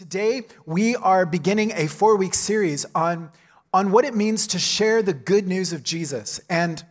Today, 0.00 0.44
we 0.64 0.96
are 0.96 1.26
beginning 1.26 1.72
a 1.72 1.86
four 1.86 2.16
week 2.16 2.32
series 2.32 2.86
on, 2.94 3.30
on 3.74 3.92
what 3.92 4.06
it 4.06 4.14
means 4.14 4.46
to 4.46 4.58
share 4.58 5.02
the 5.02 5.12
good 5.12 5.46
news 5.46 5.74
of 5.74 5.82
Jesus. 5.82 6.40
And 6.48 6.82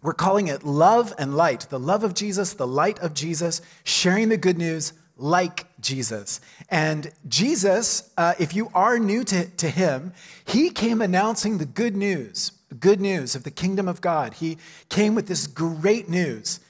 we're 0.00 0.14
calling 0.14 0.46
it 0.46 0.62
Love 0.62 1.12
and 1.18 1.36
Light 1.36 1.66
the 1.70 1.80
love 1.80 2.04
of 2.04 2.14
Jesus, 2.14 2.52
the 2.52 2.64
light 2.64 3.00
of 3.00 3.14
Jesus, 3.14 3.62
sharing 3.82 4.28
the 4.28 4.36
good 4.36 4.58
news 4.58 4.92
like 5.16 5.66
Jesus. 5.80 6.40
And 6.68 7.10
Jesus, 7.26 8.12
uh, 8.16 8.34
if 8.38 8.54
you 8.54 8.70
are 8.74 9.00
new 9.00 9.24
to, 9.24 9.46
to 9.46 9.68
him, 9.68 10.12
he 10.44 10.70
came 10.70 11.02
announcing 11.02 11.58
the 11.58 11.66
good 11.66 11.96
news, 11.96 12.52
good 12.78 13.00
news 13.00 13.34
of 13.34 13.42
the 13.42 13.50
kingdom 13.50 13.88
of 13.88 14.00
God. 14.00 14.34
He 14.34 14.56
came 14.88 15.16
with 15.16 15.26
this 15.26 15.48
great 15.48 16.08
news. 16.08 16.60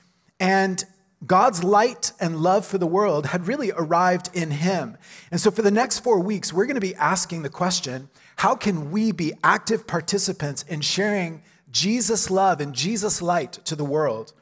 And 0.41 0.83
God's 1.25 1.65
light 1.65 2.13
and 2.21 2.41
love 2.41 2.67
for 2.67 2.79
the 2.79 2.87
world 2.87 3.27
had 3.27 3.47
really 3.49 3.73
arrived 3.73 4.29
in 4.35 4.51
him. 4.51 4.99
And 5.31 5.41
so, 5.41 5.51
for 5.51 5.63
the 5.63 5.71
next 5.71 6.01
four 6.01 6.21
weeks, 6.21 6.53
we're 6.53 6.67
going 6.67 6.75
to 6.75 6.81
be 6.81 6.95
asking 6.97 7.43
the 7.43 7.49
question 7.49 8.11
how 8.37 8.55
can 8.55 8.91
we 8.91 9.13
be 9.13 9.33
active 9.43 9.87
participants 9.87 10.63
in 10.65 10.83
sharing 10.83 11.43
Jesus' 11.71 12.31
love 12.31 12.61
and 12.61 12.75
Jesus' 12.75 13.23
light 13.23 13.53
to 13.65 13.75
the 13.75 13.85
world? 13.85 14.35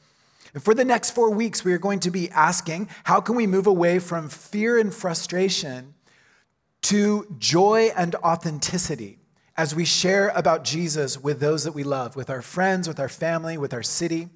And 0.52 0.62
for 0.62 0.74
the 0.74 0.84
next 0.84 1.12
four 1.12 1.30
weeks, 1.30 1.64
we 1.64 1.72
are 1.72 1.78
going 1.78 2.00
to 2.00 2.10
be 2.10 2.30
asking 2.30 2.88
how 3.04 3.20
can 3.20 3.36
we 3.36 3.46
move 3.46 3.66
away 3.66 3.98
from 3.98 4.28
fear 4.28 4.78
and 4.78 4.92
frustration 4.92 5.94
to 6.82 7.26
joy 7.38 7.90
and 7.96 8.14
authenticity 8.16 9.18
as 9.56 9.74
we 9.74 9.84
share 9.84 10.28
about 10.30 10.64
Jesus 10.64 11.22
with 11.22 11.40
those 11.40 11.64
that 11.64 11.72
we 11.72 11.84
love, 11.84 12.16
with 12.16 12.30
our 12.30 12.42
friends, 12.42 12.88
with 12.88 12.98
our 12.98 13.08
family, 13.08 13.56
with 13.56 13.72
our 13.72 13.82
city. 13.82 14.28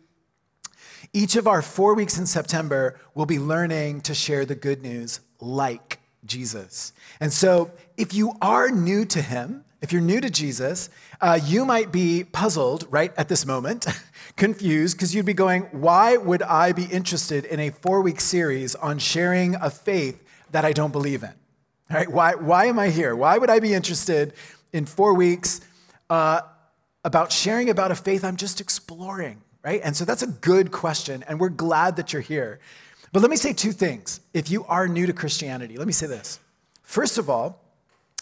Each 1.12 1.36
of 1.36 1.46
our 1.46 1.62
four 1.62 1.94
weeks 1.94 2.18
in 2.18 2.26
September, 2.26 2.98
we'll 3.14 3.26
be 3.26 3.38
learning 3.38 4.02
to 4.02 4.14
share 4.14 4.44
the 4.44 4.54
good 4.54 4.82
news 4.82 5.20
like 5.40 6.00
Jesus. 6.24 6.92
And 7.20 7.32
so, 7.32 7.70
if 7.96 8.12
you 8.12 8.34
are 8.42 8.70
new 8.70 9.04
to 9.06 9.22
Him, 9.22 9.64
if 9.80 9.92
you're 9.92 10.02
new 10.02 10.20
to 10.20 10.28
Jesus, 10.28 10.90
uh, 11.20 11.38
you 11.42 11.64
might 11.64 11.92
be 11.92 12.24
puzzled 12.24 12.86
right 12.90 13.12
at 13.16 13.28
this 13.28 13.46
moment, 13.46 13.86
confused, 14.36 14.96
because 14.96 15.14
you'd 15.14 15.26
be 15.26 15.34
going, 15.34 15.62
Why 15.72 16.16
would 16.16 16.42
I 16.42 16.72
be 16.72 16.84
interested 16.84 17.44
in 17.44 17.60
a 17.60 17.70
four 17.70 18.02
week 18.02 18.20
series 18.20 18.74
on 18.74 18.98
sharing 18.98 19.54
a 19.54 19.70
faith 19.70 20.22
that 20.50 20.64
I 20.64 20.72
don't 20.72 20.92
believe 20.92 21.22
in? 21.22 21.32
Right? 21.90 22.10
Why, 22.10 22.34
why 22.34 22.66
am 22.66 22.78
I 22.78 22.90
here? 22.90 23.16
Why 23.16 23.38
would 23.38 23.48
I 23.48 23.60
be 23.60 23.72
interested 23.72 24.34
in 24.74 24.84
four 24.84 25.14
weeks 25.14 25.62
uh, 26.10 26.42
about 27.02 27.32
sharing 27.32 27.70
about 27.70 27.90
a 27.90 27.94
faith 27.94 28.24
I'm 28.24 28.36
just 28.36 28.60
exploring? 28.60 29.42
Right? 29.68 29.82
And 29.84 29.94
so 29.94 30.06
that's 30.06 30.22
a 30.22 30.26
good 30.26 30.72
question, 30.72 31.22
and 31.28 31.38
we're 31.38 31.50
glad 31.50 31.96
that 31.96 32.14
you're 32.14 32.22
here. 32.22 32.58
But 33.12 33.20
let 33.20 33.30
me 33.30 33.36
say 33.36 33.52
two 33.52 33.72
things. 33.72 34.20
If 34.32 34.50
you 34.50 34.64
are 34.64 34.88
new 34.88 35.04
to 35.04 35.12
Christianity, 35.12 35.76
let 35.76 35.86
me 35.86 35.92
say 35.92 36.06
this. 36.06 36.40
First 36.82 37.18
of 37.18 37.28
all, 37.28 37.62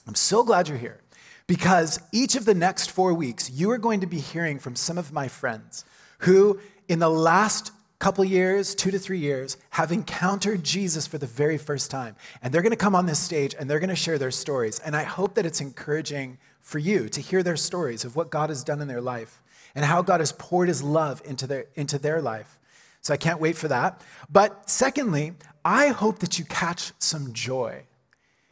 I'm 0.08 0.16
so 0.16 0.42
glad 0.42 0.66
you're 0.66 0.77
here 0.77 1.00
because 1.47 2.00
each 2.11 2.34
of 2.34 2.47
the 2.47 2.55
next 2.55 2.91
four 2.91 3.14
weeks, 3.14 3.48
you 3.48 3.70
are 3.70 3.78
going 3.78 4.00
to 4.00 4.08
be 4.08 4.19
hearing 4.19 4.58
from 4.58 4.75
some 4.75 4.98
of 4.98 5.12
my 5.12 5.28
friends 5.28 5.84
who, 6.20 6.58
in 6.88 6.98
the 6.98 7.08
last 7.08 7.70
couple 8.00 8.25
years, 8.25 8.75
two 8.75 8.91
to 8.91 8.98
three 8.98 9.20
years, 9.20 9.56
have 9.70 9.92
encountered 9.92 10.64
Jesus 10.64 11.06
for 11.06 11.19
the 11.19 11.28
very 11.28 11.58
first 11.58 11.92
time. 11.92 12.16
And 12.42 12.53
they're 12.53 12.62
going 12.62 12.70
to 12.70 12.77
come 12.77 12.97
on 12.97 13.06
this 13.06 13.20
stage 13.20 13.55
and 13.56 13.70
they're 13.70 13.78
going 13.78 13.91
to 13.91 13.94
share 13.94 14.19
their 14.19 14.33
stories. 14.33 14.81
And 14.81 14.97
I 14.97 15.05
hope 15.05 15.34
that 15.34 15.47
it's 15.47 15.60
encouraging 15.60 16.38
for 16.60 16.81
you 16.81 17.08
to 17.08 17.20
hear 17.20 17.44
their 17.44 17.56
stories 17.56 18.05
of 18.05 18.16
what 18.16 18.31
God 18.31 18.48
has 18.50 18.64
done 18.64 18.83
in 18.83 18.88
their 18.88 19.00
life 19.00 19.41
and 19.77 19.84
how 19.84 20.02
God 20.02 20.20
has 20.20 20.32
poured 20.32 20.69
his 20.69 20.82
love 20.82 21.22
into 21.24 21.46
their, 21.46 21.66
into 21.74 21.98
their 21.98 22.20
life. 22.22 22.58
So 23.02 23.14
I 23.14 23.19
can't 23.19 23.41
wait 23.41 23.56
for 23.56 23.69
that. 23.69 24.00
But 24.28 24.69
secondly, 24.69 25.34
I 25.64 25.88
hope 25.88 26.19
that 26.20 26.38
you 26.38 26.44
catch 26.46 26.92
some 26.98 27.32
joy. 27.34 27.84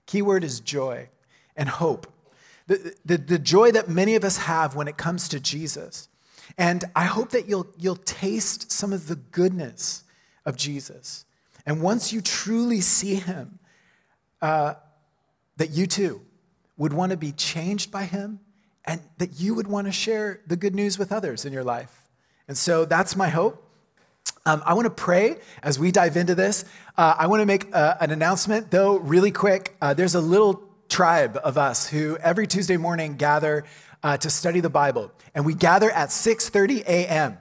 Keyword 0.07 0.45
is 0.45 0.61
joy 0.61 1.09
and 1.57 1.69
hope. 1.69 2.07
The, 2.67 2.95
the, 3.05 3.17
the 3.17 3.39
joy 3.39 3.73
that 3.73 3.89
many 3.89 4.15
of 4.15 4.23
us 4.23 4.37
have 4.37 4.77
when 4.77 4.87
it 4.87 4.97
comes 4.97 5.29
to 5.31 5.41
Jesus. 5.41 6.09
And 6.59 6.85
I 6.95 7.05
hope 7.05 7.31
that 7.31 7.49
you'll, 7.49 7.67
you'll 7.79 7.97
taste 7.97 8.71
some 8.71 8.93
of 8.93 9.09
the 9.09 9.17
goodness 9.17 10.05
of 10.45 10.57
Jesus. 10.57 11.25
And 11.65 11.81
once 11.81 12.13
you 12.13 12.21
truly 12.21 12.83
see 12.83 13.15
him, 13.15 13.59
uh, 14.43 14.75
that 15.57 15.71
you 15.71 15.87
too 15.87 16.21
would 16.77 16.93
want 16.93 17.11
to 17.11 17.17
be 17.17 17.33
changed 17.33 17.91
by 17.91 18.05
him 18.05 18.41
and 18.85 19.01
that 19.19 19.41
you 19.41 19.55
would 19.55 19.67
want 19.67 19.87
to 19.87 19.93
share 19.93 20.41
the 20.47 20.57
good 20.57 20.75
news 20.75 20.99
with 20.99 21.13
others 21.13 21.45
in 21.45 21.53
your 21.53 21.65
life. 21.65 22.09
And 22.49 22.57
so 22.57 22.85
that's 22.85 23.17
my 23.17 23.29
hope. 23.29 23.61
Um, 24.47 24.63
I 24.67 24.75
want 24.75 24.85
to 24.85 24.91
pray 24.91 25.39
as 25.63 25.79
we 25.79 25.91
dive 25.91 26.17
into 26.17 26.35
this. 26.35 26.67
Uh, 26.99 27.15
I 27.19 27.27
want 27.29 27.41
to 27.41 27.47
make 27.47 27.75
uh, 27.75 27.97
an 28.01 28.11
announcement, 28.11 28.71
though, 28.71 28.99
really 28.99 29.31
quick. 29.31 29.75
Uh, 29.81 29.95
there's 29.95 30.15
a 30.15 30.21
little 30.21 30.63
tribe 30.89 31.39
of 31.43 31.57
us 31.57 31.89
who 31.89 32.19
every 32.19 32.47
Tuesday 32.47 32.77
morning 32.77 33.17
gather 33.17 33.65
uh, 34.03 34.19
to 34.19 34.29
study 34.29 34.61
the 34.61 34.69
Bible, 34.69 35.11
and 35.35 35.47
we 35.47 35.55
gather 35.55 35.91
at 35.91 36.11
6:30 36.11 36.83
a.m. 36.83 37.39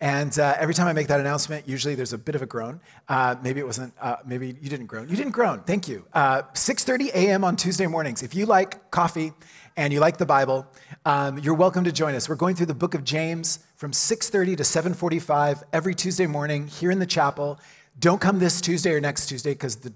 And 0.00 0.36
uh, 0.38 0.56
every 0.58 0.74
time 0.74 0.88
I 0.88 0.92
make 0.92 1.08
that 1.08 1.20
announcement, 1.20 1.68
usually 1.68 1.94
there's 1.94 2.14
a 2.14 2.18
bit 2.18 2.34
of 2.34 2.42
a 2.42 2.46
groan. 2.46 2.80
Uh, 3.06 3.36
maybe 3.44 3.60
it 3.60 3.66
wasn't. 3.66 3.94
Uh, 4.00 4.16
maybe 4.26 4.48
you 4.60 4.68
didn't 4.68 4.86
groan. 4.86 5.08
You 5.08 5.14
didn't 5.14 5.32
groan. 5.32 5.60
Thank 5.60 5.86
you. 5.86 6.04
6:30 6.14 7.10
a.m. 7.10 7.44
on 7.44 7.54
Tuesday 7.54 7.86
mornings. 7.86 8.24
If 8.24 8.34
you 8.34 8.46
like 8.46 8.90
coffee 8.90 9.32
and 9.80 9.94
you 9.94 9.98
like 9.98 10.18
the 10.18 10.26
Bible, 10.26 10.66
um, 11.06 11.38
you're 11.38 11.54
welcome 11.54 11.84
to 11.84 11.92
join 11.92 12.14
us. 12.14 12.28
We're 12.28 12.34
going 12.34 12.54
through 12.54 12.66
the 12.66 12.74
book 12.74 12.94
of 12.94 13.02
James 13.02 13.60
from 13.76 13.92
6:30 13.94 14.56
to 14.56 14.62
7:45 14.62 15.62
every 15.72 15.94
Tuesday 15.94 16.26
morning 16.26 16.66
here 16.66 16.90
in 16.90 16.98
the 16.98 17.06
chapel. 17.06 17.58
Don't 17.98 18.20
come 18.20 18.40
this 18.40 18.60
Tuesday 18.60 18.92
or 18.92 19.00
next 19.00 19.28
Tuesday 19.28 19.52
because 19.52 19.76
the 19.76 19.94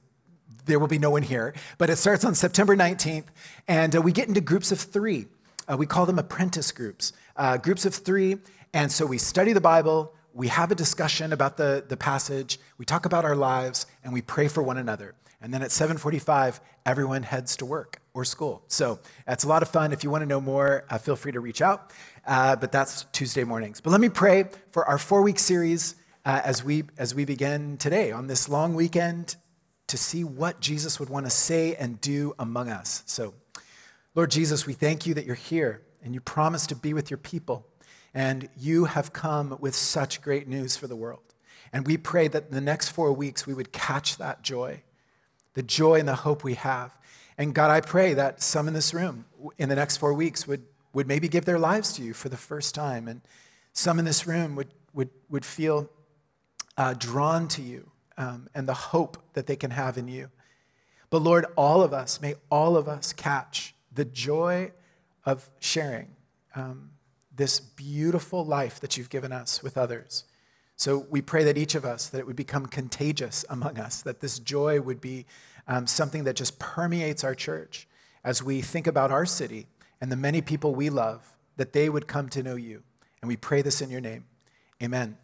there 0.65 0.79
will 0.79 0.89
be 0.89 0.99
no 0.99 1.11
one 1.11 1.23
here. 1.23 1.53
But 1.77 1.91
it 1.91 1.97
starts 1.97 2.25
on 2.25 2.35
September 2.35 2.75
19th, 2.75 3.27
and 3.69 3.95
uh, 3.95 4.01
we 4.01 4.11
get 4.11 4.27
into 4.27 4.41
groups 4.41 4.73
of 4.73 4.81
three. 4.81 5.27
Uh, 5.69 5.77
we 5.77 5.85
call 5.85 6.07
them 6.07 6.19
apprentice 6.19 6.73
groups, 6.73 7.13
uh, 7.37 7.59
groups 7.59 7.85
of 7.85 7.95
three. 7.95 8.39
And 8.73 8.91
so 8.91 9.05
we 9.05 9.19
study 9.19 9.53
the 9.53 9.61
Bible, 9.61 10.15
we 10.33 10.49
have 10.49 10.73
a 10.73 10.75
discussion 10.75 11.31
about 11.31 11.59
the, 11.59 11.85
the 11.87 11.99
passage, 11.99 12.59
we 12.79 12.87
talk 12.87 13.05
about 13.05 13.27
our 13.27 13.37
lives, 13.37 13.85
and 14.03 14.15
we 14.15 14.23
pray 14.23 14.49
for 14.49 14.63
one 14.63 14.79
another. 14.79 15.15
And 15.43 15.53
then 15.53 15.61
at 15.61 15.73
7:45, 15.73 16.61
everyone 16.87 17.25
heads 17.25 17.55
to 17.59 17.67
work 17.67 18.01
or 18.15 18.25
school. 18.25 18.63
So 18.69 19.01
that's 19.27 19.43
a 19.43 19.49
lot 19.49 19.63
of 19.63 19.69
fun. 19.69 19.93
If 19.93 20.05
you 20.05 20.11
want 20.11 20.23
to 20.23 20.27
know 20.27 20.41
more, 20.41 20.85
uh, 20.89 20.99
feel 20.99 21.17
free 21.17 21.33
to 21.33 21.41
reach 21.41 21.61
out. 21.61 21.93
Uh, 22.25 22.55
but 22.55 22.71
that's 22.71 23.05
Tuesday 23.13 23.43
mornings. 23.43 23.81
But 23.81 23.91
let 23.91 24.01
me 24.01 24.09
pray 24.09 24.45
for 24.71 24.87
our 24.87 24.99
four-week 24.99 25.41
series 25.41 25.97
uh, 26.25 26.41
as 26.45 26.65
we 26.65 26.85
as 26.97 27.15
we 27.15 27.25
begin 27.25 27.77
today 27.77 28.13
on 28.13 28.29
this 28.29 28.49
long 28.49 28.75
weekend 28.75 29.37
to 29.89 29.99
see 29.99 30.25
what 30.25 30.61
Jesus 30.61 30.99
would 30.99 31.11
want 31.11 31.27
to 31.27 31.31
say 31.31 31.75
and 31.75 32.01
do 32.01 32.35
among 32.39 32.71
us. 32.71 33.03
So, 33.05 33.35
Lord 34.15 34.31
Jesus, 34.31 34.65
we 34.65 34.73
thank 34.73 35.07
you 35.07 35.15
that 35.15 35.27
you're 35.27 35.35
here 35.35 35.83
and 36.03 36.15
you 36.15 36.21
promise 36.21 36.67
to 36.69 36.77
be 36.77 36.95
with 36.95 37.11
your 37.11 37.19
people, 37.19 37.67
and 38.15 38.49
you 38.57 38.85
have 38.85 39.13
come 39.13 39.59
with 39.61 39.75
such 39.75 40.23
great 40.23 40.47
news 40.47 40.77
for 40.77 40.87
the 40.87 40.97
world. 40.97 41.35
And 41.73 41.87
we 41.87 41.97
pray 41.97 42.29
that 42.29 42.47
in 42.49 42.55
the 42.55 42.61
next 42.61 42.91
four 42.91 43.13
weeks 43.13 43.47
we 43.47 43.55
would 43.55 43.73
catch 43.73 44.19
that 44.19 44.43
joy 44.43 44.83
the 45.55 45.63
joy 45.63 45.99
and 45.99 46.09
the 46.09 46.15
hope 46.15 46.45
we 46.45 46.55
have. 46.55 46.97
And 47.37 47.55
God, 47.55 47.71
I 47.71 47.81
pray 47.81 48.15
that 48.15 48.43
some 48.43 48.69
in 48.69 48.75
this 48.75 48.95
room 48.95 49.25
in 49.59 49.69
the 49.69 49.75
next 49.75 49.97
four 49.97 50.15
weeks 50.15 50.47
would, 50.47 50.65
would 50.93 51.09
maybe 51.09 51.29
give 51.29 51.45
their 51.45 51.59
lives 51.59 51.93
to 51.95 52.03
you 52.03 52.15
for 52.15 52.29
the 52.29 52.37
first 52.37 52.75
time. 52.75 53.09
And 53.09 53.21
some 53.73 53.99
in 53.99 54.05
this 54.05 54.27
room 54.27 54.55
would, 54.57 54.73
would, 54.93 55.11
would 55.29 55.45
feel 55.45 55.91
uh, 56.77 56.95
drawn 56.95 57.49
to 57.49 57.63
you 57.63 57.91
um, 58.17 58.49
and 58.55 58.69
the 58.69 58.75
hope 58.75 59.19
that 59.33 59.47
they 59.47 59.57
can 59.57 59.73
have 59.73 59.99
in 59.99 60.09
you. 60.09 60.31
But 61.11 61.23
Lord, 61.23 61.47
all 61.57 61.83
of 61.83 61.93
us, 61.93 62.21
may 62.21 62.35
all 62.51 62.77
of 62.77 62.89
us 62.89 63.13
catch 63.13 63.75
the 63.93 64.05
joy 64.05 64.73
of 65.25 65.51
sharing 65.61 66.09
um, 66.55 66.91
this 67.35 67.61
beautiful 67.61 68.45
life 68.45 68.81
that 68.81 68.97
you've 68.97 69.11
given 69.11 69.33
us 69.33 69.63
with 69.63 69.77
others. 69.77 70.25
So 70.77 71.07
we 71.09 71.23
pray 71.23 71.45
that 71.45 71.57
each 71.57 71.75
of 71.75 71.85
us, 71.85 72.09
that 72.09 72.19
it 72.19 72.27
would 72.27 72.37
become 72.37 72.67
contagious 72.67 73.45
among 73.49 73.79
us, 73.79 74.03
that 74.03 74.21
this 74.21 74.39
joy 74.39 74.81
would 74.81 75.01
be 75.01 75.27
um, 75.67 75.87
something 75.87 76.25
that 76.25 76.37
just 76.37 76.59
permeates 76.59 77.25
our 77.25 77.35
church 77.35 77.89
as 78.25 78.43
we 78.43 78.61
think 78.61 78.87
about 78.87 79.11
our 79.11 79.27
city 79.27 79.67
and 80.01 80.11
the 80.11 80.17
many 80.17 80.41
people 80.41 80.75
we 80.75 80.91
love, 80.91 81.37
that 81.57 81.73
they 81.73 81.89
would 81.89 82.07
come 82.07 82.29
to 82.31 82.43
know 82.43 82.57
you. 82.57 82.83
And 83.23 83.29
we 83.29 83.37
pray 83.37 83.63
this 83.63 83.81
in 83.81 83.91
your 83.91 84.01
name. 84.01 84.25
Amen. 84.83 85.17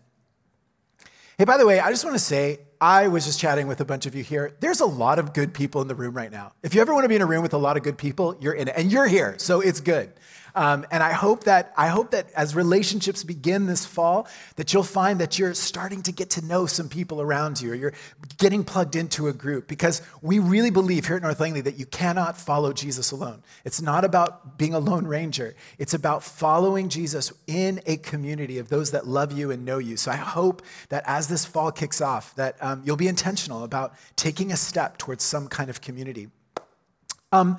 Hey, 1.36 1.44
by 1.44 1.56
the 1.56 1.66
way, 1.66 1.80
I 1.80 1.90
just 1.90 2.04
want 2.04 2.14
to 2.14 2.22
say, 2.22 2.60
I 2.80 3.08
was 3.08 3.24
just 3.24 3.40
chatting 3.40 3.66
with 3.66 3.80
a 3.80 3.84
bunch 3.84 4.06
of 4.06 4.14
you 4.14 4.22
here. 4.22 4.56
There's 4.60 4.80
a 4.80 4.86
lot 4.86 5.18
of 5.18 5.32
good 5.32 5.52
people 5.52 5.82
in 5.82 5.88
the 5.88 5.94
room 5.94 6.14
right 6.14 6.30
now. 6.30 6.52
If 6.62 6.74
you 6.74 6.80
ever 6.80 6.92
want 6.92 7.04
to 7.04 7.08
be 7.08 7.16
in 7.16 7.22
a 7.22 7.26
room 7.26 7.42
with 7.42 7.54
a 7.54 7.58
lot 7.58 7.76
of 7.76 7.82
good 7.82 7.98
people, 7.98 8.36
you're 8.40 8.52
in 8.52 8.68
it. 8.68 8.74
And 8.76 8.92
you're 8.92 9.06
here, 9.06 9.34
so 9.38 9.60
it's 9.60 9.80
good. 9.80 10.12
Um, 10.54 10.86
and 10.90 11.02
I 11.02 11.12
hope 11.12 11.44
that 11.44 11.72
I 11.76 11.88
hope 11.88 12.10
that 12.12 12.30
as 12.32 12.54
relationships 12.54 13.24
begin 13.24 13.66
this 13.66 13.86
fall, 13.86 14.28
that 14.56 14.72
you'll 14.72 14.82
find 14.82 15.20
that 15.20 15.38
you're 15.38 15.54
starting 15.54 16.02
to 16.02 16.12
get 16.12 16.30
to 16.30 16.44
know 16.44 16.66
some 16.66 16.88
people 16.88 17.20
around 17.20 17.60
you, 17.60 17.72
or 17.72 17.74
you're 17.74 17.94
getting 18.38 18.64
plugged 18.64 18.96
into 18.96 19.28
a 19.28 19.32
group. 19.32 19.68
Because 19.68 20.02
we 20.22 20.38
really 20.38 20.70
believe 20.70 21.06
here 21.06 21.16
at 21.16 21.22
North 21.22 21.40
Langley 21.40 21.60
that 21.62 21.78
you 21.78 21.86
cannot 21.86 22.36
follow 22.36 22.72
Jesus 22.72 23.10
alone. 23.10 23.42
It's 23.64 23.80
not 23.80 24.04
about 24.04 24.58
being 24.58 24.74
a 24.74 24.78
lone 24.78 25.06
ranger. 25.06 25.54
It's 25.78 25.94
about 25.94 26.22
following 26.22 26.88
Jesus 26.88 27.32
in 27.46 27.80
a 27.86 27.96
community 27.96 28.58
of 28.58 28.68
those 28.68 28.90
that 28.90 29.06
love 29.06 29.32
you 29.32 29.50
and 29.50 29.64
know 29.64 29.78
you. 29.78 29.96
So 29.96 30.10
I 30.10 30.16
hope 30.16 30.62
that 30.88 31.04
as 31.06 31.28
this 31.28 31.44
fall 31.44 31.72
kicks 31.72 32.00
off, 32.00 32.34
that 32.36 32.56
um, 32.60 32.82
you'll 32.84 32.96
be 32.96 33.08
intentional 33.08 33.64
about 33.64 33.94
taking 34.16 34.52
a 34.52 34.56
step 34.56 34.98
towards 34.98 35.24
some 35.24 35.48
kind 35.48 35.70
of 35.70 35.80
community. 35.80 36.28
Um, 37.32 37.58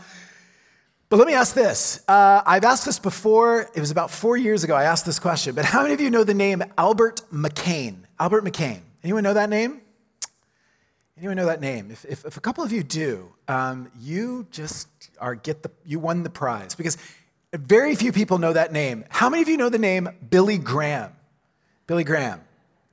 but 1.12 1.18
let 1.18 1.28
me 1.28 1.34
ask 1.34 1.54
this. 1.54 2.02
Uh, 2.08 2.42
I've 2.46 2.64
asked 2.64 2.86
this 2.86 2.98
before. 2.98 3.70
It 3.76 3.82
was 3.82 3.92
about 3.92 4.12
four 4.12 4.38
years 4.38 4.64
ago 4.64 4.76
I 4.76 4.86
asked 4.86 5.06
this 5.06 5.20
question. 5.20 5.54
But 5.54 5.66
how 5.66 5.82
many 5.82 5.94
of 5.94 6.00
you 6.00 6.10
know 6.10 6.24
the 6.24 6.34
name 6.34 6.64
Albert 6.78 7.24
McMakin? 7.34 7.98
Albert 8.18 8.46
McMakin. 8.46 8.80
Anyone 9.04 9.24
know 9.24 9.34
that 9.34 9.50
name? 9.50 9.82
Anyone 11.18 11.36
know 11.36 11.48
that 11.48 11.60
name? 11.60 11.92
If, 11.92 12.06
if, 12.06 12.26
if 12.26 12.38
a 12.38 12.40
couple 12.40 12.64
of 12.64 12.72
you 12.72 12.82
do, 12.82 13.34
um, 13.50 13.92
you 14.00 14.48
just 14.52 14.88
are 15.20 15.36
get 15.36 15.64
the 15.64 15.72
you 15.86 16.00
won 16.00 16.24
the 16.24 16.30
prize 16.30 16.76
because 16.76 16.98
very 17.54 17.94
few 17.94 18.14
people 18.14 18.38
know 18.38 18.54
that 18.54 18.72
name. 18.72 19.04
How 19.10 19.30
many 19.30 19.42
of 19.42 19.50
you 19.50 19.58
know 19.58 19.68
the 19.68 19.80
name 19.80 20.08
Billy 20.30 20.58
Graham? 20.58 21.12
Billy 21.88 22.06
Graham. 22.06 22.40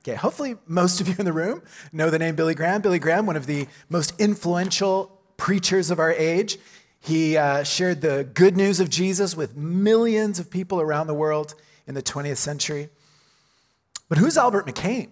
Okay, 0.03 0.17
hopefully 0.17 0.57
most 0.67 0.99
of 0.99 1.07
you 1.07 1.15
in 1.17 1.23
the 1.23 1.31
room 1.31 1.61
know 1.93 2.09
the 2.09 2.19
name 2.19 2.35
Billy 2.35 2.53
Graham. 2.53 2.81
Billy 2.81 2.99
Graham, 2.99 3.25
one 3.25 3.37
of 3.37 3.45
the 3.45 3.65
most 3.87 4.13
influential 4.19 5.17
preachers 5.37 5.89
of 5.89 5.99
our 5.99 6.11
age. 6.11 6.57
He 6.99 7.37
uh, 7.37 7.63
shared 7.63 8.01
the 8.01 8.29
good 8.33 8.57
news 8.57 8.79
of 8.79 8.89
Jesus 8.89 9.35
with 9.35 9.55
millions 9.55 10.39
of 10.39 10.49
people 10.49 10.81
around 10.81 11.07
the 11.07 11.13
world 11.13 11.55
in 11.87 11.95
the 11.95 12.03
20th 12.03 12.37
century. 12.37 12.89
But 14.09 14.17
who's 14.17 14.37
Albert 14.37 14.67
McMakin? 14.67 15.09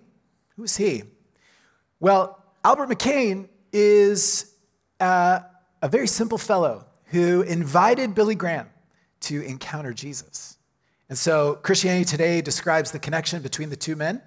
Who's 0.56 0.78
he? 0.78 1.04
Well, 2.00 2.44
Albert 2.64 2.90
McMakin 2.90 3.48
is 3.72 4.54
uh, 5.00 5.40
a 5.82 5.88
very 5.88 6.08
simple 6.08 6.38
fellow 6.38 6.86
who 7.06 7.42
invited 7.42 8.14
Billy 8.14 8.36
Graham 8.36 8.70
to 9.22 9.42
encounter 9.42 9.94
Jesus. 9.94 10.58
And 11.10 11.18
so 11.18 11.56
Christianity 11.56 12.06
Today 12.06 12.42
describes 12.42 12.92
the 12.92 13.00
connection 13.00 13.42
between 13.42 13.70
the 13.70 13.76
two 13.76 13.96
men 13.96 14.22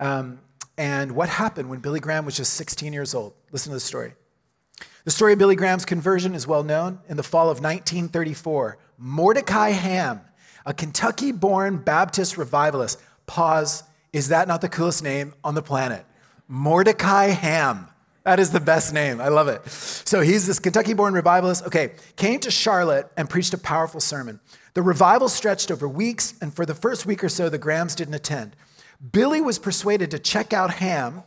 um, 0.00 0.40
and 0.76 1.12
what 1.12 1.28
happened 1.28 1.70
when 1.70 1.78
Billy 1.78 2.00
Graham 2.00 2.24
was 2.24 2.36
just 2.36 2.54
16 2.54 2.92
years 2.92 3.14
old. 3.14 3.34
Listen 3.52 3.70
to 3.70 3.76
the 3.76 3.80
story. 3.80 4.14
The 5.06 5.12
story 5.12 5.34
of 5.34 5.38
Billy 5.38 5.54
Graham's 5.54 5.84
conversion 5.84 6.34
is 6.34 6.48
well 6.48 6.64
known. 6.64 6.98
In 7.08 7.16
the 7.16 7.22
fall 7.22 7.44
of 7.44 7.60
1934, 7.60 8.76
Mordecai 8.98 9.68
Ham, 9.68 10.20
a 10.66 10.74
Kentucky 10.74 11.30
born 11.30 11.76
Baptist 11.76 12.36
revivalist, 12.36 13.00
pause, 13.24 13.84
is 14.12 14.30
that 14.30 14.48
not 14.48 14.62
the 14.62 14.68
coolest 14.68 15.04
name 15.04 15.32
on 15.44 15.54
the 15.54 15.62
planet? 15.62 16.04
Mordecai 16.48 17.26
Ham. 17.26 17.86
That 18.24 18.40
is 18.40 18.50
the 18.50 18.58
best 18.58 18.92
name. 18.92 19.20
I 19.20 19.28
love 19.28 19.46
it. 19.46 19.64
So 19.70 20.22
he's 20.22 20.44
this 20.44 20.58
Kentucky 20.58 20.92
born 20.92 21.14
revivalist. 21.14 21.64
Okay, 21.66 21.92
came 22.16 22.40
to 22.40 22.50
Charlotte 22.50 23.08
and 23.16 23.30
preached 23.30 23.54
a 23.54 23.58
powerful 23.58 24.00
sermon. 24.00 24.40
The 24.74 24.82
revival 24.82 25.28
stretched 25.28 25.70
over 25.70 25.86
weeks, 25.86 26.34
and 26.40 26.52
for 26.52 26.66
the 26.66 26.74
first 26.74 27.06
week 27.06 27.22
or 27.22 27.28
so, 27.28 27.48
the 27.48 27.58
Grahams 27.58 27.94
didn't 27.94 28.14
attend. 28.14 28.56
Billy 29.12 29.40
was 29.40 29.60
persuaded 29.60 30.10
to 30.10 30.18
check 30.18 30.52
out 30.52 30.74
Ham 30.74 31.22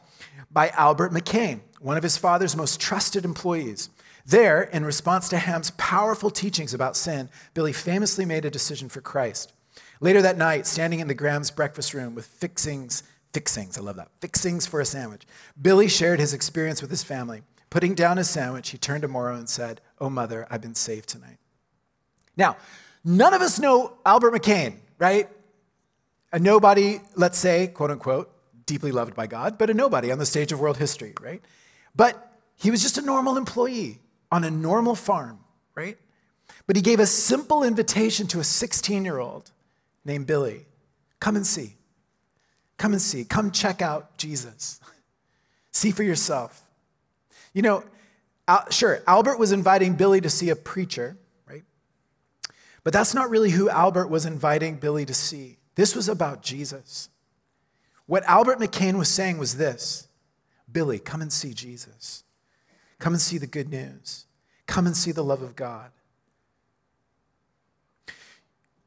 by 0.52 0.70
Albert 0.70 1.12
McMakin 1.12 1.62
one 1.80 1.98
of 1.98 2.04
his 2.04 2.18
father's 2.18 2.56
most 2.56 2.80
trusted 2.80 3.26
employees. 3.26 3.90
There, 4.26 4.64
in 4.64 4.86
response 4.86 5.30
to 5.30 5.38
Ham's 5.38 5.72
powerful 5.72 6.30
teachings 6.30 6.74
about 6.74 6.96
sin, 6.96 7.30
Billy 7.54 7.74
famously 7.74 8.26
made 8.26 8.46
a 8.46 8.52
decision 8.52 8.90
for 8.90 9.02
Christ. 9.02 9.54
Later 10.02 10.22
that 10.22 10.38
night, 10.38 10.68
standing 10.68 11.00
in 11.00 11.08
the 11.08 11.14
Graham's 11.14 11.52
breakfast 11.52 11.94
room 11.94 12.16
with 12.16 12.26
fixings, 12.26 13.04
fixings, 13.34 13.78
I 13.78 13.82
love 13.82 13.96
that, 13.96 14.12
fixings 14.22 14.66
for 14.66 14.82
a 14.82 14.86
sandwich, 14.86 15.26
Billy 15.60 15.88
shared 15.88 16.20
his 16.20 16.34
experience 16.34 16.82
with 16.82 16.92
his 16.92 17.04
family. 17.04 17.42
Putting 17.70 17.96
down 17.96 18.18
his 18.18 18.30
sandwich, 18.30 18.70
he 18.70 18.78
turned 18.78 19.04
to 19.04 19.08
Morrow 19.08 19.36
and 19.36 19.50
said, 19.50 19.82
Oh, 20.00 20.10
mother, 20.10 20.48
I've 20.50 20.62
been 20.62 20.76
saved 20.76 21.10
tonight. 21.10 21.38
Now, 22.36 22.58
none 23.04 23.34
of 23.34 23.42
us 23.42 23.60
know 23.60 23.98
Albert 24.06 24.34
McMakin, 24.34 24.78
right? 24.98 25.30
A 26.32 26.40
nobody, 26.40 27.00
let's 27.16 27.38
say, 27.38 27.68
quote 27.68 27.92
unquote, 27.92 28.32
deeply 28.70 28.92
loved 28.92 29.16
by 29.16 29.26
God, 29.26 29.58
but 29.58 29.72
a 29.72 29.74
nobody 29.74 30.12
on 30.12 30.20
the 30.20 30.28
stage 30.28 30.52
of 30.52 30.60
world 30.60 30.78
history, 30.78 31.14
right? 31.20 31.42
But 31.96 32.40
he 32.56 32.70
was 32.70 32.84
just 32.84 33.00
a 33.00 33.02
normal 33.02 33.36
employee 33.36 34.00
on 34.32 34.44
a 34.44 34.52
normal 34.52 34.94
farm, 34.94 35.40
right? 35.74 35.98
But 36.68 36.76
he 36.76 36.84
gave 36.84 37.00
a 37.00 37.08
simple 37.08 37.64
invitation 37.64 38.28
to 38.28 38.40
a 38.40 38.44
16 38.44 39.04
year 39.04 39.18
old 39.18 39.52
named 40.06 40.28
Billy 40.28 40.68
come 41.20 41.36
and 41.36 41.46
see. 41.46 41.76
Come 42.78 42.94
and 42.94 43.02
see. 43.02 43.26
Come 43.26 43.50
check 43.50 43.82
out 43.82 44.18
Jesus. 44.18 44.80
see 45.72 45.90
for 45.92 46.04
yourself. 46.04 46.64
You 47.54 47.64
know, 47.64 47.84
sure, 48.70 49.02
Albert 49.08 49.40
was 49.40 49.52
inviting 49.52 49.96
Billy 49.96 50.22
to 50.22 50.30
see 50.30 50.50
a 50.50 50.56
preacher, 50.56 51.18
right? 51.48 51.64
But 52.84 52.94
that's 52.94 53.16
not 53.16 53.32
really 53.32 53.50
who 53.50 53.68
Albert 53.68 54.10
was 54.10 54.28
inviting 54.28 54.76
Billy 54.76 55.06
to 55.06 55.14
see. 55.14 55.58
This 55.74 55.96
was 55.96 56.08
about 56.08 56.44
Jesus. 56.44 57.10
What 58.10 58.24
Albert 58.24 58.58
McMakin 58.58 58.98
was 58.98 59.08
saying 59.08 59.38
was 59.38 59.58
this 59.58 60.08
Billy, 60.72 60.98
come 60.98 61.22
and 61.22 61.32
see 61.32 61.54
Jesus. 61.54 62.24
Come 62.98 63.14
and 63.14 63.22
see 63.22 63.38
the 63.38 63.46
good 63.46 63.70
news. 63.70 64.26
Come 64.66 64.88
and 64.88 64.98
see 64.98 65.12
the 65.12 65.24
love 65.24 65.44
of 65.44 65.56
God. 65.56 65.92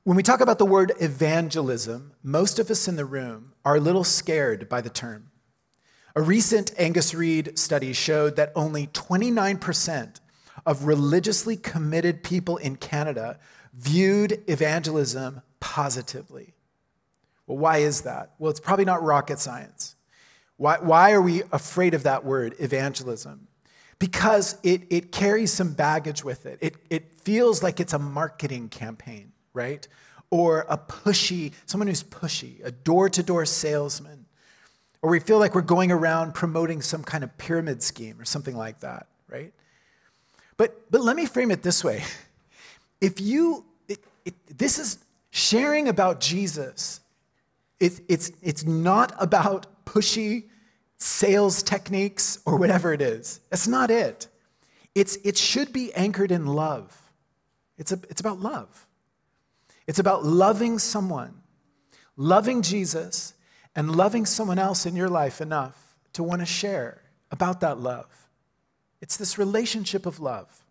When 0.02 0.16
we 0.16 0.24
talk 0.24 0.40
about 0.40 0.58
the 0.58 0.66
word 0.66 0.90
evangelism, 0.98 2.14
most 2.24 2.58
of 2.58 2.68
us 2.68 2.88
in 2.88 2.96
the 2.96 3.04
room 3.04 3.52
are 3.64 3.76
a 3.76 3.80
little 3.80 4.02
scared 4.02 4.68
by 4.68 4.80
the 4.80 4.90
term. 4.90 5.30
A 6.16 6.20
recent 6.20 6.72
Angus 6.76 7.14
Reid 7.14 7.56
study 7.56 7.92
showed 7.92 8.34
that 8.34 8.50
only 8.56 8.88
29% 8.88 10.16
of 10.66 10.82
religiously 10.82 11.56
committed 11.56 12.24
people 12.24 12.56
in 12.56 12.74
Canada 12.74 13.38
viewed 13.72 14.42
evangelism 14.48 15.42
positively. 15.60 16.54
Well, 17.46 17.58
why 17.58 17.78
is 17.78 18.02
that? 18.02 18.32
Well, 18.38 18.50
it's 18.50 18.60
probably 18.60 18.84
not 18.84 19.02
rocket 19.02 19.38
science. 19.38 19.96
Why, 20.56 20.78
why 20.78 21.12
are 21.12 21.22
we 21.22 21.42
afraid 21.52 21.94
of 21.94 22.04
that 22.04 22.24
word, 22.24 22.54
evangelism? 22.58 23.48
Because 23.98 24.58
it, 24.62 24.82
it 24.90 25.12
carries 25.12 25.52
some 25.52 25.72
baggage 25.72 26.24
with 26.24 26.46
it. 26.46 26.58
it. 26.60 26.74
It 26.90 27.14
feels 27.14 27.62
like 27.62 27.80
it's 27.80 27.92
a 27.92 27.98
marketing 27.98 28.68
campaign, 28.68 29.32
right? 29.54 29.86
Or 30.30 30.66
a 30.68 30.78
pushy, 30.78 31.52
someone 31.66 31.88
who's 31.88 32.02
pushy, 32.02 32.64
a 32.64 32.70
door 32.70 33.08
to 33.10 33.22
door 33.22 33.44
salesman. 33.44 34.26
Or 35.02 35.10
we 35.10 35.18
feel 35.18 35.38
like 35.38 35.54
we're 35.54 35.62
going 35.62 35.90
around 35.90 36.32
promoting 36.32 36.80
some 36.80 37.02
kind 37.02 37.24
of 37.24 37.36
pyramid 37.38 37.82
scheme 37.82 38.20
or 38.20 38.24
something 38.24 38.56
like 38.56 38.80
that, 38.80 39.08
right? 39.28 39.52
But, 40.56 40.90
but 40.92 41.00
let 41.00 41.16
me 41.16 41.26
frame 41.26 41.50
it 41.50 41.62
this 41.62 41.82
way. 41.82 42.04
If 43.00 43.20
you, 43.20 43.64
it, 43.88 43.98
it, 44.24 44.34
this 44.56 44.78
is 44.78 44.98
sharing 45.32 45.88
about 45.88 46.20
Jesus, 46.20 47.00
it, 47.82 48.00
it's, 48.08 48.30
it's 48.40 48.64
not 48.64 49.12
about 49.18 49.84
pushy 49.84 50.44
sales 50.98 51.64
techniques 51.64 52.38
or 52.46 52.56
whatever 52.56 52.92
it 52.92 53.02
is. 53.02 53.40
That's 53.50 53.66
not 53.66 53.90
it. 53.90 54.28
It's, 54.94 55.16
it 55.24 55.36
should 55.36 55.72
be 55.72 55.92
anchored 55.94 56.30
in 56.30 56.46
love. 56.46 56.96
It's, 57.76 57.90
a, 57.90 57.98
it's 58.08 58.20
about 58.20 58.38
love. 58.38 58.86
It's 59.88 59.98
about 59.98 60.24
loving 60.24 60.78
someone, 60.78 61.42
loving 62.16 62.62
Jesus, 62.62 63.34
and 63.74 63.96
loving 63.96 64.26
someone 64.26 64.60
else 64.60 64.86
in 64.86 64.94
your 64.94 65.08
life 65.08 65.40
enough 65.40 65.96
to 66.12 66.22
want 66.22 66.40
to 66.40 66.46
share 66.46 67.02
about 67.32 67.60
that 67.62 67.80
love. 67.80 68.28
It's 69.00 69.16
this 69.16 69.38
relationship 69.38 70.06
of 70.06 70.20
love. 70.20 70.64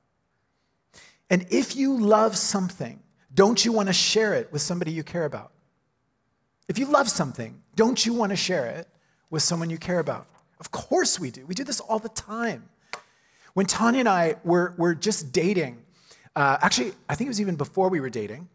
And 1.30 1.46
if 1.50 1.76
you 1.76 2.00
love 2.00 2.38
something, 2.38 3.02
don't 3.34 3.66
you 3.66 3.74
want 3.74 3.90
to 3.90 3.94
share 3.94 4.34
it 4.34 4.50
with 4.54 4.62
somebody 4.62 4.92
you 4.92 5.04
care 5.04 5.26
about? 5.26 5.52
If 6.68 6.80
you 6.80 6.86
love 6.86 7.10
something, 7.10 7.62
don't 7.76 8.06
you 8.06 8.14
want 8.14 8.32
to 8.32 8.36
share 8.36 8.68
it 8.68 8.88
with 9.30 9.44
someone 9.44 9.70
you 9.70 9.78
care 9.78 10.00
about? 10.00 10.28
Of 10.60 10.72
course 10.72 11.20
we 11.20 11.32
do. 11.32 11.46
We 11.46 11.56
do 11.56 11.64
this 11.64 11.80
all 11.80 12.00
the 12.00 12.10
time. 12.10 12.70
When 13.54 13.66
Tanya 13.66 14.02
and 14.02 14.10
I 14.10 14.36
were, 14.44 14.74
were 14.78 14.96
just 14.96 15.34
dating, 15.34 15.84
uh, 16.36 16.58
actually, 16.62 16.94
I 17.10 17.16
think 17.16 17.28
it 17.28 17.30
was 17.30 17.42
even 17.42 17.56
before 17.56 17.90
we 17.90 18.00
were 18.00 18.10
dating, 18.10 18.48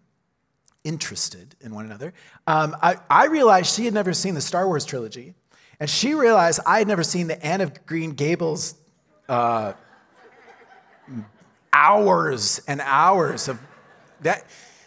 interested 0.84 1.54
in 1.60 1.74
one 1.74 1.84
another, 1.84 2.14
um, 2.46 2.76
I, 2.80 2.96
I 3.10 3.26
realized 3.26 3.74
she 3.74 3.84
had 3.84 3.92
never 3.92 4.12
seen 4.12 4.34
the 4.34 4.40
Star 4.40 4.66
Wars 4.66 4.84
trilogy, 4.84 5.34
and 5.80 5.90
she 5.90 6.14
realized 6.14 6.60
I 6.64 6.78
had 6.78 6.88
never 6.88 7.02
seen 7.02 7.26
the 7.26 7.44
Anne 7.44 7.60
of 7.60 7.84
Green 7.84 8.12
Gables 8.12 8.76
uh, 9.28 9.74
hours 11.72 12.60
and 12.66 12.80
hours 12.80 13.48
of 13.48 13.60
that. 14.22 14.46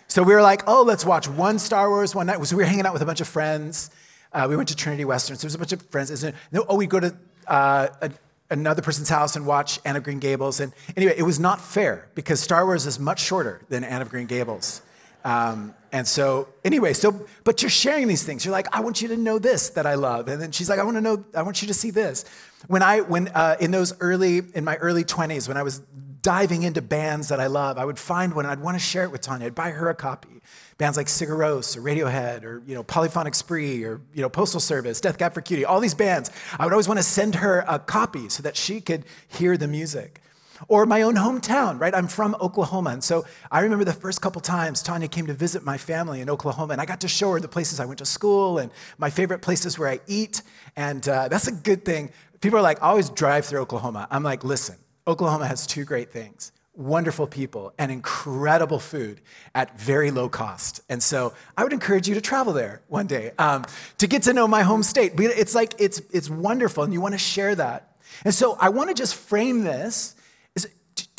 So 0.09 0.23
we 0.23 0.33
were 0.33 0.41
like, 0.41 0.63
oh, 0.65 0.81
let's 0.81 1.05
watch 1.05 1.27
one 1.27 1.59
Star 1.59 1.87
Wars 1.87 2.15
one 2.15 2.25
night. 2.25 2.43
So 2.43 2.57
we 2.57 2.63
were 2.63 2.67
hanging 2.67 2.87
out 2.87 2.93
with 2.93 3.03
a 3.03 3.05
bunch 3.05 3.21
of 3.21 3.27
friends. 3.27 3.91
Uh, 4.33 4.47
we 4.49 4.57
went 4.57 4.69
to 4.69 4.75
Trinity 4.75 5.05
Western, 5.05 5.37
so 5.37 5.41
there 5.41 5.47
was 5.47 5.55
a 5.55 5.59
bunch 5.59 5.71
of 5.71 5.81
friends. 5.83 6.23
And, 6.23 6.35
oh, 6.67 6.75
we 6.75 6.87
go 6.87 6.99
to 6.99 7.15
uh, 7.47 7.87
a, 8.01 8.11
another 8.49 8.81
person's 8.81 9.07
house 9.07 9.35
and 9.35 9.45
watch 9.45 9.79
Anne 9.85 9.95
of 9.95 10.03
Green 10.03 10.17
Gables. 10.17 10.61
And 10.61 10.73
anyway, 10.97 11.13
it 11.15 11.21
was 11.21 11.39
not 11.39 11.61
fair 11.61 12.07
because 12.15 12.39
Star 12.39 12.65
Wars 12.65 12.87
is 12.87 12.99
much 12.99 13.21
shorter 13.21 13.61
than 13.69 13.83
Anne 13.83 14.01
of 14.01 14.09
Green 14.09 14.25
Gables. 14.25 14.81
Um, 15.23 15.75
and 15.91 16.07
so, 16.07 16.47
anyway, 16.65 16.93
so 16.93 17.27
but 17.43 17.61
you're 17.61 17.69
sharing 17.69 18.07
these 18.07 18.23
things. 18.23 18.43
You're 18.43 18.51
like, 18.51 18.75
I 18.75 18.81
want 18.81 19.03
you 19.03 19.09
to 19.09 19.17
know 19.17 19.37
this 19.37 19.69
that 19.71 19.85
I 19.85 19.93
love, 19.95 20.27
and 20.27 20.41
then 20.41 20.51
she's 20.51 20.69
like, 20.69 20.79
I 20.79 20.83
want 20.83 20.97
to 20.97 21.01
know, 21.01 21.23
I 21.35 21.41
want 21.41 21.61
you 21.61 21.67
to 21.67 21.73
see 21.73 21.91
this. 21.91 22.25
When 22.67 22.81
I, 22.81 23.01
when 23.01 23.27
uh, 23.29 23.57
in 23.59 23.71
those 23.71 23.93
early, 23.99 24.41
in 24.53 24.63
my 24.63 24.77
early 24.77 25.03
20s, 25.03 25.47
when 25.47 25.57
I 25.57 25.63
was 25.63 25.81
diving 26.21 26.63
into 26.63 26.81
bands 26.81 27.29
that 27.29 27.39
I 27.39 27.47
love, 27.47 27.77
I 27.77 27.85
would 27.85 27.99
find 27.99 28.33
one 28.33 28.45
and 28.45 28.51
I'd 28.51 28.61
want 28.61 28.75
to 28.75 28.83
share 28.83 29.03
it 29.03 29.11
with 29.11 29.21
Tanya. 29.21 29.47
I'd 29.47 29.55
buy 29.55 29.71
her 29.71 29.89
a 29.89 29.95
copy 29.95 30.41
bands 30.79 30.95
like 30.97 31.07
Sigur 31.07 31.37
Rós 31.37 31.77
or 31.77 31.81
Radiohead 31.81 32.43
or 32.43 32.63
you 32.65 32.73
know 32.73 32.81
Polyphonic 32.81 33.35
Spree 33.35 33.83
or 33.83 34.01
you 34.13 34.23
know 34.23 34.29
Postal 34.29 34.59
Service, 34.59 34.99
Death 34.99 35.19
Cab 35.19 35.35
for 35.35 35.41
Cutie, 35.41 35.65
all 35.65 35.79
these 35.79 35.93
bands. 35.93 36.31
I 36.57 36.65
would 36.65 36.73
always 36.73 36.87
want 36.87 36.97
to 36.97 37.03
send 37.03 37.35
her 37.35 37.63
a 37.67 37.77
copy 37.77 38.29
so 38.29 38.41
that 38.41 38.57
she 38.57 38.81
could 38.81 39.05
hear 39.27 39.57
the 39.57 39.67
music. 39.67 40.21
Or 40.67 40.85
my 40.85 41.03
own 41.03 41.15
hometown, 41.15 41.79
right? 41.79 41.95
I'm 41.95 42.07
from 42.09 42.35
Oklahoma. 42.41 42.89
And 42.89 43.01
so 43.01 43.25
I 43.49 43.61
remember 43.61 43.85
the 43.85 43.93
first 43.93 44.21
couple 44.21 44.41
times 44.41 44.83
Tanya 44.83 45.07
came 45.07 45.25
to 45.27 45.33
visit 45.33 45.63
my 45.63 45.77
family 45.77 46.19
in 46.19 46.29
Oklahoma, 46.29 46.73
and 46.73 46.81
I 46.81 46.85
got 46.85 46.99
to 47.01 47.07
show 47.07 47.31
her 47.31 47.39
the 47.39 47.47
places 47.47 47.79
I 47.79 47.85
went 47.85 47.99
to 47.99 48.05
school 48.05 48.57
and 48.57 48.69
my 48.97 49.09
favorite 49.09 49.41
places 49.41 49.79
where 49.79 49.87
I 49.87 50.01
eat. 50.05 50.41
And 50.75 51.07
uh, 51.07 51.29
that's 51.29 51.47
a 51.47 51.53
good 51.53 51.85
thing. 51.85 52.11
People 52.41 52.59
are 52.59 52.61
like, 52.61 52.83
I 52.83 52.89
always 52.89 53.09
drive 53.09 53.45
through 53.45 53.61
Oklahoma. 53.61 54.05
I'm 54.11 54.23
like, 54.23 54.43
listen, 54.43 54.75
Oklahoma 55.09 55.47
has 55.47 55.67
two 55.67 55.85
great 55.85 56.11
things 56.11 56.51
wonderful 56.75 57.27
people 57.27 57.73
and 57.77 57.91
incredible 57.91 58.79
food 58.79 59.19
at 59.53 59.77
very 59.77 60.11
low 60.11 60.29
cost. 60.29 60.79
And 60.87 61.03
so 61.03 61.33
I 61.57 61.63
would 61.63 61.73
encourage 61.73 62.07
you 62.07 62.15
to 62.15 62.21
travel 62.21 62.53
there 62.53 62.81
one 62.87 63.05
day 63.05 63.31
um, 63.37 63.65
to 63.97 64.07
get 64.07 64.23
to 64.23 64.33
know 64.33 64.47
my 64.47 64.61
home 64.61 64.81
state. 64.81 65.11
It's 65.17 65.53
like, 65.53 65.73
it's, 65.77 66.01
it's 66.11 66.29
wonderful, 66.29 66.85
and 66.85 66.93
you 66.93 67.01
want 67.01 67.15
to 67.15 67.19
share 67.19 67.53
that. 67.55 67.97
And 68.23 68.33
so 68.33 68.55
I 68.61 68.69
want 68.69 68.87
to 68.87 68.95
just 68.95 69.15
frame 69.15 69.65
this 69.65 70.15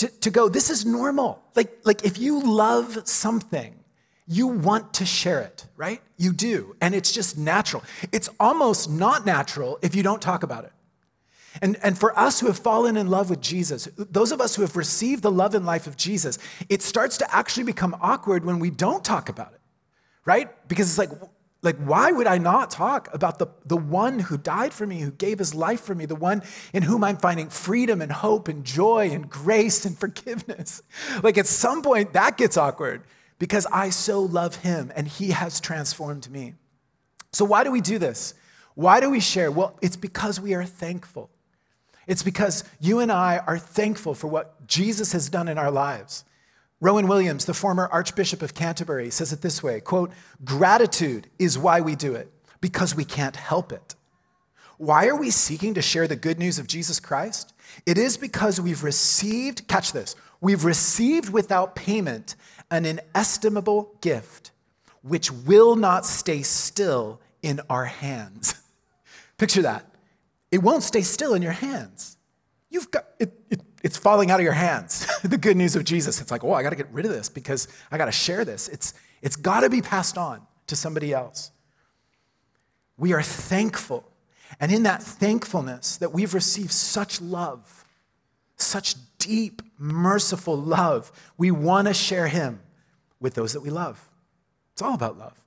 to, 0.01 0.09
to 0.09 0.31
go, 0.31 0.49
this 0.49 0.71
is 0.71 0.87
normal. 0.87 1.43
Like, 1.55 1.81
like 1.85 2.07
if 2.07 2.19
you 2.19 2.41
love 2.43 3.07
something, 3.07 3.75
you 4.27 4.47
want 4.47 4.95
to 4.95 5.05
share 5.05 5.41
it, 5.41 5.67
right? 5.77 6.01
You 6.17 6.33
do. 6.33 6.75
And 6.81 6.95
it's 6.95 7.13
just 7.13 7.37
natural. 7.37 7.83
It's 8.11 8.31
almost 8.39 8.89
not 8.89 9.27
natural 9.27 9.79
if 9.83 9.95
you 9.95 10.03
don't 10.03 10.23
talk 10.23 10.43
about 10.43 10.65
it. 10.65 10.73
And, 11.63 11.77
and 11.83 11.99
for 11.99 12.19
us 12.19 12.41
who 12.41 12.47
have 12.47 12.59
fallen 12.59 12.97
in 12.97 13.09
love 13.09 13.29
with 13.29 13.41
Jesus, 13.41 13.89
those 13.97 14.33
of 14.33 14.41
us 14.41 14.57
who 14.57 14.63
have 14.63 14.77
received 14.77 15.23
the 15.23 15.31
love 15.31 15.55
and 15.55 15.67
life 15.67 15.87
of 15.87 15.97
Jesus, 15.97 16.39
it 16.69 16.83
starts 16.83 17.19
to 17.19 17.35
actually 17.35 17.65
become 17.65 17.97
awkward 18.01 18.45
when 18.45 18.59
we 18.59 18.71
don't 18.71 19.05
talk 19.05 19.29
about 19.29 19.53
it, 19.53 19.61
right? 20.25 20.49
Because 20.69 20.89
it's 20.89 20.99
like, 20.99 21.11
like 21.63 21.77
why 21.77 22.13
would 22.13 22.27
I 22.27 22.39
not 22.39 22.71
talk 22.71 23.13
about 23.13 23.39
the, 23.39 23.49
the 23.67 23.77
one 23.77 24.21
who 24.21 24.39
died 24.39 24.73
for 24.73 24.87
me, 24.87 25.01
who 25.01 25.11
gave 25.11 25.39
his 25.39 25.55
life 25.55 25.83
for 25.83 25.95
me, 25.95 26.07
the 26.07 26.15
one 26.15 26.43
in 26.73 26.83
whom 26.83 27.05
I'm 27.05 27.19
finding 27.19 27.51
freedom 27.51 28.01
and 28.01 28.11
hope 28.11 28.49
and 28.49 28.65
joy 28.65 29.11
and 29.11 29.29
grace 29.29 29.85
and 29.85 29.99
forgiveness? 30.05 30.83
Like 31.23 31.37
at 31.37 31.47
some 31.47 31.83
point, 31.83 32.15
that 32.15 32.39
gets 32.39 32.57
awkward 32.57 33.03
because 33.39 33.67
I 33.71 33.91
so 33.91 34.23
love 34.23 34.57
him 34.57 34.91
and 34.97 35.07
he 35.07 35.31
has 35.31 35.61
transformed 35.61 36.31
me. 36.31 36.55
So, 37.33 37.45
why 37.45 37.65
do 37.65 37.71
we 37.71 37.81
do 37.81 37.99
this? 37.99 38.35
Why 38.75 39.01
do 39.01 39.11
we 39.11 39.21
share? 39.21 39.51
Well, 39.51 39.79
it's 39.83 39.97
because 39.97 40.41
we 40.41 40.55
are 40.55 40.65
thankful. 40.65 41.31
It's 42.07 42.23
because 42.23 42.65
you 42.81 42.99
and 42.99 43.13
I 43.13 43.39
are 43.39 43.59
thankful 43.59 44.15
for 44.15 44.29
what 44.29 44.67
Jesus 44.67 45.13
has 45.13 45.29
done 45.29 45.49
in 45.49 45.59
our 45.59 45.71
lives. 45.71 46.25
Rowan 46.81 47.09
Williams, 47.09 47.45
the 47.45 47.55
former 47.55 47.89
Archbishop 47.93 48.41
of 48.41 48.55
Canterbury, 48.55 49.11
says 49.11 49.33
it 49.33 49.43
this 49.43 49.63
way 49.63 49.81
quote, 49.81 50.13
gratitude 50.45 51.29
is 51.39 51.59
why 51.59 51.81
we 51.81 51.95
do 51.95 52.15
it, 52.15 52.33
because 52.61 52.95
we 52.95 53.05
can't 53.05 53.37
help 53.37 53.71
it. 53.71 53.95
Why 54.79 55.09
are 55.09 55.17
we 55.17 55.31
seeking 55.31 55.75
to 55.75 55.83
share 55.83 56.09
the 56.09 56.17
good 56.17 56.39
news 56.39 56.59
of 56.59 56.67
Jesus 56.67 56.99
Christ? 57.01 57.53
It 57.85 57.99
is 57.99 58.17
because 58.17 58.59
we've 58.59 58.83
received, 58.83 59.69
catch 59.69 59.93
this, 59.93 60.17
we've 60.41 60.65
received 60.65 61.31
without 61.31 61.77
payment 61.77 62.35
an 62.71 62.87
inestimable 62.87 63.95
gift, 64.01 64.53
which 65.03 65.31
will 65.31 65.77
not 65.77 66.07
stay 66.07 66.41
still 66.41 67.21
in 67.43 67.61
our 67.69 67.85
hands. 67.85 68.55
Picture 69.39 69.63
that. 69.63 69.90
It 70.51 70.63
won't 70.63 70.83
stay 70.83 71.03
still 71.03 71.35
in 71.35 71.43
your 71.43 71.53
hands. 71.53 72.17
You've 72.71 72.91
got 72.91 73.07
it, 73.19 73.33
it 73.51 73.61
it's 73.83 73.97
falling 73.97 74.31
out 74.31 74.41
of 74.41 74.45
your 74.45 74.53
hands. 74.53 75.07
the 75.23 75.39
good 75.39 75.57
news 75.57 75.77
of 75.77 75.85
Jesus. 75.85 76.21
It's 76.21 76.31
like, 76.31 76.45
oh, 76.45 76.53
I 76.53 76.63
got 76.63 76.71
to 76.71 76.77
get 76.77 76.89
rid 76.93 77.07
of 77.07 77.13
this 77.13 77.29
because 77.29 77.69
I 77.91 77.99
got 77.99 78.07
to 78.07 78.13
share 78.13 78.45
this. 78.45 78.69
It's 78.69 78.95
it's 79.23 79.37
got 79.37 79.61
to 79.61 79.71
be 79.71 79.83
passed 79.83 80.19
on 80.19 80.43
to 80.67 80.77
somebody 80.77 81.13
else. 81.13 81.51
We 82.97 83.13
are 83.13 83.23
thankful. 83.23 84.05
And 84.59 84.73
in 84.73 84.83
that 84.83 85.03
thankfulness 85.03 85.97
that 85.99 86.13
we've 86.13 86.35
received 86.35 86.73
such 86.73 87.21
love, 87.21 87.85
such 88.57 88.95
deep, 89.19 89.63
merciful 89.79 90.57
love, 90.57 91.13
we 91.39 91.51
want 91.51 91.89
to 91.89 91.95
share 91.95 92.27
him 92.27 92.61
with 93.21 93.35
those 93.35 93.53
that 93.53 93.61
we 93.61 93.71
love. 93.71 94.09
It's 94.73 94.83
all 94.83 94.95
about 94.95 95.19
love. 95.19 95.41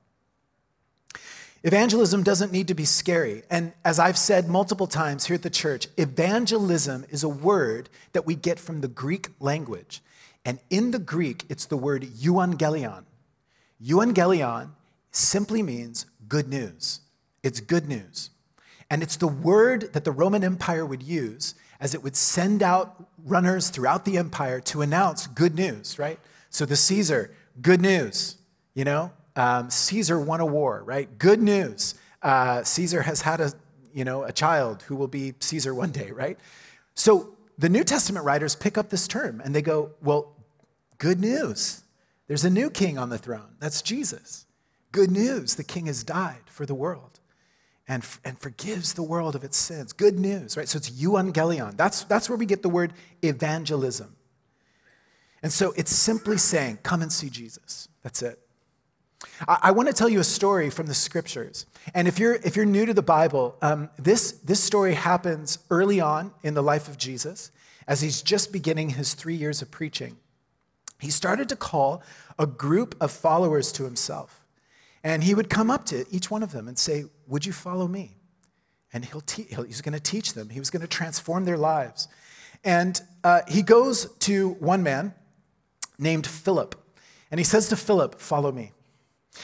Evangelism 1.63 2.23
doesn't 2.23 2.51
need 2.51 2.67
to 2.67 2.73
be 2.73 2.83
scary. 2.83 3.43
And 3.49 3.71
as 3.85 3.97
I've 3.97 4.17
said 4.17 4.49
multiple 4.49 4.87
times 4.87 5.25
here 5.25 5.35
at 5.35 5.43
the 5.43 5.49
church, 5.49 5.87
evangelism 5.97 7.05
is 7.09 7.23
a 7.23 7.29
word 7.29 7.89
that 8.11 8.25
we 8.25 8.35
get 8.35 8.59
from 8.59 8.81
the 8.81 8.89
Greek 8.89 9.29
language. 9.39 10.01
And 10.43 10.59
in 10.69 10.91
the 10.91 10.99
Greek, 10.99 11.45
it's 11.47 11.65
the 11.65 11.77
word 11.77 12.03
euangelion. 12.03 13.05
Euangelion 13.81 14.71
simply 15.11 15.63
means 15.63 16.05
good 16.27 16.49
news. 16.49 16.99
It's 17.43 17.61
good 17.61 17.87
news. 17.87 18.29
And 18.89 19.01
it's 19.01 19.15
the 19.15 19.27
word 19.27 19.93
that 19.93 20.03
the 20.03 20.11
Roman 20.11 20.43
Empire 20.43 20.85
would 20.85 21.01
use 21.01 21.55
as 21.79 21.93
it 21.93 22.03
would 22.03 22.15
send 22.15 22.61
out 22.61 23.07
runners 23.25 23.69
throughout 23.69 24.03
the 24.03 24.17
empire 24.17 24.59
to 24.59 24.81
announce 24.81 25.27
good 25.27 25.55
news, 25.55 25.97
right? 25.97 26.19
So 26.49 26.65
the 26.65 26.75
Caesar, 26.75 27.33
good 27.61 27.81
news, 27.81 28.35
you 28.73 28.83
know? 28.83 29.11
Um, 29.35 29.69
Caesar 29.69 30.19
won 30.19 30.39
a 30.39 30.45
war, 30.45 30.83
right? 30.85 31.17
Good 31.17 31.41
news. 31.41 31.95
Uh, 32.21 32.63
Caesar 32.63 33.01
has 33.01 33.21
had 33.21 33.41
a, 33.41 33.51
you 33.93 34.05
know, 34.05 34.23
a 34.23 34.31
child 34.31 34.83
who 34.83 34.95
will 34.95 35.07
be 35.07 35.33
Caesar 35.39 35.73
one 35.73 35.91
day, 35.91 36.11
right? 36.11 36.37
So 36.95 37.35
the 37.57 37.69
New 37.69 37.83
Testament 37.83 38.25
writers 38.25 38.55
pick 38.55 38.77
up 38.77 38.89
this 38.89 39.07
term 39.07 39.41
and 39.43 39.53
they 39.53 39.61
go, 39.61 39.91
well, 40.01 40.35
good 40.97 41.19
news. 41.19 41.83
There's 42.27 42.45
a 42.45 42.49
new 42.49 42.69
king 42.69 42.97
on 42.97 43.09
the 43.09 43.17
throne. 43.17 43.55
That's 43.59 43.81
Jesus. 43.81 44.45
Good 44.91 45.11
news. 45.11 45.55
The 45.55 45.63
king 45.63 45.87
has 45.87 46.03
died 46.03 46.43
for 46.45 46.65
the 46.65 46.75
world 46.75 47.19
and, 47.87 48.05
and 48.23 48.39
forgives 48.39 48.93
the 48.93 49.03
world 49.03 49.35
of 49.35 49.43
its 49.43 49.57
sins. 49.57 49.91
Good 49.91 50.17
news, 50.17 50.55
right? 50.55 50.69
So 50.69 50.77
it's 50.77 50.89
euangelion. 50.89 51.75
That's, 51.75 52.03
that's 52.05 52.29
where 52.29 52.37
we 52.37 52.45
get 52.45 52.61
the 52.61 52.69
word 52.69 52.93
evangelism. 53.21 54.15
And 55.41 55.51
so 55.51 55.73
it's 55.75 55.93
simply 55.93 56.37
saying, 56.37 56.79
come 56.83 57.01
and 57.01 57.11
see 57.11 57.29
Jesus. 57.29 57.89
That's 58.01 58.21
it. 58.21 58.39
I, 59.47 59.71
want 59.71 59.87
to 59.87 59.93
tell 59.93 60.09
you 60.09 60.19
a 60.19 60.23
story 60.23 60.69
from 60.69 60.85
the 60.85 60.93
scriptures. 60.93 61.65
And 61.93 62.07
if 62.07 62.19
you're, 62.19 62.35
if 62.35 62.55
you're 62.55 62.65
new 62.65 62.85
to 62.85 62.93
the 62.93 63.01
Bible, 63.01 63.55
um, 63.61 63.89
this, 63.97 64.33
this 64.43 64.61
story 64.61 64.93
happens 64.93 65.59
early 65.69 66.01
on 66.01 66.31
in 66.43 66.53
the 66.53 66.63
life 66.63 66.87
of 66.87 66.97
Jesus 66.97 67.51
as 67.87 68.01
he's 68.01 68.21
just 68.21 68.51
beginning 68.51 68.91
his 68.91 69.13
three 69.13 69.35
years 69.35 69.61
of 69.61 69.71
preaching. 69.71 70.17
He 70.99 71.09
started 71.09 71.49
to 71.49 71.55
call 71.55 72.01
a 72.39 72.45
group 72.45 72.95
of 73.01 73.11
followers 73.11 73.71
to 73.73 73.83
himself. 73.83 74.43
And 75.03 75.23
he 75.23 75.35
would 75.35 75.49
come 75.49 75.69
up 75.69 75.85
to 75.87 76.05
each 76.09 76.31
one 76.31 76.43
of 76.43 76.51
them 76.51 76.67
and 76.67 76.79
say, 76.79 77.05
Would 77.27 77.45
you 77.45 77.51
follow 77.51 77.87
me? 77.87 78.15
And 78.93 79.03
he'll 79.03 79.21
te- 79.21 79.43
he's 79.43 79.81
going 79.81 79.93
to 79.93 79.99
teach 79.99 80.33
them, 80.33 80.49
he 80.49 80.59
was 80.59 80.69
going 80.69 80.81
to 80.81 80.87
transform 80.87 81.45
their 81.45 81.57
lives. 81.57 82.07
And 82.63 83.01
uh, 83.23 83.41
he 83.47 83.61
goes 83.61 84.13
to 84.19 84.51
one 84.59 84.83
man 84.83 85.13
named 85.99 86.25
Philip. 86.25 86.75
And 87.29 87.39
he 87.39 87.43
says 87.43 87.67
to 87.69 87.75
Philip, 87.75 88.19
Follow 88.19 88.51
me. 88.51 88.71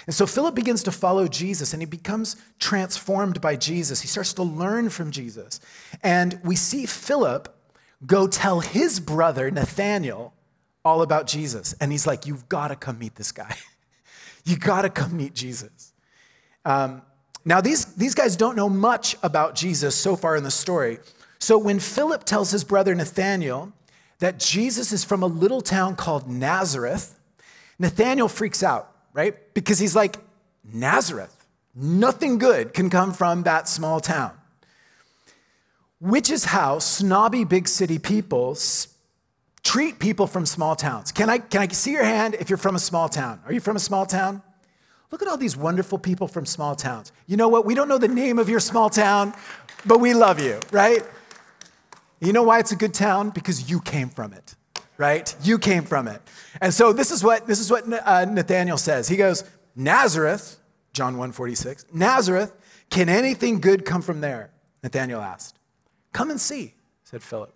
And 0.06 0.14
so 0.14 0.26
Philip 0.26 0.56
begins 0.56 0.84
to 0.84 0.92
follow 0.92 1.28
Jesus 1.28 1.74
and 1.74 1.82
he 1.82 1.86
becomes 1.86 2.36
transformed 2.60 3.42
by 3.42 3.56
Jesus. 3.56 4.02
He 4.02 4.08
starts 4.08 4.34
to 4.34 4.44
learn 4.44 4.90
from 4.90 5.12
Jesus. 5.12 5.60
And 6.04 6.40
we 6.44 6.56
see 6.56 6.86
Philip 6.86 7.56
go 8.06 8.28
tell 8.28 8.60
his 8.60 9.00
brother, 9.00 9.52
Nathanael, 9.52 10.34
all 10.86 11.02
about 11.02 11.28
Jesus. 11.28 11.74
And 11.82 11.92
he's 11.92 12.08
like, 12.08 12.26
You've 12.26 12.48
got 12.50 12.70
to 12.70 12.76
come 12.76 13.00
meet 13.00 13.16
this 13.16 13.32
guy. 13.32 13.56
you 14.46 14.58
got 14.58 14.84
to 14.84 14.90
come 14.90 15.18
meet 15.18 15.34
Jesus. 15.34 15.94
Um, 16.66 17.02
now, 17.46 17.62
these, 17.62 17.86
these 17.96 18.14
guys 18.14 18.36
don't 18.36 18.56
know 18.56 18.70
much 18.70 19.16
about 19.24 19.56
Jesus 19.56 19.96
so 19.96 20.16
far 20.16 20.36
in 20.36 20.44
the 20.44 20.52
story. 20.52 21.00
So 21.40 21.58
when 21.58 21.80
Philip 21.80 22.26
tells 22.26 22.52
his 22.52 22.64
brother 22.64 22.94
Nathanael 22.94 23.72
that 24.20 24.40
Jesus 24.40 24.92
is 24.92 25.06
from 25.06 25.24
a 25.24 25.28
little 25.28 25.62
town 25.62 25.96
called 25.96 26.30
Nazareth, 26.30 27.18
Nathanael 27.80 28.28
freaks 28.28 28.62
out 28.62 28.94
right? 29.14 29.54
Because 29.54 29.80
he's 29.80 29.96
like, 29.96 30.18
Nazareth, 30.64 31.46
nothing 31.76 32.38
good 32.38 32.74
can 32.74 32.90
come 32.90 33.14
from 33.14 33.44
that 33.44 33.68
small 33.68 34.00
town. 34.00 34.32
Which 36.00 36.30
is 36.30 36.46
how 36.46 36.80
snobby 36.80 37.44
big 37.44 37.68
city 37.68 38.00
people 38.00 38.58
treat 39.64 40.00
people 40.00 40.28
from 40.28 40.46
small 40.46 40.76
towns. 40.76 41.12
Can 41.12 41.30
I, 41.30 41.40
can 41.40 41.62
I 41.62 41.68
see 41.68 41.92
your 41.92 42.04
hand 42.04 42.36
if 42.40 42.50
you're 42.50 42.58
from 42.58 42.76
a 42.76 42.80
small 42.80 43.10
town? 43.10 43.42
Are 43.46 43.52
you 43.52 43.60
from 43.60 43.76
a 43.76 43.80
small 43.80 44.06
town? 44.06 44.42
Look 45.12 45.22
at 45.22 45.28
all 45.28 45.38
these 45.38 45.58
wonderful 45.58 45.98
people 45.98 46.28
from 46.28 46.46
small 46.46 46.76
towns. 46.76 47.12
You 47.26 47.36
know 47.36 47.50
what? 47.50 47.66
We 47.66 47.74
don't 47.74 47.90
know 47.90 47.98
the 47.98 48.08
name 48.08 48.40
of 48.40 48.48
your 48.48 48.60
small 48.60 48.90
town, 48.90 49.34
but 49.86 50.00
we 50.00 50.14
love 50.14 50.40
you, 50.40 50.60
right? 50.72 51.04
You 52.22 52.32
know 52.32 52.44
why 52.44 52.60
it's 52.60 52.72
a 52.72 52.76
good 52.76 52.94
town? 52.94 53.32
Because 53.32 53.70
you 53.70 53.82
came 53.82 54.10
from 54.10 54.34
it 54.34 54.56
right? 55.00 55.34
You 55.42 55.58
came 55.58 55.86
from 55.86 56.08
it. 56.08 56.22
And 56.62 56.72
so 56.72 56.94
this 56.94 57.10
is 57.10 57.24
what, 57.24 57.48
this 57.48 57.60
is 57.60 57.72
what 57.72 57.92
uh, 57.92 58.26
Nathanael 58.26 58.78
says. 58.78 59.08
He 59.08 59.16
goes, 59.16 59.46
Nazareth, 59.76 60.60
John 60.94 61.14
146, 61.14 61.86
Nazareth, 61.94 62.54
can 62.90 63.08
anything 63.08 63.62
good 63.62 63.86
come 63.86 64.02
from 64.02 64.20
there? 64.22 64.52
Nathanael 64.84 65.22
asked. 65.22 65.58
Come 66.12 66.30
and 66.30 66.40
see, 66.40 66.74
said 67.06 67.24
Philip. 67.24 67.54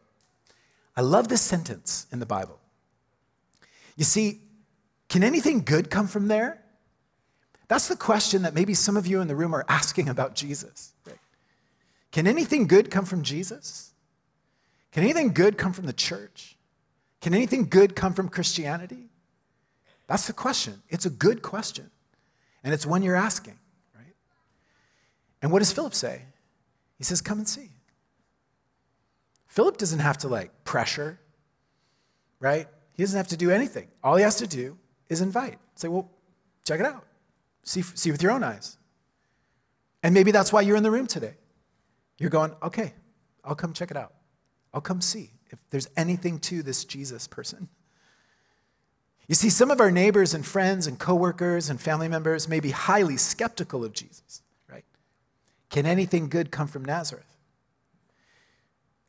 I 0.95 1.01
love 1.01 1.27
this 1.27 1.41
sentence 1.41 2.07
in 2.11 2.19
the 2.19 2.25
Bible. 2.25 2.59
You 3.97 4.05
see, 4.05 4.39
can 5.09 5.21
anything 5.23 5.63
good 5.63 5.89
come 5.89 6.07
from 6.07 6.29
there? 6.29 6.63
That's 7.67 7.87
the 7.87 7.95
question 7.95 8.43
that 8.43 8.53
maybe 8.53 8.73
some 8.73 8.95
of 8.95 9.05
you 9.05 9.19
in 9.19 9.27
the 9.27 9.35
room 9.35 9.53
are 9.53 9.65
asking 9.67 10.07
about 10.07 10.33
Jesus. 10.35 10.93
Can 12.11 12.25
anything 12.25 12.67
good 12.67 12.89
come 12.89 13.05
from 13.05 13.23
Jesus? 13.23 13.91
Can 14.91 15.03
anything 15.03 15.33
good 15.33 15.57
come 15.57 15.73
from 15.73 15.87
the 15.87 15.93
church? 15.93 16.52
Can 17.23 17.33
anything 17.33 17.69
good 17.69 17.95
come 17.95 18.13
from 18.13 18.27
Christianity? 18.27 19.07
That's 20.07 20.27
the 20.27 20.33
question. 20.33 20.83
It's 20.89 21.05
a 21.05 21.09
good 21.09 21.41
question. 21.41 21.89
And 22.65 22.73
it's 22.73 22.85
one 22.85 23.01
you're 23.01 23.15
asking, 23.15 23.57
right? 23.95 24.13
And 25.41 25.49
what 25.49 25.59
does 25.59 25.71
Philip 25.71 25.93
say? 25.93 26.23
He 26.97 27.05
says, 27.05 27.21
Come 27.21 27.37
and 27.37 27.47
see. 27.47 27.69
Philip 29.47 29.77
doesn't 29.77 29.99
have 29.99 30.17
to 30.17 30.27
like 30.27 30.65
pressure, 30.65 31.17
right? 32.41 32.67
He 32.91 33.03
doesn't 33.03 33.15
have 33.15 33.29
to 33.29 33.37
do 33.37 33.51
anything. 33.51 33.87
All 34.03 34.17
he 34.17 34.23
has 34.23 34.35
to 34.37 34.47
do 34.47 34.77
is 35.07 35.21
invite. 35.21 35.59
Say, 35.75 35.87
well, 35.87 36.11
check 36.65 36.81
it 36.81 36.85
out. 36.85 37.05
See, 37.63 37.83
see 37.83 38.11
with 38.11 38.21
your 38.21 38.33
own 38.33 38.43
eyes. 38.43 38.77
And 40.01 40.13
maybe 40.13 40.31
that's 40.31 40.51
why 40.51 40.59
you're 40.59 40.75
in 40.75 40.83
the 40.83 40.91
room 40.91 41.07
today. 41.07 41.35
You're 42.17 42.31
going, 42.31 42.51
okay, 42.61 42.93
I'll 43.45 43.55
come 43.55 43.71
check 43.71 43.91
it 43.91 43.97
out. 43.97 44.13
I'll 44.73 44.81
come 44.81 44.99
see 44.99 45.31
if 45.53 45.59
there's 45.69 45.87
anything 45.95 46.39
to 46.39 46.63
this 46.63 46.83
Jesus 46.83 47.27
person. 47.27 47.69
You 49.27 49.35
see, 49.35 49.49
some 49.49 49.71
of 49.71 49.79
our 49.79 49.91
neighbors 49.91 50.33
and 50.33 50.45
friends 50.45 50.87
and 50.87 50.99
coworkers 50.99 51.69
and 51.69 51.79
family 51.79 52.09
members 52.09 52.49
may 52.49 52.59
be 52.59 52.71
highly 52.71 53.15
skeptical 53.15 53.85
of 53.85 53.93
Jesus, 53.93 54.41
right? 54.69 54.83
Can 55.69 55.85
anything 55.85 56.27
good 56.27 56.51
come 56.51 56.67
from 56.67 56.83
Nazareth? 56.83 57.37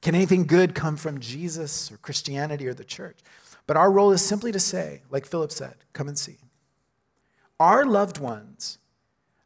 Can 0.03 0.15
anything 0.15 0.47
good 0.47 0.75
come 0.75 0.97
from 0.97 1.19
Jesus 1.19 1.91
or 1.91 1.97
Christianity 1.97 2.69
or 2.69 2.75
the 2.75 2.85
church? 2.85 3.19
But 3.67 3.79
our 3.79 3.91
role 3.91 4.13
is 4.13 4.23
simply 4.23 4.53
to 4.53 4.61
say, 4.61 5.01
like 5.11 5.27
Philip 5.27 5.51
said, 5.51 5.75
come 5.95 6.07
and 6.07 6.19
see. 6.19 6.37
Our 7.59 7.87
loved 7.87 8.19
ones 8.19 8.79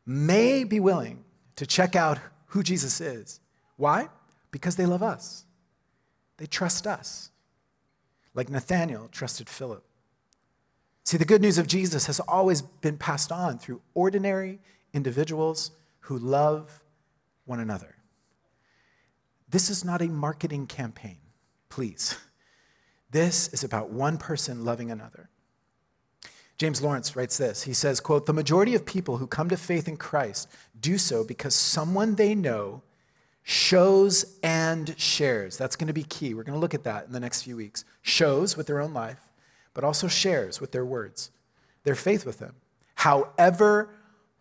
may 0.05 0.65
be 0.65 0.81
willing 0.81 1.25
to 1.57 1.65
check 1.65 1.95
out 1.95 2.19
who 2.47 2.63
Jesus 2.63 3.01
is. 3.01 3.41
Why? 3.77 4.09
Because 4.51 4.77
they 4.77 4.87
love 4.87 5.03
us. 5.03 5.45
They 6.39 6.47
trust 6.47 6.87
us, 6.87 7.31
like 8.35 8.49
Nathanael 8.49 9.09
trusted 9.13 9.49
Philip. 9.49 9.85
See, 11.05 11.17
the 11.17 11.25
good 11.25 11.43
news 11.43 11.59
of 11.59 11.67
Jesus 11.67 12.07
has 12.07 12.21
always 12.21 12.63
been 12.63 12.97
passed 12.97 13.31
on 13.31 13.59
through 13.59 13.83
ordinary 13.95 14.61
individuals 14.93 15.71
who 16.01 16.19
love 16.19 16.83
one 17.45 17.61
another. 17.61 17.97
This 19.49 19.71
is 19.71 19.85
not 19.85 20.03
a 20.03 20.09
marketing 20.09 20.67
campaign, 20.67 21.19
please. 21.69 22.17
This 23.11 23.49
is 23.49 23.65
about 23.65 23.91
one 23.91 24.19
person 24.19 24.65
loving 24.65 24.91
another. 24.91 25.31
James 26.59 26.83
Lawrence 26.83 27.17
writes 27.17 27.39
this. 27.39 27.63
He 27.63 27.73
says, 27.73 28.01
quote, 28.01 28.27
"The 28.27 28.35
majority 28.35 28.75
of 28.75 28.85
people 28.85 29.17
who 29.17 29.27
come 29.27 29.49
to 29.49 29.57
faith 29.57 29.89
in 29.89 29.97
Christ 29.97 30.49
do 30.79 30.99
so 30.99 31.25
because 31.25 31.55
someone 31.55 32.17
they 32.17 32.35
know 32.35 32.83
shows 33.49 34.37
and 34.43 34.95
shares. 35.01 35.57
That's 35.57 35.75
going 35.75 35.87
to 35.87 35.95
be 35.95 36.03
key. 36.03 36.35
We're 36.35 36.43
going 36.43 36.57
to 36.57 36.61
look 36.61 36.75
at 36.75 36.85
that 36.85 37.07
in 37.07 37.13
the 37.13 37.21
next 37.21 37.45
few 37.45 37.57
weeks. 37.57 37.83
Shows 38.03 38.59
with 38.59 38.67
their 38.67 38.79
own 38.79 38.93
life, 38.93 39.21
but 39.73 39.85
also 39.85 40.07
shares 40.07 40.61
with 40.61 40.71
their 40.71 40.85
words, 40.85 41.31
their 41.83 41.95
faith 41.95 42.27
with 42.27 42.41
them, 42.41 42.57
however 42.95 43.89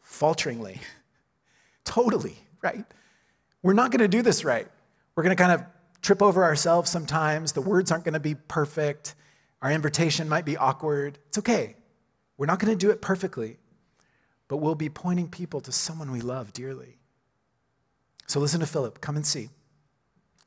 falteringly. 0.01 0.81
totally, 1.85 2.35
right? 2.61 2.83
We're 3.63 3.71
not 3.71 3.91
going 3.91 4.01
to 4.01 4.09
do 4.09 4.21
this 4.21 4.43
right. 4.43 4.67
We're 5.15 5.23
going 5.23 5.35
to 5.35 5.41
kind 5.41 5.53
of 5.53 5.65
trip 6.01 6.21
over 6.21 6.43
ourselves 6.43 6.91
sometimes. 6.91 7.53
The 7.53 7.61
words 7.61 7.93
aren't 7.93 8.03
going 8.03 8.13
to 8.13 8.19
be 8.19 8.35
perfect. 8.35 9.15
Our 9.61 9.71
invitation 9.71 10.27
might 10.27 10.43
be 10.43 10.57
awkward. 10.57 11.17
It's 11.29 11.37
okay. 11.37 11.77
We're 12.37 12.45
not 12.45 12.59
going 12.59 12.77
to 12.77 12.77
do 12.77 12.91
it 12.91 13.01
perfectly, 13.01 13.55
but 14.49 14.57
we'll 14.57 14.75
be 14.75 14.89
pointing 14.89 15.29
people 15.29 15.61
to 15.61 15.71
someone 15.71 16.11
we 16.11 16.19
love 16.19 16.51
dearly. 16.51 16.97
So 18.27 18.39
listen 18.39 18.59
to 18.59 18.67
Philip. 18.67 19.01
Come 19.01 19.15
and 19.15 19.25
see. 19.25 19.49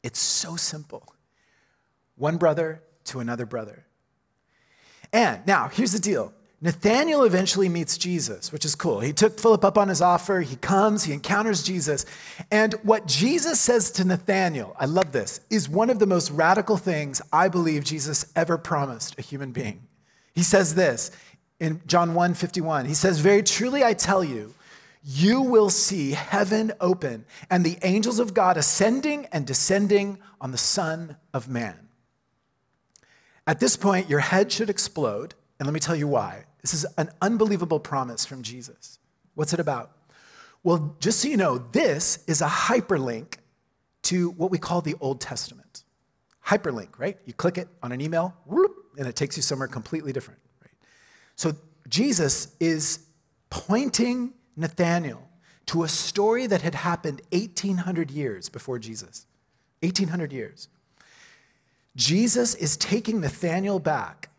It's 0.03 0.19
so 0.19 0.57
simple. 0.57 1.15
One 2.17 2.37
brother 2.37 2.83
to 3.05 3.21
another 3.21 3.47
brother. 3.47 3.87
And 5.13 5.45
now, 5.47 5.69
here's 5.69 5.93
the 5.93 5.99
deal 5.99 6.33
Nathanael 6.63 7.25
eventually 7.25 7.71
meets 7.71 7.97
Jesus, 7.97 8.53
which 8.53 8.67
is 8.67 8.75
cool. 8.75 9.01
He 9.01 9.15
took 9.15 9.41
Philip 9.41 9.65
up 9.65 9.79
on 9.79 9.89
his 9.89 10.03
offer. 10.03 10.41
He 10.41 10.57
comes, 10.57 11.05
he 11.05 11.15
encounters 11.15 11.63
Jesus. 11.63 12.05
And 12.51 12.75
what 12.83 13.07
Jesus 13.07 13.59
says 13.59 13.91
to 13.93 14.05
Nathanael, 14.05 14.77
I 14.79 14.85
love 14.85 15.13
this, 15.13 15.41
is 15.49 15.69
one 15.69 15.89
of 15.89 15.99
the 15.99 16.07
most 16.07 16.31
radical 16.31 16.77
things 16.77 17.23
I 17.33 17.49
believe 17.49 17.85
Jesus 17.85 18.31
ever 18.37 18.59
promised 18.59 19.19
a 19.19 19.23
human 19.23 19.53
being. 19.53 19.87
He 20.35 20.43
says 20.43 20.75
this 20.75 21.11
in 21.59 21.81
John 21.87 22.15
1 22.15 22.35
51. 22.35 22.85
He 22.85 22.95
says, 22.95 23.21
Very 23.21 23.43
truly 23.43 23.83
I 23.83 23.95
tell 23.95 24.23
you, 24.23 24.55
you 25.03 25.41
will 25.41 25.71
see 25.71 26.13
heaven 26.13 26.73
open 26.81 27.25
and 27.49 27.65
the 27.65 27.79
angels 27.83 28.19
of 28.19 28.35
God 28.35 28.57
ascending 28.57 29.27
and 29.33 29.47
descending 29.47 30.19
on 30.41 30.53
the 30.53 30.59
Son 30.59 31.17
of 31.33 31.49
Man. 31.49 31.89
At 33.47 33.61
this 33.61 33.77
point, 33.77 34.11
your 34.11 34.21
head 34.21 34.53
should 34.53 34.71
explode, 34.71 35.35
and 35.59 35.67
let 35.67 35.73
me 35.73 35.81
tell 35.81 35.97
you 35.97 36.07
why. 36.07 36.45
This 36.61 36.75
is 36.75 36.87
an 36.99 37.11
unbelievable 37.23 37.81
promise 37.81 38.27
from 38.27 38.43
Jesus. 38.43 38.99
What's 39.35 39.55
it 39.55 39.61
about? 39.61 39.93
Well, 40.63 40.97
just 41.01 41.21
so 41.21 41.29
you 41.29 41.39
know, 41.39 41.59
this 41.59 42.23
is 42.27 42.43
a 42.43 42.47
hyperlink 42.47 43.37
to 44.03 44.31
what 44.31 44.51
we 44.51 44.59
call 44.59 44.83
the 44.83 44.95
Old 45.01 45.21
Testament. 45.21 45.85
Hyperlink, 46.47 46.99
right? 46.99 47.19
You 47.25 47.33
click 47.33 47.57
it 47.57 47.69
on 47.83 47.93
an 47.93 48.01
email, 48.01 48.35
whoop, 48.45 48.73
and 48.99 49.07
it 49.07 49.17
takes 49.17 49.37
you 49.37 49.43
somewhere 49.43 49.69
completely 49.69 50.13
different, 50.13 50.41
right? 50.63 50.75
So 51.37 51.55
Jesus 51.89 52.55
is 52.61 53.01
pointing 53.49 54.35
Nathanael 54.57 55.29
to 55.67 55.83
a 55.85 55.89
story 55.89 56.47
that 56.47 56.63
had 56.63 56.75
happened 56.75 57.23
1800 57.33 58.11
years 58.11 58.49
before 58.49 58.79
Jesus. 58.79 59.27
1800 59.83 60.33
years. 60.33 60.69
Jesus 61.97 62.55
is 62.55 62.77
taking 62.77 63.21
Nathanael 63.21 63.79
back 63.79 64.31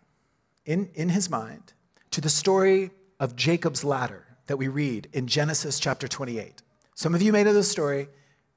in, 0.65 0.89
in 0.93 1.09
his 1.09 1.29
mind 1.29 1.73
to 2.11 2.21
the 2.21 2.29
story 2.29 2.91
of 3.19 3.35
Jacob's 3.35 3.83
ladder 3.83 4.25
that 4.47 4.57
we 4.57 4.67
read 4.67 5.07
in 5.13 5.27
Genesis 5.27 5.79
chapter 5.79 6.07
28. 6.07 6.61
Some 6.95 7.15
of 7.15 7.21
you 7.21 7.31
may 7.31 7.43
know 7.43 7.53
this 7.53 7.71
story. 7.71 8.09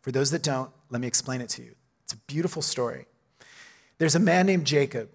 For 0.03 0.13
those 0.13 0.31
that 0.33 0.43
don't, 0.43 0.71
let 0.91 1.01
me 1.01 1.07
explain 1.07 1.41
it 1.41 1.49
to 1.51 1.63
you. 1.63 1.75
It's 2.03 2.13
a 2.13 2.19
beautiful 2.27 2.61
story. 2.61 3.07
There's 3.99 4.15
a 4.15 4.21
man 4.21 4.47
named 4.47 4.67
Jacob, 4.67 5.11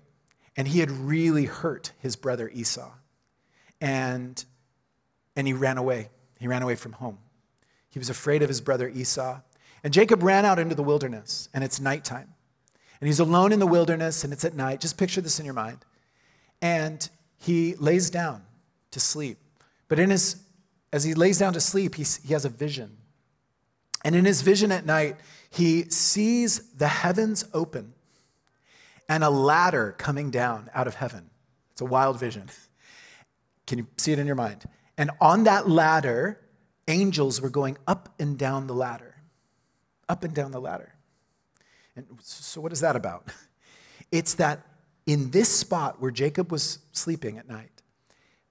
and 0.55 0.67
he 0.67 0.79
had 0.79 0.89
really 0.89 1.45
hurt 1.45 1.91
his 1.99 2.15
brother 2.15 2.49
Esau. 2.49 2.91
And, 3.81 4.43
and 5.35 5.45
he 5.45 5.53
ran 5.53 5.77
away. 5.77 6.09
He 6.39 6.47
ran 6.47 6.61
away 6.61 6.75
from 6.75 6.93
home. 6.93 7.17
He 7.89 7.99
was 7.99 8.09
afraid 8.09 8.41
of 8.41 8.49
his 8.49 8.61
brother 8.61 8.87
Esau. 8.87 9.41
And 9.83 9.93
Jacob 9.93 10.23
ran 10.23 10.45
out 10.45 10.59
into 10.59 10.75
the 10.75 10.83
wilderness, 10.83 11.49
and 11.53 11.63
it's 11.63 11.79
nighttime. 11.79 12.33
And 12.99 13.07
he's 13.07 13.19
alone 13.19 13.51
in 13.51 13.59
the 13.59 13.67
wilderness, 13.67 14.23
and 14.23 14.33
it's 14.33 14.45
at 14.45 14.55
night. 14.55 14.81
Just 14.81 14.97
picture 14.97 15.21
this 15.21 15.39
in 15.39 15.45
your 15.45 15.53
mind. 15.53 15.85
And 16.61 17.07
he 17.37 17.75
lays 17.75 18.09
down 18.09 18.43
to 18.91 18.99
sleep. 18.99 19.37
But 19.87 19.99
in 19.99 20.09
his, 20.09 20.41
as 20.91 21.03
he 21.03 21.13
lays 21.13 21.39
down 21.39 21.53
to 21.53 21.61
sleep, 21.61 21.95
he, 21.95 22.05
he 22.25 22.33
has 22.33 22.45
a 22.45 22.49
vision. 22.49 22.97
And 24.03 24.15
in 24.15 24.25
his 24.25 24.41
vision 24.41 24.71
at 24.71 24.85
night, 24.85 25.17
he 25.49 25.89
sees 25.89 26.71
the 26.73 26.87
heavens 26.87 27.45
open 27.53 27.93
and 29.07 29.23
a 29.23 29.29
ladder 29.29 29.95
coming 29.97 30.29
down 30.29 30.69
out 30.73 30.87
of 30.87 30.95
heaven. 30.95 31.29
It's 31.71 31.81
a 31.81 31.85
wild 31.85 32.19
vision. 32.19 32.49
Can 33.65 33.79
you 33.79 33.87
see 33.97 34.11
it 34.11 34.19
in 34.19 34.27
your 34.27 34.35
mind? 34.35 34.63
And 34.99 35.11
on 35.21 35.45
that 35.45 35.69
ladder, 35.69 36.41
angels 36.89 37.39
were 37.39 37.49
going 37.49 37.77
up 37.87 38.13
and 38.19 38.37
down 38.37 38.67
the 38.67 38.73
ladder. 38.73 39.15
Up 40.09 40.25
and 40.25 40.35
down 40.35 40.51
the 40.51 40.59
ladder. 40.59 40.93
And 41.95 42.05
so, 42.21 42.59
what 42.59 42.73
is 42.73 42.81
that 42.81 42.95
about? 42.95 43.31
It's 44.11 44.33
that 44.35 44.65
in 45.05 45.29
this 45.29 45.49
spot 45.49 46.01
where 46.01 46.09
Jacob 46.09 46.51
was 46.51 46.79
sleeping 46.93 47.37
at 47.37 47.47
night, 47.47 47.83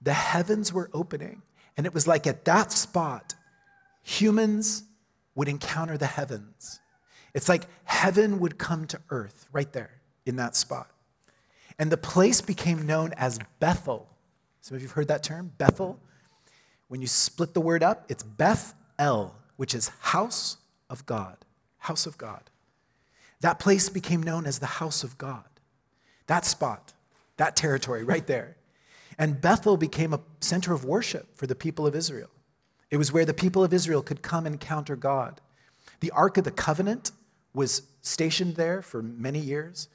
the 0.01 0.13
heavens 0.13 0.71
were 0.71 0.89
opening. 0.93 1.41
And 1.75 1.85
it 1.85 1.93
was 1.93 2.07
like 2.07 2.25
at 2.25 2.45
that 2.45 2.71
spot, 2.71 3.35
humans 4.01 4.83
would 5.35 5.49
encounter 5.49 5.97
the 5.97 6.05
heavens. 6.05 6.79
It's 7.33 7.49
like 7.49 7.65
heaven 7.83 8.39
would 8.39 8.57
come 8.57 8.87
to 8.87 9.01
earth 9.09 9.47
right 9.51 9.69
there 9.73 9.99
in 10.25 10.37
that 10.37 10.55
spot. 10.55 10.89
And 11.77 11.91
the 11.91 11.97
place 11.97 12.39
became 12.39 12.85
known 12.85 13.11
as 13.17 13.37
Bethel. 13.59 14.07
Some 14.61 14.75
of 14.75 14.81
you 14.81 14.87
have 14.87 14.95
heard 14.95 15.09
that 15.09 15.23
term, 15.23 15.51
Bethel. 15.57 15.99
When 16.89 17.01
you 17.01 17.07
split 17.07 17.53
the 17.53 17.61
word 17.61 17.81
up, 17.81 18.05
it's 18.09 18.23
Beth 18.23 18.73
El, 18.97 19.35
which 19.55 19.73
is 19.73 19.89
house 19.99 20.57
of 20.89 21.05
God. 21.05 21.37
House 21.77 22.05
of 22.05 22.17
God. 22.17 22.41
That 23.41 23.59
place 23.59 23.87
became 23.87 24.21
known 24.21 24.45
as 24.45 24.59
the 24.59 24.65
house 24.65 25.03
of 25.03 25.17
God. 25.17 25.45
That 26.27 26.45
spot, 26.45 26.93
that 27.37 27.55
territory 27.55 28.03
right 28.03 28.27
there. 28.27 28.57
And 29.17 29.39
Bethel 29.39 29.77
became 29.77 30.13
a 30.13 30.19
center 30.41 30.73
of 30.73 30.83
worship 30.83 31.37
for 31.37 31.47
the 31.47 31.55
people 31.55 31.87
of 31.87 31.95
Israel. 31.95 32.29
It 32.91 32.97
was 32.97 33.11
where 33.11 33.25
the 33.25 33.33
people 33.33 33.63
of 33.63 33.73
Israel 33.73 34.01
could 34.01 34.21
come 34.21 34.45
and 34.45 34.55
encounter 34.55 34.95
God. 34.95 35.41
The 35.99 36.11
Ark 36.11 36.37
of 36.37 36.43
the 36.43 36.51
Covenant 36.51 37.11
was 37.53 37.83
stationed 38.01 38.55
there 38.55 38.81
for 38.81 39.01
many 39.01 39.39
years. 39.39 39.87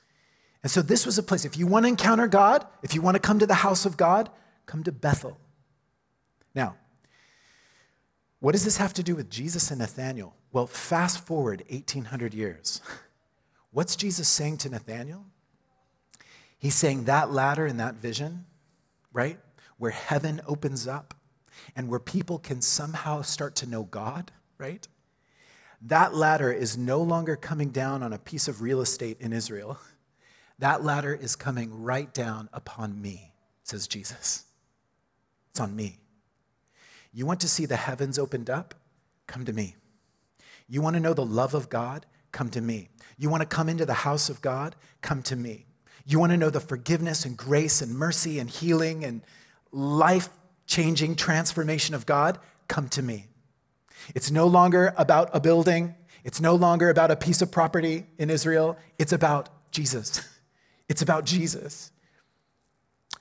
And 0.62 0.70
so 0.70 0.80
this 0.80 1.04
was 1.04 1.18
a 1.18 1.22
place, 1.22 1.44
if 1.44 1.59
you 1.59 1.66
want 1.66 1.85
to 1.85 1.88
encounter 1.88 2.26
God, 2.26 2.66
if 2.83 2.94
you 2.94 3.02
want 3.02 3.16
to 3.16 3.20
come 3.20 3.38
to 3.38 3.46
the 3.46 3.54
house 3.54 3.85
of 3.85 3.96
God, 3.96 4.30
come 4.66 4.83
to 4.85 4.92
Bethel. 4.92 5.38
Now, 6.54 6.76
what 8.44 8.52
does 8.52 8.64
this 8.66 8.76
have 8.76 8.92
to 8.92 9.02
do 9.02 9.16
with 9.16 9.30
Jesus 9.30 9.70
and 9.70 9.80
Nathanael? 9.80 10.35
Well, 10.52 10.66
fast 10.66 11.24
forward 11.24 11.64
1800 11.70 12.35
years. 12.35 12.83
What's 13.70 13.96
Jesus 13.96 14.28
saying 14.28 14.59
to 14.59 14.68
Nathanael? 14.68 15.24
He's 16.59 16.74
saying 16.74 17.04
that 17.04 17.33
ladder 17.33 17.64
and 17.64 17.80
that 17.80 17.94
vision, 17.94 18.44
right, 19.14 19.38
where 19.78 19.92
heaven 19.92 20.42
opens 20.46 20.87
up 20.87 21.14
and 21.74 21.88
where 21.88 21.98
people 21.98 22.38
can 22.38 22.61
somehow 22.61 23.22
start 23.22 23.54
to 23.57 23.66
know 23.66 23.85
God, 23.85 24.30
right? 24.59 24.87
That 25.80 26.14
ladder 26.14 26.52
is 26.52 26.76
no 26.76 27.00
longer 27.00 27.37
coming 27.37 27.70
down 27.70 28.02
on 28.02 28.12
a 28.12 28.18
piece 28.18 28.46
of 28.46 28.61
real 28.61 28.83
estate 28.83 29.16
in 29.20 29.33
Israel. 29.33 29.78
That 30.59 30.85
ladder 30.85 31.14
is 31.14 31.35
coming 31.35 31.83
right 31.83 32.12
down 32.12 32.50
upon 32.52 33.02
me, 33.02 33.33
says 33.64 33.88
Jesus. 33.88 34.44
It's 35.50 35.59
on 35.59 35.74
me. 35.74 35.98
You 37.14 37.24
want 37.27 37.40
to 37.40 37.48
see 37.48 37.64
the 37.64 37.77
heavens 37.77 38.18
opened 38.18 38.50
up? 38.50 38.74
Come 39.29 39.44
to 39.44 39.53
me. 39.53 39.77
You 40.68 40.83
want 40.83 40.94
to 40.94 41.00
know 41.00 41.14
the 41.14 41.24
love 41.24 41.55
of 41.55 41.70
God? 41.70 42.07
Come 42.33 42.50
to 42.50 42.61
me. 42.61 42.88
You 43.16 43.31
want 43.31 43.42
to 43.42 43.46
come 43.46 43.68
into 43.68 43.87
the 43.87 43.94
house 43.94 44.29
of 44.29 44.42
God? 44.42 44.74
Come 45.00 45.22
to 45.22 45.37
me. 45.37 45.66
You 46.05 46.18
want 46.18 46.33
to 46.33 46.37
know 46.37 46.50
the 46.50 46.61
forgiveness 46.61 47.24
and 47.24 47.37
grace 47.37 47.81
and 47.81 47.94
mercy 47.94 48.38
and 48.40 48.50
healing 48.50 49.05
and 49.05 49.22
life 49.70 50.29
changing 50.66 51.14
transformation 51.14 51.94
of 51.94 52.05
God? 52.05 52.38
Come 52.66 52.88
to 52.88 53.03
me. 53.03 53.29
It's 54.14 54.31
no 54.31 54.46
longer 54.46 54.92
about 54.96 55.31
a 55.33 55.40
building, 55.40 55.94
it's 56.24 56.40
no 56.40 56.55
longer 56.55 56.90
about 56.90 57.11
a 57.11 57.16
piece 57.16 57.40
of 57.40 57.53
property 57.53 58.07
in 58.18 58.29
Israel. 58.29 58.77
It's 58.98 59.12
about 59.12 59.48
Jesus. 59.70 60.20
It's 60.87 61.00
about 61.00 61.24
Jesus. 61.24 61.90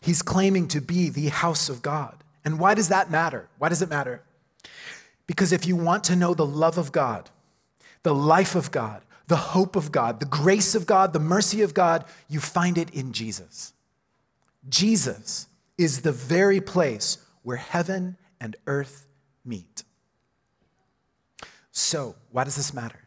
He's 0.01 0.21
claiming 0.21 0.67
to 0.67 0.81
be 0.81 1.07
the 1.07 1.29
house 1.29 1.69
of 1.69 1.81
God. 1.81 2.22
And 2.45 2.59
why 2.59 2.73
does 2.73 2.89
that 2.89 3.09
matter? 3.09 3.47
Why 3.57 3.69
does 3.69 3.81
it 3.81 3.89
matter? 3.89 4.21
Because 5.27 5.51
if 5.51 5.65
you 5.65 5.75
want 5.75 6.03
to 6.05 6.15
know 6.15 6.33
the 6.33 6.45
love 6.45 6.77
of 6.77 6.91
God, 6.91 7.29
the 8.03 8.13
life 8.13 8.55
of 8.55 8.71
God, 8.71 9.01
the 9.27 9.35
hope 9.37 9.75
of 9.75 9.91
God, 9.91 10.19
the 10.19 10.25
grace 10.25 10.75
of 10.75 10.85
God, 10.85 11.13
the 11.13 11.19
mercy 11.19 11.61
of 11.61 11.73
God, 11.73 12.05
you 12.27 12.39
find 12.39 12.77
it 12.77 12.89
in 12.89 13.13
Jesus. 13.13 13.73
Jesus 14.67 15.47
is 15.77 16.01
the 16.01 16.11
very 16.11 16.59
place 16.59 17.17
where 17.41 17.57
heaven 17.57 18.17
and 18.39 18.55
earth 18.67 19.07
meet. 19.45 19.83
So, 21.71 22.15
why 22.31 22.43
does 22.43 22.55
this 22.55 22.73
matter? 22.73 22.99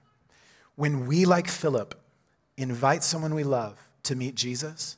When 0.75 1.07
we, 1.07 1.25
like 1.25 1.49
Philip, 1.49 1.95
invite 2.57 3.05
someone 3.05 3.35
we 3.35 3.45
love 3.45 3.79
to 4.05 4.17
meet 4.17 4.35
Jesus, 4.35 4.97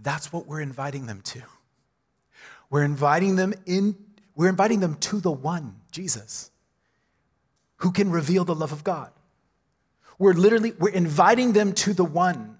that's 0.00 0.32
what 0.32 0.46
we're 0.46 0.60
inviting 0.60 1.06
them 1.06 1.20
to. 1.22 1.42
We're 2.70 2.84
inviting 2.84 3.36
them 3.36 3.54
in, 3.64 3.96
we're 4.34 4.48
inviting 4.48 4.80
them 4.80 4.96
to 4.96 5.20
the 5.20 5.30
one, 5.30 5.76
Jesus, 5.90 6.50
who 7.76 7.92
can 7.92 8.10
reveal 8.10 8.44
the 8.44 8.54
love 8.54 8.72
of 8.72 8.84
God. 8.84 9.10
We're 10.18 10.32
literally, 10.32 10.72
we're 10.78 10.90
inviting 10.90 11.52
them 11.52 11.72
to 11.74 11.92
the 11.92 12.04
one 12.04 12.58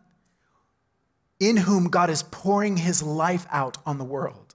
in 1.41 1.57
whom 1.57 1.89
God 1.89 2.11
is 2.11 2.23
pouring 2.23 2.77
his 2.77 3.03
life 3.03 3.47
out 3.51 3.79
on 3.87 3.99
the 3.99 4.05
world. 4.05 4.55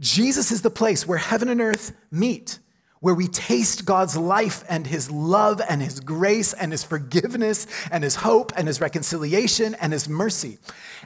Jesus 0.00 0.50
is 0.50 0.62
the 0.62 0.70
place 0.70 1.06
where 1.06 1.18
heaven 1.18 1.48
and 1.48 1.60
earth 1.60 1.96
meet, 2.10 2.58
where 3.00 3.14
we 3.14 3.28
taste 3.28 3.84
God's 3.84 4.16
life 4.16 4.64
and 4.68 4.86
his 4.86 5.10
love 5.10 5.60
and 5.68 5.82
his 5.82 6.00
grace 6.00 6.52
and 6.52 6.72
his 6.72 6.82
forgiveness 6.82 7.66
and 7.90 8.02
his 8.02 8.16
hope 8.16 8.52
and 8.56 8.66
his 8.66 8.80
reconciliation 8.80 9.74
and 9.74 9.92
his 9.92 10.08
mercy. 10.08 10.58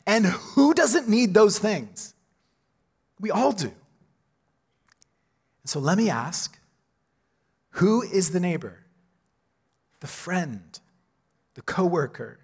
And 0.07 0.27
who 0.27 0.75
doesn't 0.75 1.09
need 1.09 1.35
those 1.35 1.59
things? 1.59 2.15
We 3.21 3.31
all 3.31 3.53
do. 3.53 3.73
So 5.65 5.81
let 5.81 5.99
me 5.99 6.09
ask 6.09 6.59
who 7.73 8.03
is 8.03 8.31
the 8.31 8.41
neighbor, 8.41 8.87
the 10.01 10.07
friend, 10.07 10.79
the 11.55 11.63
coworker, 11.63 12.41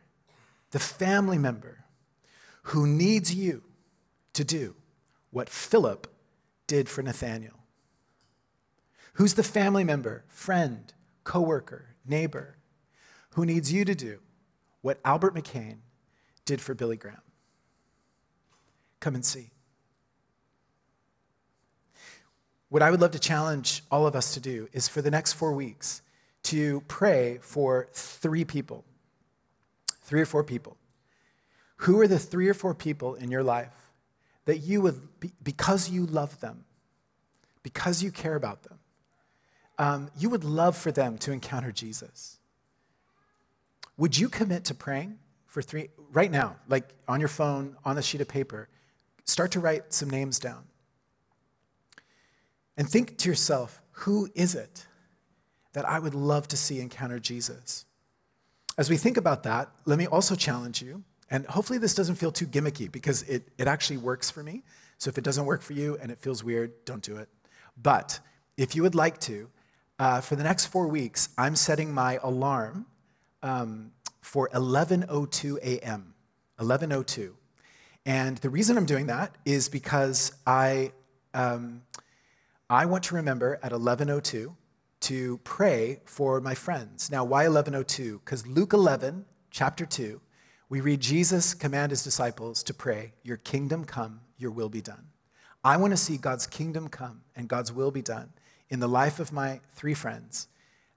the 0.71 0.79
family 0.79 1.39
member 1.39 1.85
who 2.65 2.87
needs 2.87 3.35
you 3.35 3.63
to 4.35 4.45
do 4.45 4.75
what 5.31 5.49
Philip 5.49 6.07
did 6.67 6.89
for 6.89 7.03
Nathanael? 7.03 7.65
Who's 9.15 9.35
the 9.35 9.43
family 9.43 9.85
member, 9.85 10.25
friend, 10.29 10.93
coworker, 11.23 11.95
neighbor 12.07 12.59
who 13.31 13.47
needs 13.47 13.73
you 13.73 13.85
to 13.85 13.95
do 13.95 14.21
what 14.83 15.01
Albert 15.05 15.35
McMakin 15.35 15.79
did 16.45 16.61
for 16.61 16.75
Billy 16.75 16.97
Graham? 16.97 17.23
Come 19.01 19.15
and 19.15 19.25
see. 19.25 19.54
What 22.75 22.83
I 22.83 22.91
would 22.91 23.01
love 23.01 23.13
to 23.13 23.21
challenge 23.21 23.85
all 23.89 24.05
of 24.05 24.17
us 24.17 24.35
to 24.35 24.41
do 24.41 24.69
is 24.73 24.89
for 24.89 25.01
the 25.01 25.09
next 25.09 25.35
four 25.35 25.53
weeks 25.53 26.03
to 26.43 26.81
pray 26.89 27.39
for 27.41 27.87
three 27.93 28.45
people 28.45 28.85
three 30.03 30.21
or 30.21 30.27
four 30.27 30.43
people. 30.43 30.77
Who 31.77 32.01
are 32.01 32.09
the 32.09 32.19
three 32.19 32.49
or 32.49 32.53
four 32.53 32.75
people 32.75 33.15
in 33.15 33.31
your 33.31 33.45
life 33.45 33.93
that 34.47 34.59
you 34.59 34.81
would, 34.81 35.01
because 35.41 35.89
you 35.89 36.05
love 36.05 36.41
them, 36.41 36.65
because 37.63 38.03
you 38.03 38.11
care 38.11 38.35
about 38.35 38.65
them, 38.65 38.79
um, 39.79 40.11
you 40.19 40.29
would 40.29 40.43
love 40.43 40.77
for 40.77 40.91
them 40.91 41.17
to 41.19 41.31
encounter 41.31 41.71
Jesus? 41.71 42.41
Would 43.99 44.19
you 44.19 44.29
commit 44.29 44.65
to 44.65 44.75
praying 44.75 45.21
for 45.47 45.63
three, 45.63 45.91
right 46.13 46.29
now, 46.31 46.57
like 46.69 46.93
on 47.07 47.21
your 47.21 47.29
phone, 47.29 47.77
on 47.85 47.99
a 47.99 48.03
sheet 48.03 48.21
of 48.21 48.27
paper? 48.27 48.69
Start 49.25 49.53
to 49.53 49.61
write 49.61 49.93
some 49.93 50.11
names 50.11 50.41
down. 50.41 50.65
And 52.77 52.89
think 52.89 53.19
to 53.19 53.29
yourself, 53.29 53.81
who 53.93 54.29
is 54.35 54.55
it 54.55 54.87
that 55.73 55.89
I 55.89 55.99
would 55.99 56.15
love 56.15 56.49
to 56.49 56.57
see 56.57 56.81
encounter 56.81 57.19
Jesus? 57.19 57.85
As 58.77 58.91
we 58.91 58.97
think 58.97 59.17
about 59.17 59.45
that, 59.45 59.71
let 59.85 59.99
me 59.99 60.07
also 60.07 60.35
challenge 60.35 60.83
you, 60.83 61.05
and 61.31 61.47
hopefully 61.47 61.79
this 61.79 61.95
doesn't 61.95 62.17
feel 62.17 62.33
too 62.33 62.47
gimmicky 62.47 62.91
because 62.91 63.23
it, 63.23 63.49
it 63.57 63.69
actually 63.69 63.99
works 63.99 64.31
for 64.31 64.43
me. 64.43 64.63
So 64.99 65.09
if 65.09 65.19
it 65.19 65.25
doesn't 65.25 65.47
work 65.47 65.63
for 65.63 65.73
you 65.73 65.97
and 66.01 66.11
it 66.11 66.19
feels 66.19 66.43
weird, 66.43 66.85
don't 66.85 67.03
do 67.03 67.17
it. 67.17 67.29
But 67.81 68.21
if 68.57 68.75
you 68.75 68.83
would 68.83 68.95
like 68.95 69.19
to, 69.21 69.49
uh, 69.99 70.21
for 70.21 70.37
the 70.37 70.43
next 70.43 70.67
four 70.67 70.89
weeks, 70.89 71.29
I'm 71.39 71.57
setting 71.57 71.93
my 71.93 72.19
alarm 72.23 72.87
um, 73.43 73.93
for 74.21 74.49
11:02 74.51 75.59
a.m. 75.59 76.15
11:02, 76.59 77.33
and 78.07 78.39
the 78.39 78.51
reason 78.51 78.77
I'm 78.77 78.87
doing 78.87 79.07
that 79.07 79.37
is 79.45 79.69
because 79.69 80.33
I 80.47 80.93
um, 81.33 81.83
I 82.71 82.87
want 82.87 83.05
to 83.05 83.15
remember 83.15 83.59
at 83.63 83.73
11:02 83.73 84.57
to 85.01 85.39
pray 85.45 86.01
for 86.07 86.41
my 86.41 86.55
friends. 86.55 87.11
Now, 87.11 87.23
why 87.23 87.47
1102? 87.47 88.21
Because 88.25 88.47
Luke 88.47 88.73
11, 88.73 89.27
chapter 89.51 89.85
2, 89.85 90.21
we 90.71 90.81
read 90.81 91.01
Jesus 91.01 91.53
command 91.53 91.91
his 91.91 92.03
disciples 92.03 92.63
to 92.63 92.73
pray, 92.73 93.13
Your 93.23 93.37
kingdom 93.37 93.85
come, 93.85 94.23
your 94.39 94.51
will 94.51 94.71
be 94.71 94.81
done. 94.81 95.09
I 95.63 95.77
want 95.77 95.93
to 95.93 95.97
see 95.99 96.17
God's 96.17 96.47
kingdom 96.47 96.89
come 96.89 97.23
and 97.37 97.49
God's 97.49 97.71
will 97.71 97.91
be 97.91 98.03
done 98.03 98.33
in 98.71 98.81
the 98.81 98.89
life 98.89 99.21
of 99.21 99.33
my 99.33 99.61
three 99.73 99.95
friends. 99.95 100.49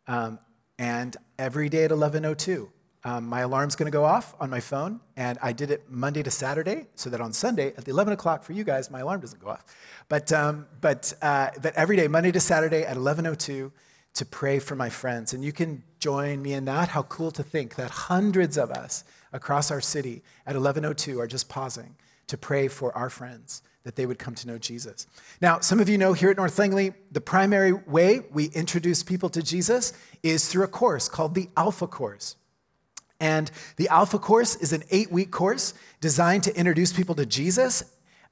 Um, 0.07 0.39
and 0.79 1.17
every 1.37 1.67
day 1.67 1.83
at 1.83 1.91
1102, 1.91 2.71
um, 3.03 3.27
my 3.27 3.41
alarm's 3.41 3.75
going 3.75 3.89
to 3.89 3.95
go 3.95 4.03
off 4.03 4.35
on 4.39 4.49
my 4.49 4.59
phone, 4.59 4.99
and 5.15 5.37
I 5.41 5.53
did 5.53 5.71
it 5.71 5.89
Monday 5.89 6.23
to 6.23 6.31
Saturday, 6.31 6.87
so 6.95 7.09
that 7.09 7.21
on 7.21 7.31
Sunday 7.31 7.67
at 7.77 7.85
the 7.85 7.91
11 7.91 8.13
o'clock 8.13 8.43
for 8.43 8.53
you 8.53 8.63
guys, 8.63 8.89
my 8.91 8.99
alarm 8.99 9.21
doesn't 9.21 9.41
go 9.41 9.49
off. 9.49 9.63
But 10.09 10.31
um, 10.33 10.65
but 10.81 11.13
uh, 11.21 11.51
but 11.61 11.73
every 11.75 11.95
day, 11.95 12.07
Monday 12.07 12.31
to 12.31 12.39
Saturday 12.39 12.83
at 12.83 12.97
11:02, 12.97 13.71
to 14.17 14.25
pray 14.25 14.57
for 14.57 14.75
my 14.75 14.89
friends. 14.89 15.33
And 15.33 15.43
you 15.43 15.51
can 15.51 15.83
join 15.99 16.41
me 16.41 16.53
in 16.53 16.65
that. 16.65 16.89
How 16.89 17.03
cool 17.03 17.29
to 17.31 17.43
think 17.43 17.75
that 17.75 17.91
hundreds 17.91 18.57
of 18.57 18.71
us 18.71 19.03
across 19.31 19.69
our 19.69 19.81
city 19.81 20.23
at 20.45 20.55
1102 20.55 21.19
are 21.19 21.27
just 21.27 21.49
pausing 21.49 21.95
to 22.25 22.37
pray 22.37 22.67
for 22.67 22.95
our 22.97 23.09
friends 23.09 23.61
that 23.83 23.95
they 23.95 24.05
would 24.05 24.19
come 24.19 24.35
to 24.35 24.47
know 24.47 24.57
Jesus. 24.57 25.07
Now, 25.39 25.59
some 25.59 25.79
of 25.79 25.87
you 25.87 25.97
know 25.97 26.13
here 26.13 26.29
at 26.29 26.37
North 26.37 26.57
Langley, 26.59 26.93
the 27.11 27.21
primary 27.21 27.71
way 27.71 28.21
we 28.31 28.45
introduce 28.47 29.01
people 29.03 29.29
to 29.29 29.41
Jesus 29.41 29.93
is 30.23 30.49
through 30.49 30.65
a 30.65 30.67
course 30.67 31.07
called 31.07 31.35
the 31.35 31.49
Alpha 31.55 31.87
Course. 31.87 32.35
And 33.19 33.49
the 33.77 33.87
Alpha 33.89 34.19
Course 34.19 34.55
is 34.55 34.73
an 34.73 34.83
eight 34.91 35.11
week 35.11 35.31
course 35.31 35.73
designed 36.01 36.43
to 36.43 36.55
introduce 36.55 36.93
people 36.93 37.15
to 37.15 37.25
Jesus. 37.25 37.83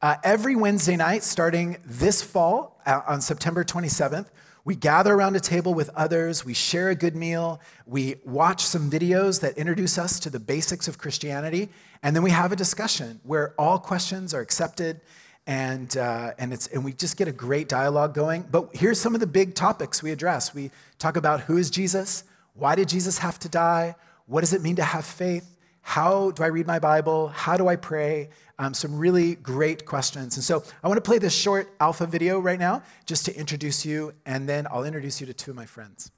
Uh, 0.02 0.16
every 0.24 0.56
Wednesday 0.56 0.96
night, 0.96 1.24
starting 1.24 1.78
this 1.86 2.22
fall 2.22 2.80
uh, 2.86 3.02
on 3.08 3.22
September 3.22 3.64
27th, 3.64 4.28
we 4.64 4.76
gather 4.76 5.14
around 5.14 5.36
a 5.36 5.40
table 5.40 5.76
with 5.76 5.90
others, 5.90 6.44
we 6.44 6.56
share 6.56 6.90
a 6.90 6.96
good 6.96 7.16
meal, 7.16 7.62
we 7.86 8.16
watch 8.26 8.64
some 8.64 8.90
videos 8.90 9.42
that 9.42 9.58
introduce 9.58 9.98
us 9.98 10.20
to 10.22 10.30
the 10.30 10.40
basics 10.40 10.88
of 10.88 10.98
Christianity, 10.98 11.70
and 12.02 12.16
then 12.16 12.24
we 12.24 12.32
have 12.32 12.52
a 12.52 12.56
discussion 12.56 13.20
where 13.24 13.54
all 13.60 13.78
questions 13.78 14.34
are 14.34 14.42
accepted 14.42 15.02
and, 15.48 15.96
uh, 15.96 16.32
and, 16.40 16.52
it's, 16.52 16.66
and 16.68 16.84
we 16.84 16.94
just 16.94 17.18
get 17.18 17.28
a 17.28 17.32
great 17.32 17.70
dialogue 17.70 18.16
going. 18.16 18.44
But 18.50 18.76
here's 18.76 19.00
some 19.00 19.14
of 19.14 19.20
the 19.20 19.28
big 19.28 19.54
topics 19.54 20.02
we 20.02 20.12
address. 20.12 20.56
We 20.56 20.72
talk 20.98 21.18
about 21.18 21.42
who 21.42 21.58
is 21.58 21.70
Jesus? 21.70 22.24
Why 22.56 22.74
did 22.74 22.90
Jesus 22.90 23.20
have 23.20 23.38
to 23.40 23.50
die? 23.50 23.96
What 24.28 24.42
does 24.42 24.54
it 24.54 24.62
mean 24.62 24.78
to 24.78 24.84
have 24.84 25.06
faith? 25.06 25.56
How 25.82 26.32
do 26.32 26.42
I 26.42 26.48
read 26.48 26.66
my 26.66 26.80
Bible? 26.80 27.28
How 27.28 27.58
do 27.58 27.68
I 27.68 27.76
pray? 27.76 28.30
Um, 28.58 28.74
some 28.74 28.98
really 28.98 29.36
great 29.36 29.86
questions. 29.86 30.36
And 30.36 30.44
so 30.44 30.64
I 30.84 30.88
want 30.88 30.98
to 30.98 31.08
play 31.08 31.20
this 31.20 31.36
short 31.36 31.70
alpha 31.80 32.08
video 32.08 32.40
right 32.40 32.58
now 32.58 32.82
just 33.06 33.26
to 33.26 33.38
introduce 33.38 33.86
you, 33.86 34.14
and 34.26 34.50
then 34.50 34.66
I'll 34.72 34.84
introduce 34.84 35.22
you 35.22 35.28
to 35.28 35.34
two 35.34 35.52
of 35.52 35.58
my 35.58 35.68
friends. 35.68 36.12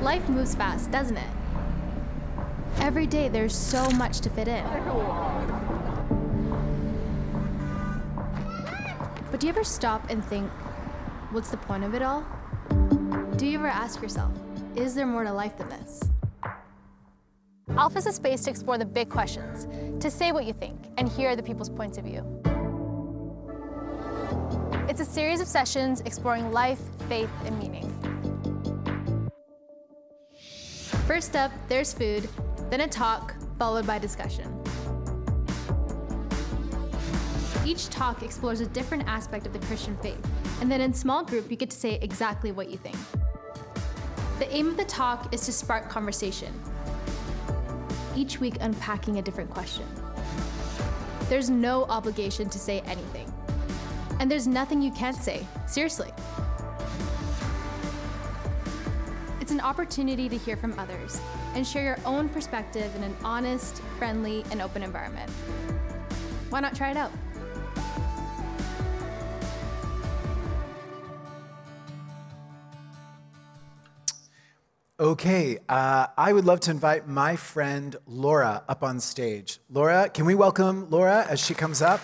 Life 0.00 0.28
moves 0.28 0.54
fast, 0.54 0.92
doesn't 0.92 1.16
it? 1.16 1.30
Every 2.78 3.06
day 3.06 3.28
there's 3.28 3.54
so 3.54 3.90
much 3.90 4.20
to 4.20 4.30
fit 4.30 4.46
in. 4.46 5.71
But 9.32 9.40
do 9.40 9.46
you 9.46 9.52
ever 9.54 9.64
stop 9.64 10.10
and 10.10 10.22
think, 10.26 10.50
what's 11.30 11.50
the 11.50 11.56
point 11.56 11.84
of 11.84 11.94
it 11.94 12.02
all? 12.02 12.22
Do 13.36 13.46
you 13.46 13.58
ever 13.58 13.66
ask 13.66 14.02
yourself, 14.02 14.30
is 14.76 14.94
there 14.94 15.06
more 15.06 15.24
to 15.24 15.32
life 15.32 15.56
than 15.56 15.70
this? 15.70 16.02
Alpha 17.70 17.96
is 17.96 18.06
a 18.06 18.12
space 18.12 18.44
to 18.44 18.50
explore 18.50 18.76
the 18.76 18.84
big 18.84 19.08
questions, 19.08 19.66
to 20.02 20.10
say 20.10 20.32
what 20.32 20.44
you 20.44 20.52
think, 20.52 20.78
and 20.98 21.08
hear 21.08 21.34
the 21.34 21.42
people's 21.42 21.70
points 21.70 21.96
of 21.96 22.04
view. 22.04 22.22
It's 24.86 25.00
a 25.00 25.04
series 25.06 25.40
of 25.40 25.48
sessions 25.48 26.02
exploring 26.02 26.52
life, 26.52 26.80
faith, 27.08 27.30
and 27.46 27.58
meaning. 27.58 27.88
First 31.06 31.36
up, 31.36 31.50
there's 31.68 31.94
food, 31.94 32.28
then 32.68 32.82
a 32.82 32.86
talk, 32.86 33.34
followed 33.58 33.86
by 33.86 33.98
discussion. 33.98 34.61
Each 37.64 37.88
talk 37.88 38.22
explores 38.22 38.60
a 38.60 38.66
different 38.66 39.06
aspect 39.06 39.46
of 39.46 39.52
the 39.52 39.60
Christian 39.60 39.96
faith, 39.98 40.18
and 40.60 40.70
then 40.70 40.80
in 40.80 40.92
small 40.92 41.24
group, 41.24 41.50
you 41.50 41.56
get 41.56 41.70
to 41.70 41.76
say 41.76 41.98
exactly 42.02 42.50
what 42.50 42.70
you 42.70 42.76
think. 42.76 42.96
The 44.38 44.52
aim 44.52 44.68
of 44.68 44.76
the 44.76 44.84
talk 44.84 45.32
is 45.32 45.46
to 45.46 45.52
spark 45.52 45.88
conversation, 45.88 46.52
each 48.16 48.40
week 48.40 48.56
unpacking 48.60 49.18
a 49.18 49.22
different 49.22 49.50
question. 49.50 49.86
There's 51.28 51.50
no 51.50 51.84
obligation 51.84 52.48
to 52.50 52.58
say 52.58 52.80
anything. 52.80 53.32
And 54.18 54.30
there's 54.30 54.46
nothing 54.46 54.82
you 54.82 54.90
can't 54.92 55.16
say, 55.16 55.46
seriously. 55.66 56.10
It's 59.40 59.50
an 59.50 59.60
opportunity 59.60 60.28
to 60.28 60.36
hear 60.36 60.56
from 60.56 60.78
others 60.78 61.20
and 61.54 61.66
share 61.66 61.84
your 61.84 61.98
own 62.04 62.28
perspective 62.28 62.94
in 62.96 63.02
an 63.02 63.16
honest, 63.24 63.80
friendly, 63.98 64.44
and 64.50 64.60
open 64.60 64.82
environment. 64.82 65.30
Why 66.50 66.60
not 66.60 66.74
try 66.74 66.90
it 66.90 66.96
out? 66.96 67.12
Okay, 75.02 75.58
uh, 75.68 76.06
I 76.16 76.32
would 76.32 76.44
love 76.44 76.60
to 76.60 76.70
invite 76.70 77.08
my 77.08 77.34
friend 77.34 77.96
Laura 78.06 78.62
up 78.68 78.84
on 78.84 79.00
stage. 79.00 79.58
Laura, 79.68 80.08
can 80.08 80.24
we 80.26 80.36
welcome 80.36 80.88
Laura 80.90 81.26
as 81.28 81.44
she 81.44 81.54
comes 81.54 81.82
up? 81.82 82.00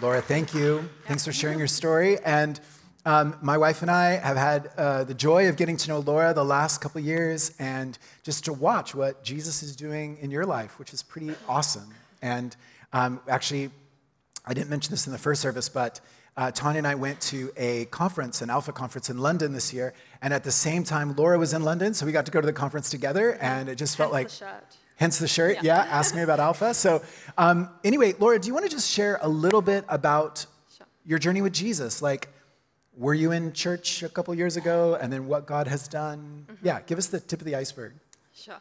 Laura, 0.00 0.22
thank 0.22 0.54
you. 0.54 0.88
Thanks 1.06 1.24
for 1.24 1.32
sharing 1.32 1.58
your 1.58 1.66
story. 1.66 2.20
And 2.20 2.60
um, 3.04 3.36
my 3.42 3.58
wife 3.58 3.82
and 3.82 3.90
I 3.90 4.10
have 4.18 4.36
had 4.36 4.70
uh, 4.76 5.02
the 5.02 5.14
joy 5.14 5.48
of 5.48 5.56
getting 5.56 5.76
to 5.76 5.88
know 5.88 5.98
Laura 5.98 6.32
the 6.32 6.44
last 6.44 6.80
couple 6.80 7.00
years 7.00 7.56
and 7.58 7.98
just 8.22 8.44
to 8.44 8.52
watch 8.52 8.94
what 8.94 9.24
Jesus 9.24 9.64
is 9.64 9.74
doing 9.74 10.16
in 10.20 10.30
your 10.30 10.46
life, 10.46 10.78
which 10.78 10.92
is 10.92 11.02
pretty 11.02 11.34
awesome. 11.48 11.92
And 12.22 12.54
um, 12.92 13.18
actually, 13.26 13.70
I 14.44 14.54
didn't 14.54 14.70
mention 14.70 14.92
this 14.92 15.08
in 15.08 15.12
the 15.12 15.18
first 15.18 15.42
service, 15.42 15.68
but 15.68 16.00
uh, 16.36 16.50
Tanya 16.50 16.78
and 16.78 16.86
I 16.86 16.94
went 16.94 17.20
to 17.22 17.50
a 17.56 17.86
conference, 17.86 18.42
an 18.42 18.50
Alpha 18.50 18.72
conference 18.72 19.08
in 19.08 19.18
London 19.18 19.52
this 19.52 19.72
year, 19.72 19.94
and 20.20 20.34
at 20.34 20.44
the 20.44 20.52
same 20.52 20.84
time, 20.84 21.14
Laura 21.16 21.38
was 21.38 21.54
in 21.54 21.62
London, 21.62 21.94
so 21.94 22.04
we 22.04 22.12
got 22.12 22.26
to 22.26 22.32
go 22.32 22.40
to 22.40 22.46
the 22.46 22.52
conference 22.52 22.90
together, 22.90 23.38
and 23.40 23.68
it 23.68 23.76
just 23.76 23.96
felt 23.96 24.12
like. 24.12 24.30
Hence 24.98 25.18
the 25.18 25.28
shirt, 25.28 25.56
yeah. 25.56 25.84
yeah 25.84 25.92
ask 25.92 26.14
me 26.14 26.22
about 26.22 26.40
Alpha. 26.40 26.72
So, 26.72 27.02
um, 27.36 27.68
anyway, 27.84 28.14
Laura, 28.18 28.38
do 28.38 28.48
you 28.48 28.54
want 28.54 28.64
to 28.64 28.70
just 28.70 28.90
share 28.90 29.18
a 29.20 29.28
little 29.28 29.60
bit 29.60 29.84
about 29.90 30.46
sure. 30.74 30.86
your 31.04 31.18
journey 31.18 31.42
with 31.42 31.52
Jesus? 31.52 32.00
Like, 32.00 32.28
were 32.96 33.12
you 33.12 33.30
in 33.30 33.52
church 33.52 34.02
a 34.02 34.08
couple 34.08 34.34
years 34.34 34.56
ago, 34.56 34.96
and 34.98 35.12
then 35.12 35.26
what 35.26 35.46
God 35.46 35.68
has 35.68 35.86
done? 35.86 36.46
Mm-hmm. 36.48 36.66
Yeah, 36.66 36.80
give 36.86 36.96
us 36.96 37.08
the 37.08 37.20
tip 37.20 37.42
of 37.42 37.44
the 37.44 37.54
iceberg. 37.54 37.92
Sure. 38.32 38.56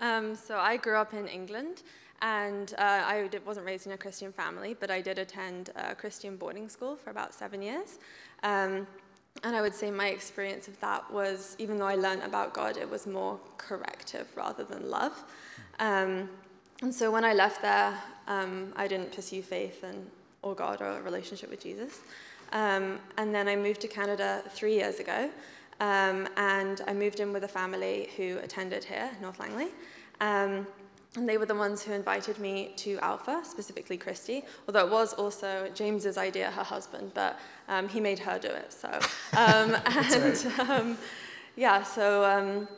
Um, 0.00 0.34
so, 0.34 0.56
I 0.56 0.78
grew 0.78 0.96
up 0.96 1.12
in 1.12 1.28
England, 1.28 1.82
and 2.24 2.72
uh, 2.78 3.02
I 3.04 3.28
wasn't 3.44 3.66
raised 3.66 3.86
in 3.86 3.92
a 3.92 3.98
Christian 3.98 4.32
family, 4.32 4.74
but 4.80 4.90
I 4.90 5.02
did 5.02 5.18
attend 5.18 5.68
a 5.76 5.94
Christian 5.94 6.36
boarding 6.36 6.70
school 6.70 6.96
for 6.96 7.10
about 7.10 7.34
seven 7.34 7.60
years. 7.60 7.98
Um, 8.42 8.86
and 9.42 9.54
I 9.54 9.60
would 9.60 9.74
say 9.74 9.90
my 9.90 10.08
experience 10.08 10.66
of 10.66 10.80
that 10.80 11.12
was, 11.12 11.54
even 11.58 11.78
though 11.78 11.86
I 11.86 11.96
learned 11.96 12.22
about 12.22 12.54
God, 12.54 12.78
it 12.78 12.88
was 12.88 13.06
more 13.06 13.38
corrective 13.58 14.26
rather 14.34 14.64
than 14.64 14.90
love. 14.90 15.12
Um, 15.80 16.30
and 16.80 16.94
so 16.94 17.10
when 17.10 17.26
I 17.26 17.34
left 17.34 17.60
there, 17.60 17.94
um, 18.26 18.72
I 18.74 18.88
didn't 18.88 19.12
pursue 19.12 19.42
faith 19.42 19.84
and, 19.84 20.10
or 20.40 20.54
God 20.54 20.80
or 20.80 20.98
a 20.98 21.02
relationship 21.02 21.50
with 21.50 21.60
Jesus. 21.60 22.00
Um, 22.52 23.00
and 23.18 23.34
then 23.34 23.48
I 23.48 23.56
moved 23.56 23.82
to 23.82 23.88
Canada 23.88 24.42
three 24.48 24.74
years 24.74 24.98
ago. 24.98 25.28
Um, 25.80 26.26
and 26.38 26.80
I 26.86 26.94
moved 26.94 27.20
in 27.20 27.34
with 27.34 27.44
a 27.44 27.48
family 27.48 28.08
who 28.16 28.38
attended 28.38 28.84
here, 28.84 29.10
North 29.20 29.40
Langley. 29.40 29.68
And 31.16 31.28
they 31.28 31.38
were 31.38 31.46
the 31.46 31.54
ones 31.54 31.82
who 31.82 31.92
invited 31.92 32.38
me 32.38 32.72
to 32.76 32.98
Alpha, 32.98 33.42
specifically 33.44 33.96
Christy, 33.96 34.42
although 34.66 34.84
it 34.84 34.90
was 34.90 35.14
also 35.14 35.70
James's 35.72 36.18
idea, 36.18 36.50
her 36.50 36.64
husband, 36.64 37.12
but 37.14 37.38
um, 37.68 37.88
he 37.88 38.00
made 38.00 38.18
her 38.18 38.36
do 38.38 38.48
it. 38.48 38.72
So, 38.72 38.88
um, 39.36 39.76
and 39.86 40.44
right. 40.56 40.58
um, 40.68 40.98
yeah, 41.54 41.84
so 41.84 42.24
um, 42.24 42.68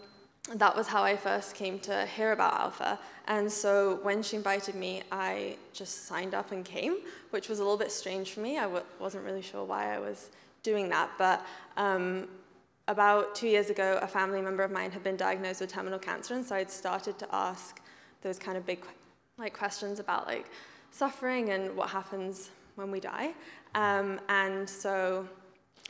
that 0.54 0.76
was 0.76 0.86
how 0.86 1.02
I 1.02 1.16
first 1.16 1.54
came 1.54 1.78
to 1.80 2.04
hear 2.04 2.32
about 2.32 2.54
Alpha. 2.54 2.98
And 3.26 3.50
so 3.50 4.00
when 4.02 4.22
she 4.22 4.36
invited 4.36 4.74
me, 4.74 5.02
I 5.10 5.56
just 5.72 6.04
signed 6.06 6.34
up 6.34 6.52
and 6.52 6.64
came, 6.64 6.98
which 7.30 7.48
was 7.48 7.58
a 7.58 7.62
little 7.62 7.78
bit 7.78 7.90
strange 7.90 8.32
for 8.32 8.40
me. 8.40 8.58
I 8.58 8.64
w- 8.64 8.84
wasn't 9.00 9.24
really 9.24 9.42
sure 9.42 9.64
why 9.64 9.94
I 9.94 9.98
was 9.98 10.30
doing 10.62 10.88
that, 10.90 11.10
but 11.16 11.44
um, 11.76 12.28
about 12.86 13.34
two 13.34 13.48
years 13.48 13.70
ago, 13.70 13.98
a 14.02 14.06
family 14.06 14.40
member 14.40 14.62
of 14.62 14.70
mine 14.70 14.90
had 14.90 15.02
been 15.02 15.16
diagnosed 15.16 15.60
with 15.60 15.72
terminal 15.72 15.98
cancer, 15.98 16.34
and 16.34 16.44
so 16.44 16.54
I'd 16.54 16.70
started 16.70 17.18
to 17.18 17.34
ask 17.34 17.80
those 18.26 18.38
kind 18.38 18.56
of 18.56 18.66
big 18.66 18.80
like 19.38 19.56
questions 19.56 20.00
about 20.00 20.26
like 20.26 20.46
suffering 20.90 21.50
and 21.50 21.76
what 21.76 21.88
happens 21.88 22.50
when 22.74 22.90
we 22.90 23.00
die. 23.00 23.32
Um, 23.74 24.20
and 24.28 24.68
so 24.68 25.28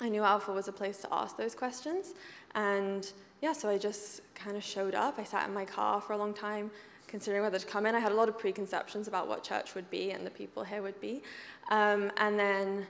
I 0.00 0.08
knew 0.08 0.22
Alpha 0.22 0.52
was 0.52 0.68
a 0.68 0.72
place 0.72 0.98
to 0.98 1.08
ask 1.10 1.36
those 1.36 1.54
questions. 1.54 2.14
And 2.54 3.10
yeah, 3.40 3.52
so 3.52 3.68
I 3.68 3.78
just 3.78 4.20
kind 4.34 4.56
of 4.56 4.64
showed 4.64 4.94
up. 4.94 5.18
I 5.18 5.24
sat 5.24 5.48
in 5.48 5.54
my 5.54 5.64
car 5.64 6.00
for 6.00 6.12
a 6.12 6.18
long 6.18 6.34
time 6.34 6.70
considering 7.06 7.42
whether 7.42 7.58
to 7.58 7.66
come 7.66 7.86
in. 7.86 7.94
I 7.94 8.00
had 8.00 8.12
a 8.12 8.14
lot 8.14 8.28
of 8.28 8.38
preconceptions 8.38 9.08
about 9.08 9.28
what 9.28 9.42
church 9.42 9.74
would 9.74 9.88
be 9.90 10.10
and 10.10 10.26
the 10.26 10.30
people 10.30 10.64
here 10.64 10.82
would 10.82 11.00
be. 11.00 11.22
Um, 11.70 12.10
and 12.18 12.38
then 12.38 12.86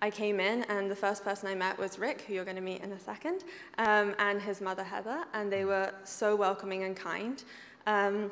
I 0.00 0.10
came 0.10 0.40
in, 0.40 0.62
and 0.64 0.90
the 0.90 0.96
first 0.96 1.24
person 1.24 1.48
I 1.48 1.54
met 1.54 1.78
was 1.78 1.98
Rick, 1.98 2.22
who 2.22 2.34
you're 2.34 2.44
going 2.44 2.56
to 2.56 2.62
meet 2.62 2.82
in 2.82 2.92
a 2.92 3.00
second, 3.00 3.44
um, 3.78 4.14
and 4.18 4.42
his 4.42 4.60
mother 4.60 4.84
Heather, 4.84 5.24
and 5.32 5.50
they 5.50 5.64
were 5.64 5.90
so 6.04 6.36
welcoming 6.36 6.84
and 6.84 6.94
kind. 6.94 7.42
Um, 7.86 8.30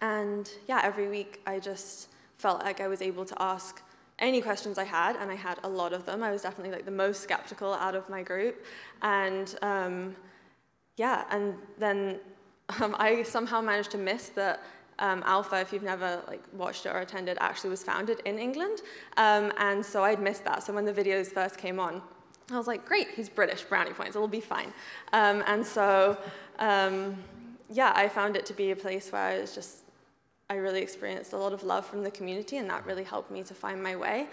and 0.00 0.50
yeah, 0.66 0.80
every 0.82 1.08
week 1.08 1.40
I 1.46 1.58
just 1.58 2.08
felt 2.38 2.62
like 2.64 2.80
I 2.80 2.88
was 2.88 3.02
able 3.02 3.24
to 3.24 3.40
ask 3.40 3.82
any 4.18 4.40
questions 4.40 4.78
I 4.78 4.84
had, 4.84 5.16
and 5.16 5.30
I 5.30 5.34
had 5.34 5.58
a 5.64 5.68
lot 5.68 5.92
of 5.92 6.06
them. 6.06 6.22
I 6.22 6.30
was 6.30 6.42
definitely 6.42 6.72
like 6.72 6.84
the 6.84 6.90
most 6.90 7.22
skeptical 7.22 7.72
out 7.74 7.94
of 7.94 8.08
my 8.08 8.22
group. 8.22 8.64
And 9.02 9.54
um, 9.62 10.16
yeah, 10.96 11.24
and 11.30 11.54
then 11.78 12.20
um, 12.80 12.94
I 12.98 13.22
somehow 13.22 13.60
managed 13.60 13.90
to 13.92 13.98
miss 13.98 14.28
that 14.30 14.60
um, 14.98 15.22
Alpha, 15.26 15.60
if 15.60 15.72
you've 15.72 15.82
never 15.82 16.22
like 16.28 16.42
watched 16.52 16.86
it 16.86 16.90
or 16.90 17.00
attended, 17.00 17.36
actually 17.40 17.70
was 17.70 17.82
founded 17.82 18.20
in 18.24 18.38
England. 18.38 18.82
Um, 19.16 19.52
and 19.58 19.84
so 19.84 20.04
I'd 20.04 20.20
missed 20.20 20.44
that. 20.44 20.62
So 20.62 20.72
when 20.72 20.84
the 20.84 20.92
videos 20.92 21.32
first 21.32 21.58
came 21.58 21.80
on, 21.80 22.02
I 22.50 22.58
was 22.58 22.66
like, 22.66 22.84
great, 22.84 23.08
he's 23.16 23.28
British, 23.28 23.62
brownie 23.62 23.92
points, 23.92 24.14
it'll 24.14 24.28
be 24.28 24.40
fine. 24.40 24.72
Um, 25.12 25.42
and 25.46 25.64
so, 25.64 26.18
um, 26.58 27.16
yeah, 27.72 27.92
I 27.94 28.08
found 28.08 28.36
it 28.36 28.46
to 28.46 28.54
be 28.54 28.70
a 28.70 28.76
place 28.76 29.10
where 29.10 29.22
I 29.22 29.40
was 29.40 29.54
just 29.54 29.78
I 30.50 30.56
really 30.56 30.82
experienced 30.82 31.32
a 31.32 31.38
lot 31.38 31.54
of 31.54 31.62
love 31.64 31.86
from 31.86 32.02
the 32.02 32.10
community, 32.10 32.58
and 32.58 32.68
that 32.68 32.84
really 32.84 33.04
helped 33.04 33.30
me 33.30 33.42
to 33.44 33.54
find 33.54 33.82
my 33.82 33.96
way. 33.96 34.26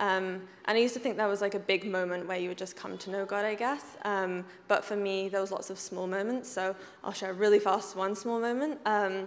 Um, 0.00 0.42
and 0.66 0.76
I 0.76 0.80
used 0.80 0.94
to 0.94 1.00
think 1.00 1.16
that 1.16 1.28
was 1.28 1.40
like 1.40 1.54
a 1.54 1.58
big 1.58 1.84
moment 1.84 2.26
where 2.28 2.38
you 2.38 2.48
would 2.48 2.58
just 2.58 2.76
come 2.76 2.96
to 2.98 3.10
know 3.10 3.24
God, 3.24 3.44
I 3.44 3.54
guess. 3.54 3.96
Um, 4.04 4.44
but 4.68 4.84
for 4.84 4.96
me, 4.96 5.28
there 5.28 5.40
was 5.40 5.50
lots 5.50 5.70
of 5.70 5.78
small 5.78 6.06
moments. 6.06 6.48
So 6.48 6.76
I'll 7.02 7.12
share 7.12 7.32
really 7.32 7.58
fast 7.58 7.96
one 7.96 8.14
small 8.14 8.40
moment, 8.40 8.78
um, 8.86 9.26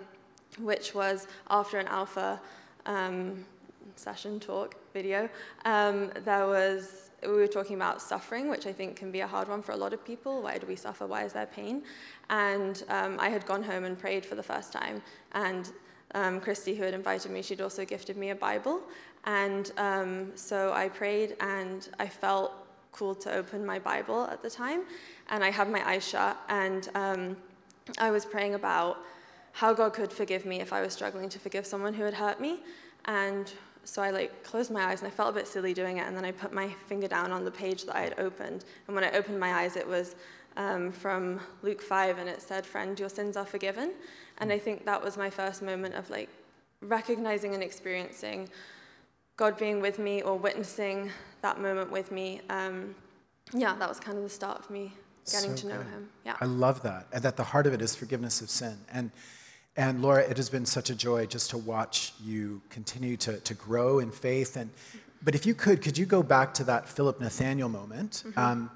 which 0.60 0.94
was 0.94 1.28
after 1.50 1.80
an 1.80 1.88
alpha 1.88 2.40
um, 2.86 3.46
session 3.96 4.40
talk 4.40 4.76
video. 4.94 5.30
Um, 5.66 6.12
there 6.24 6.48
was 6.48 7.07
we 7.22 7.30
were 7.30 7.48
talking 7.48 7.76
about 7.76 8.02
suffering, 8.02 8.50
which 8.50 8.68
I 8.68 8.74
think 8.74 8.96
can 8.96 9.12
be 9.12 9.22
a 9.22 9.28
hard 9.28 9.48
one 9.48 9.62
for 9.62 9.72
a 9.72 9.78
lot 9.78 9.94
of 9.94 10.06
people. 10.06 10.44
Why 10.44 10.58
do 10.58 10.68
we 10.68 10.76
suffer? 10.76 11.08
Why 11.08 11.24
is 11.24 11.34
there 11.34 11.48
pain? 11.48 11.84
And 12.30 12.84
um, 12.90 13.18
I 13.20 13.30
had 13.30 13.46
gone 13.46 13.64
home 13.64 13.86
and 13.86 13.98
prayed 13.98 14.26
for 14.26 14.36
the 14.36 14.44
first 14.44 14.72
time, 14.72 15.02
and 15.32 15.72
um, 16.14 16.40
Christy, 16.40 16.76
who 16.76 16.84
had 16.84 16.94
invited 16.94 17.32
me, 17.32 17.42
she'd 17.42 17.62
also 17.62 17.86
gifted 17.86 18.18
me 18.18 18.30
a 18.30 18.36
Bible. 18.36 18.82
And 19.26 19.72
um, 19.78 20.32
so 20.36 20.72
I 20.74 20.90
prayed 20.90 21.36
and 21.42 21.90
I 22.00 22.08
felt 22.08 22.54
cool 22.92 23.14
to 23.16 23.34
open 23.34 23.66
my 23.66 23.80
Bible 23.80 24.26
at 24.32 24.42
the 24.42 24.50
time. 24.50 24.84
And 25.30 25.44
I 25.44 25.52
had 25.52 25.70
my 25.70 25.88
eyes 25.88 26.08
shut 26.08 26.38
and 26.50 26.90
um, 26.96 27.38
I 28.00 28.10
was 28.12 28.26
praying 28.26 28.56
about 28.56 29.00
how 29.52 29.74
God 29.74 29.94
could 29.94 30.12
forgive 30.12 30.46
me 30.46 30.62
if 30.62 30.72
I 30.72 30.82
was 30.82 30.94
struggling 30.94 31.30
to 31.30 31.40
forgive 31.40 31.66
someone 31.66 31.94
who 31.94 32.04
had 32.04 32.14
hurt 32.14 32.40
me. 32.40 32.60
And 33.06 33.52
so 33.88 34.02
I 34.02 34.10
like 34.10 34.44
closed 34.44 34.70
my 34.70 34.84
eyes 34.84 35.00
and 35.00 35.08
I 35.08 35.12
felt 35.12 35.30
a 35.30 35.32
bit 35.32 35.48
silly 35.48 35.74
doing 35.74 35.98
it. 35.98 36.06
And 36.06 36.16
then 36.16 36.26
I 36.26 36.32
put 36.34 36.52
my 36.52 36.68
finger 36.88 37.08
down 37.08 37.32
on 37.32 37.46
the 37.46 37.52
page 37.52 37.86
that 37.86 37.96
I 37.96 38.02
had 38.02 38.20
opened. 38.20 38.66
And 38.86 38.96
when 38.96 39.06
I 39.06 39.12
opened 39.12 39.40
my 39.40 39.54
eyes, 39.54 39.78
it 39.78 39.88
was 39.88 40.16
um, 40.58 40.92
from 40.92 41.40
Luke 41.62 41.82
5 41.82 42.18
and 42.18 42.28
it 42.28 42.42
said, 42.42 42.66
Friend, 42.66 43.00
your 43.00 43.08
sins 43.08 43.38
are 43.38 43.46
forgiven. 43.46 43.94
And 44.40 44.52
I 44.52 44.60
think 44.60 44.86
that 44.86 45.02
was 45.02 45.16
my 45.16 45.30
first 45.30 45.62
moment 45.62 45.96
of 45.96 46.10
like 46.10 46.30
recognizing 46.82 47.54
and 47.54 47.64
experiencing 47.64 48.50
God 49.38 49.58
being 49.58 49.80
with 49.80 50.00
me 50.00 50.22
or 50.22 50.38
witnessing 50.38 51.10
that 51.42 51.62
moment 51.62 51.90
with 51.90 52.12
me. 52.12 52.42
Um, 52.50 52.94
yeah, 53.54 53.74
that 53.76 53.88
was 53.88 54.02
kind 54.02 54.18
of 54.18 54.24
the 54.24 54.30
start 54.30 54.60
of 54.60 54.70
me 54.70 54.94
getting 55.32 55.56
So 55.56 55.62
to 55.62 55.68
know 55.68 55.78
good. 55.78 55.88
Him. 55.88 56.10
Yeah. 56.26 56.36
I 56.42 56.46
love 56.46 56.82
that. 56.84 57.08
And 57.14 57.24
that 57.24 57.38
the 57.38 57.44
heart 57.44 57.68
of 57.68 57.74
it 57.74 57.82
is 57.82 57.96
forgiveness 57.96 58.42
of 58.42 58.50
sin. 58.50 58.78
And 58.92 59.12
and 59.78 60.02
Laura, 60.02 60.24
it 60.24 60.38
has 60.38 60.50
been 60.50 60.66
such 60.66 60.90
a 60.90 60.96
joy 60.96 61.28
just 61.28 61.52
to 61.52 61.58
watch 61.58 62.14
you 62.24 62.62
continue 62.70 63.16
to, 63.18 63.40
to 63.40 63.54
grow 63.54 64.00
in 64.00 64.12
faith. 64.12 64.58
And 64.58 64.72
but 65.22 65.36
if 65.36 65.46
you 65.46 65.54
could, 65.54 65.82
could 65.82 65.98
you 65.98 66.06
go 66.06 66.24
back 66.24 66.54
to 66.56 66.64
that 66.66 66.90
Philip 66.90 67.22
Nathanael 67.22 67.70
moment? 67.70 68.24
Um, 68.36 68.72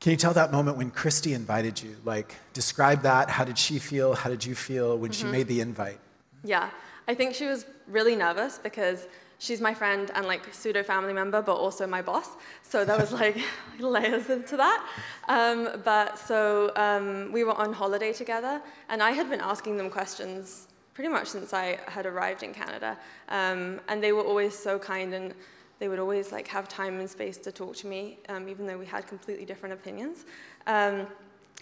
can 0.00 0.10
you 0.10 0.16
tell 0.16 0.32
that 0.34 0.50
moment 0.50 0.76
when 0.76 0.90
Christy 0.90 1.32
invited 1.32 1.80
you? 1.80 1.96
Like, 2.04 2.34
describe 2.52 3.02
that. 3.02 3.30
How 3.30 3.44
did 3.44 3.56
she 3.56 3.78
feel? 3.78 4.14
How 4.14 4.30
did 4.30 4.44
you 4.44 4.54
feel 4.54 4.98
when 4.98 5.12
she 5.12 5.26
made 5.26 5.46
the 5.46 5.60
invite? 5.60 6.00
Yeah, 6.42 6.70
I 7.06 7.14
think 7.14 7.34
she 7.34 7.46
was 7.46 7.66
really 7.86 8.16
nervous 8.16 8.58
because 8.58 9.06
she's 9.42 9.60
my 9.60 9.74
friend 9.74 10.12
and 10.14 10.24
like 10.24 10.54
pseudo 10.54 10.84
family 10.84 11.12
member, 11.12 11.42
but 11.42 11.56
also 11.56 11.84
my 11.84 12.00
boss. 12.00 12.30
So 12.62 12.84
there 12.84 12.96
was 12.96 13.12
like 13.12 13.36
layers 13.80 14.30
into 14.30 14.56
that. 14.56 14.86
Um, 15.28 15.80
but 15.84 16.16
so 16.16 16.70
um, 16.76 17.32
we 17.32 17.42
were 17.42 17.54
on 17.54 17.72
holiday 17.72 18.12
together, 18.12 18.62
and 18.88 19.02
I 19.02 19.10
had 19.10 19.28
been 19.28 19.40
asking 19.40 19.76
them 19.76 19.90
questions 19.90 20.68
pretty 20.94 21.08
much 21.08 21.26
since 21.26 21.52
I 21.52 21.80
had 21.88 22.06
arrived 22.06 22.44
in 22.44 22.54
Canada, 22.54 22.96
um, 23.30 23.80
and 23.88 24.00
they 24.02 24.12
were 24.12 24.22
always 24.22 24.56
so 24.56 24.78
kind 24.78 25.12
and. 25.12 25.34
They 25.78 25.88
would 25.88 25.98
always 25.98 26.30
like 26.30 26.46
have 26.46 26.68
time 26.68 27.00
and 27.00 27.10
space 27.10 27.38
to 27.38 27.50
talk 27.50 27.74
to 27.78 27.88
me, 27.88 28.20
um, 28.28 28.48
even 28.48 28.68
though 28.68 28.78
we 28.78 28.86
had 28.86 29.04
completely 29.08 29.44
different 29.44 29.72
opinions. 29.72 30.26
Um, 30.68 31.08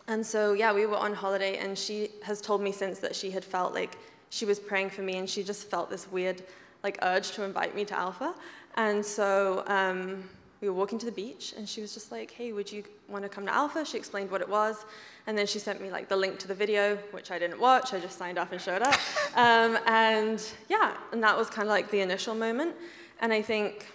and 0.09 0.27
so, 0.27 0.53
yeah, 0.53 0.75
we 0.75 0.85
were 0.85 0.99
on 0.99 1.15
holiday, 1.15 1.57
and 1.57 1.79
she 1.79 2.11
has 2.25 2.43
told 2.43 2.61
me 2.61 2.71
since 2.71 2.99
that 2.99 3.17
she 3.17 3.31
had 3.31 3.43
felt 3.43 3.73
like 3.73 3.97
she 4.29 4.45
was 4.45 4.61
praying 4.61 4.91
for 4.91 5.01
me, 5.01 5.17
and 5.17 5.31
she 5.31 5.43
just 5.43 5.71
felt 5.71 5.89
this 5.89 6.07
weird, 6.13 6.43
like, 6.83 6.99
urge 7.03 7.33
to 7.33 7.45
invite 7.45 7.75
me 7.75 7.85
to 7.87 7.99
Alpha. 7.99 8.35
And 8.77 9.05
so 9.05 9.65
um, 9.67 10.25
we 10.61 10.69
were 10.69 10.75
walking 10.75 10.99
to 10.99 11.07
the 11.07 11.13
beach, 11.13 11.55
and 11.57 11.69
she 11.69 11.81
was 11.81 11.95
just 11.95 12.13
like, 12.13 12.31
"Hey, 12.31 12.53
would 12.53 12.71
you 12.71 12.85
want 13.09 13.25
to 13.25 13.29
come 13.29 13.47
to 13.47 13.55
Alpha?" 13.55 13.85
She 13.85 13.97
explained 13.97 14.31
what 14.31 14.41
it 14.41 14.49
was, 14.49 14.85
and 15.27 15.37
then 15.37 15.47
she 15.47 15.59
sent 15.59 15.81
me 15.81 15.91
like 15.91 16.09
the 16.09 16.17
link 16.17 16.39
to 16.41 16.49
the 16.49 16.55
video, 16.55 16.97
which 17.13 17.31
I 17.31 17.39
didn't 17.39 17.59
watch. 17.59 17.93
I 17.93 18.01
just 18.01 18.19
signed 18.19 18.39
up 18.39 18.53
and 18.53 18.61
showed 18.61 18.83
up. 18.83 18.95
Um, 19.37 19.79
and 19.87 20.43
yeah, 20.69 20.95
and 21.13 21.23
that 21.23 21.37
was 21.37 21.49
kind 21.49 21.69
of 21.69 21.71
like 21.71 21.89
the 21.93 22.01
initial 22.01 22.35
moment. 22.35 22.75
And 23.21 23.33
I 23.33 23.41
think 23.41 23.87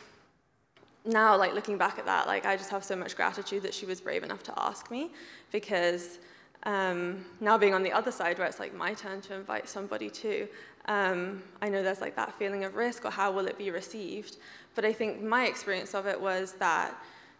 now, 1.04 1.38
like 1.38 1.54
looking 1.54 1.78
back 1.78 2.00
at 2.00 2.06
that, 2.06 2.26
like 2.26 2.46
I 2.46 2.56
just 2.56 2.70
have 2.70 2.84
so 2.84 2.96
much 2.96 3.16
gratitude 3.18 3.62
that 3.64 3.74
she 3.74 3.86
was 3.86 4.00
brave 4.00 4.24
enough 4.24 4.44
to 4.44 4.54
ask 4.58 4.90
me, 4.90 5.12
because 5.52 6.20
um, 6.64 7.26
now 7.42 7.58
being 7.58 7.74
on 7.74 7.84
the 7.84 7.92
other 7.92 8.12
side, 8.12 8.40
where 8.40 8.48
it's 8.48 8.60
like 8.60 8.74
my 8.74 8.94
turn 8.94 9.22
to 9.22 9.36
invite 9.36 9.68
somebody 9.68 10.10
too, 10.10 10.48
um, 10.88 11.42
I 11.62 11.70
know 11.70 11.82
there's 11.84 12.02
like 12.02 12.16
that 12.16 12.34
feeling 12.34 12.64
of 12.64 12.76
risk 12.76 13.06
or 13.06 13.12
how 13.12 13.32
will 13.32 13.48
it 13.48 13.58
be 13.58 13.72
received. 13.72 14.38
But 14.76 14.86
I 14.86 14.94
think 14.94 15.22
my 15.22 15.46
experience 15.48 15.94
of 15.96 16.06
it 16.06 16.20
was 16.20 16.54
that 16.54 16.94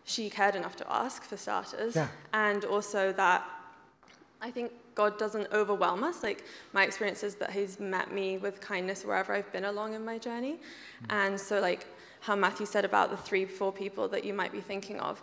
she 0.04 0.30
cared 0.30 0.56
enough 0.56 0.76
to 0.78 0.92
ask 0.92 1.24
for 1.24 1.38
starters, 1.38 1.96
Yeah. 1.96 2.08
and 2.34 2.64
also 2.66 3.12
that 3.14 3.44
I 4.42 4.52
think 4.52 4.72
God 4.94 5.18
doesn't 5.18 5.48
overwhelm 5.52 6.04
us. 6.04 6.24
Like 6.24 6.44
my 6.74 6.84
experience 6.84 7.24
is 7.24 7.36
that 7.36 7.52
He's 7.52 7.80
met 7.80 8.12
me 8.12 8.38
with 8.38 8.62
kindness 8.62 9.04
wherever 9.04 9.34
I've 9.34 9.52
been 9.52 9.66
along 9.66 9.94
in 9.94 10.06
my 10.06 10.18
journey, 10.18 10.58
and 11.10 11.40
so 11.40 11.60
like 11.60 11.86
how 12.22 12.36
Matthew 12.36 12.66
said 12.66 12.86
about 12.86 13.10
the 13.12 13.18
three, 13.18 13.46
four 13.46 13.72
people 13.72 14.08
that 14.08 14.24
you 14.24 14.34
might 14.34 14.52
be 14.52 14.62
thinking 14.62 15.00
of, 15.00 15.22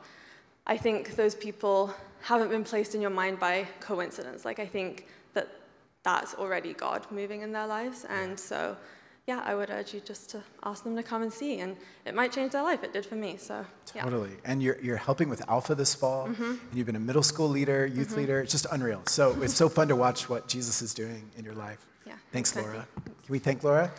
I 0.67 0.77
think 0.77 1.17
those 1.17 1.35
people 1.35 1.93
haven't 2.21 2.49
been 2.51 2.63
placed 2.63 2.95
in 2.95 3.01
your 3.01 3.11
mind 3.11 3.41
by 3.41 3.67
coincidence. 3.81 4.45
Like 4.45 4.59
I 4.61 4.67
think 4.67 5.07
that 5.35 5.49
that's 6.03 6.35
already 6.35 6.75
God 6.75 7.07
moving 7.11 7.43
in 7.43 7.53
their 7.53 7.67
lives, 7.67 8.05
and 8.09 8.39
so. 8.39 8.77
Yeah, 9.25 9.41
I 9.45 9.55
would 9.55 9.71
urge 9.71 9.95
you 9.95 10.01
just 10.01 10.31
to 10.31 10.43
ask 10.65 10.83
them 10.83 10.97
to 10.97 11.03
come 11.05 11.23
and 11.23 11.33
see, 11.33 11.61
and 11.61 11.77
it 12.05 12.13
might 12.13 12.33
change 12.33 12.51
their 12.51 12.65
life. 12.65 12.83
It 12.83 12.93
did 12.93 13.07
for 13.07 13.15
me, 13.15 13.37
so 13.37 13.65
yeah. 13.95 14.03
Totally. 14.03 14.33
And 14.45 14.61
you're, 14.61 14.77
you're 14.83 14.97
helping 14.97 15.29
with 15.29 15.49
Alpha 15.49 15.77
this 15.77 15.95
fall, 15.95 16.25
and 16.27 16.59
you've 16.75 16.87
been 16.87 16.97
a 16.97 17.01
middle 17.01 17.23
school 17.23 17.49
leader, 17.49 17.87
youth 17.87 18.17
leader. 18.17 18.41
It's 18.41 18.51
just 18.51 18.67
unreal. 18.73 19.03
So 19.07 19.41
it's 19.41 19.55
so 19.55 19.69
fun 19.69 19.87
to 19.87 19.95
watch 19.95 20.29
what 20.29 20.49
Jesus 20.49 20.83
is 20.83 20.93
doing 20.93 21.31
in 21.37 21.45
your 21.45 21.55
life. 21.55 21.87
Yeah, 22.05 22.15
Thanks, 22.33 22.51
thanks, 22.51 22.69
Laura. 22.69 22.85
Can 23.05 23.15
we 23.29 23.39
thank 23.39 23.63
Laura? 23.63 23.93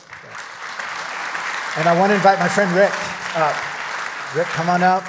And 1.78 1.88
I 1.88 1.98
want 1.98 2.10
to 2.10 2.16
invite 2.16 2.38
my 2.40 2.50
friend 2.50 2.70
Rick 2.76 2.92
up. 3.38 3.56
Rick, 4.36 4.48
come 4.48 4.68
on 4.68 4.84
up. 4.84 5.06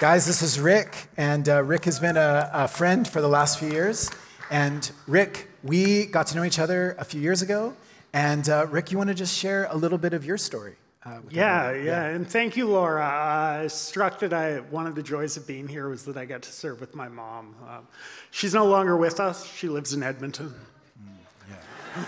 Guys, 0.00 0.26
this 0.26 0.42
is 0.42 0.58
Rick, 0.58 1.06
and 1.16 1.48
uh, 1.48 1.62
Rick 1.62 1.84
has 1.84 2.00
been 2.00 2.16
a, 2.16 2.50
a 2.52 2.66
friend 2.66 3.06
for 3.06 3.20
the 3.20 3.28
last 3.28 3.60
few 3.60 3.70
years. 3.70 4.10
And 4.50 4.90
Rick, 5.06 5.47
we 5.62 6.06
got 6.06 6.26
to 6.28 6.36
know 6.36 6.44
each 6.44 6.58
other 6.58 6.96
a 6.98 7.04
few 7.04 7.20
years 7.20 7.42
ago. 7.42 7.74
And 8.12 8.48
uh, 8.48 8.66
Rick, 8.70 8.90
you 8.90 8.98
want 8.98 9.08
to 9.08 9.14
just 9.14 9.36
share 9.36 9.66
a 9.70 9.76
little 9.76 9.98
bit 9.98 10.12
of 10.14 10.24
your 10.24 10.38
story? 10.38 10.76
Uh, 11.04 11.18
with 11.24 11.32
Yeah, 11.32 11.72
yeah, 11.72 12.04
and 12.06 12.26
thank 12.28 12.56
you, 12.56 12.66
Laura. 12.68 13.04
I 13.04 13.64
Uh, 13.64 13.68
struck 13.68 14.18
that 14.20 14.32
I 14.32 14.58
one 14.70 14.86
of 14.86 14.94
the 14.94 15.02
joys 15.02 15.36
of 15.36 15.46
being 15.46 15.68
here 15.68 15.88
was 15.88 16.04
that 16.06 16.16
I 16.16 16.24
got 16.24 16.42
to 16.42 16.52
serve 16.52 16.80
with 16.80 16.94
my 16.94 17.08
mom. 17.08 17.54
Um, 17.68 17.86
she's 18.30 18.52
no 18.54 18.66
longer 18.66 18.96
with 18.96 19.20
us. 19.20 19.46
She 19.46 19.68
lives 19.68 19.92
in 19.92 20.02
Edmonton. 20.02 20.54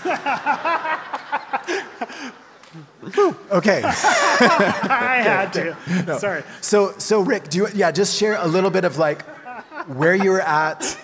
Yeah. 0.05 1.01
Okay. 3.51 3.83
I 3.85 5.23
had 5.25 5.53
to. 5.55 6.19
Sorry. 6.21 6.45
So, 6.61 6.93
so 6.99 7.21
Rick, 7.21 7.49
do 7.49 7.59
you, 7.59 7.69
yeah, 7.75 7.91
just 7.91 8.17
share 8.17 8.37
a 8.37 8.47
little 8.47 8.71
bit 8.71 8.85
of 8.85 8.97
like 8.97 9.23
where 9.89 10.15
you 10.15 10.31
were 10.31 10.41
at, 10.41 10.97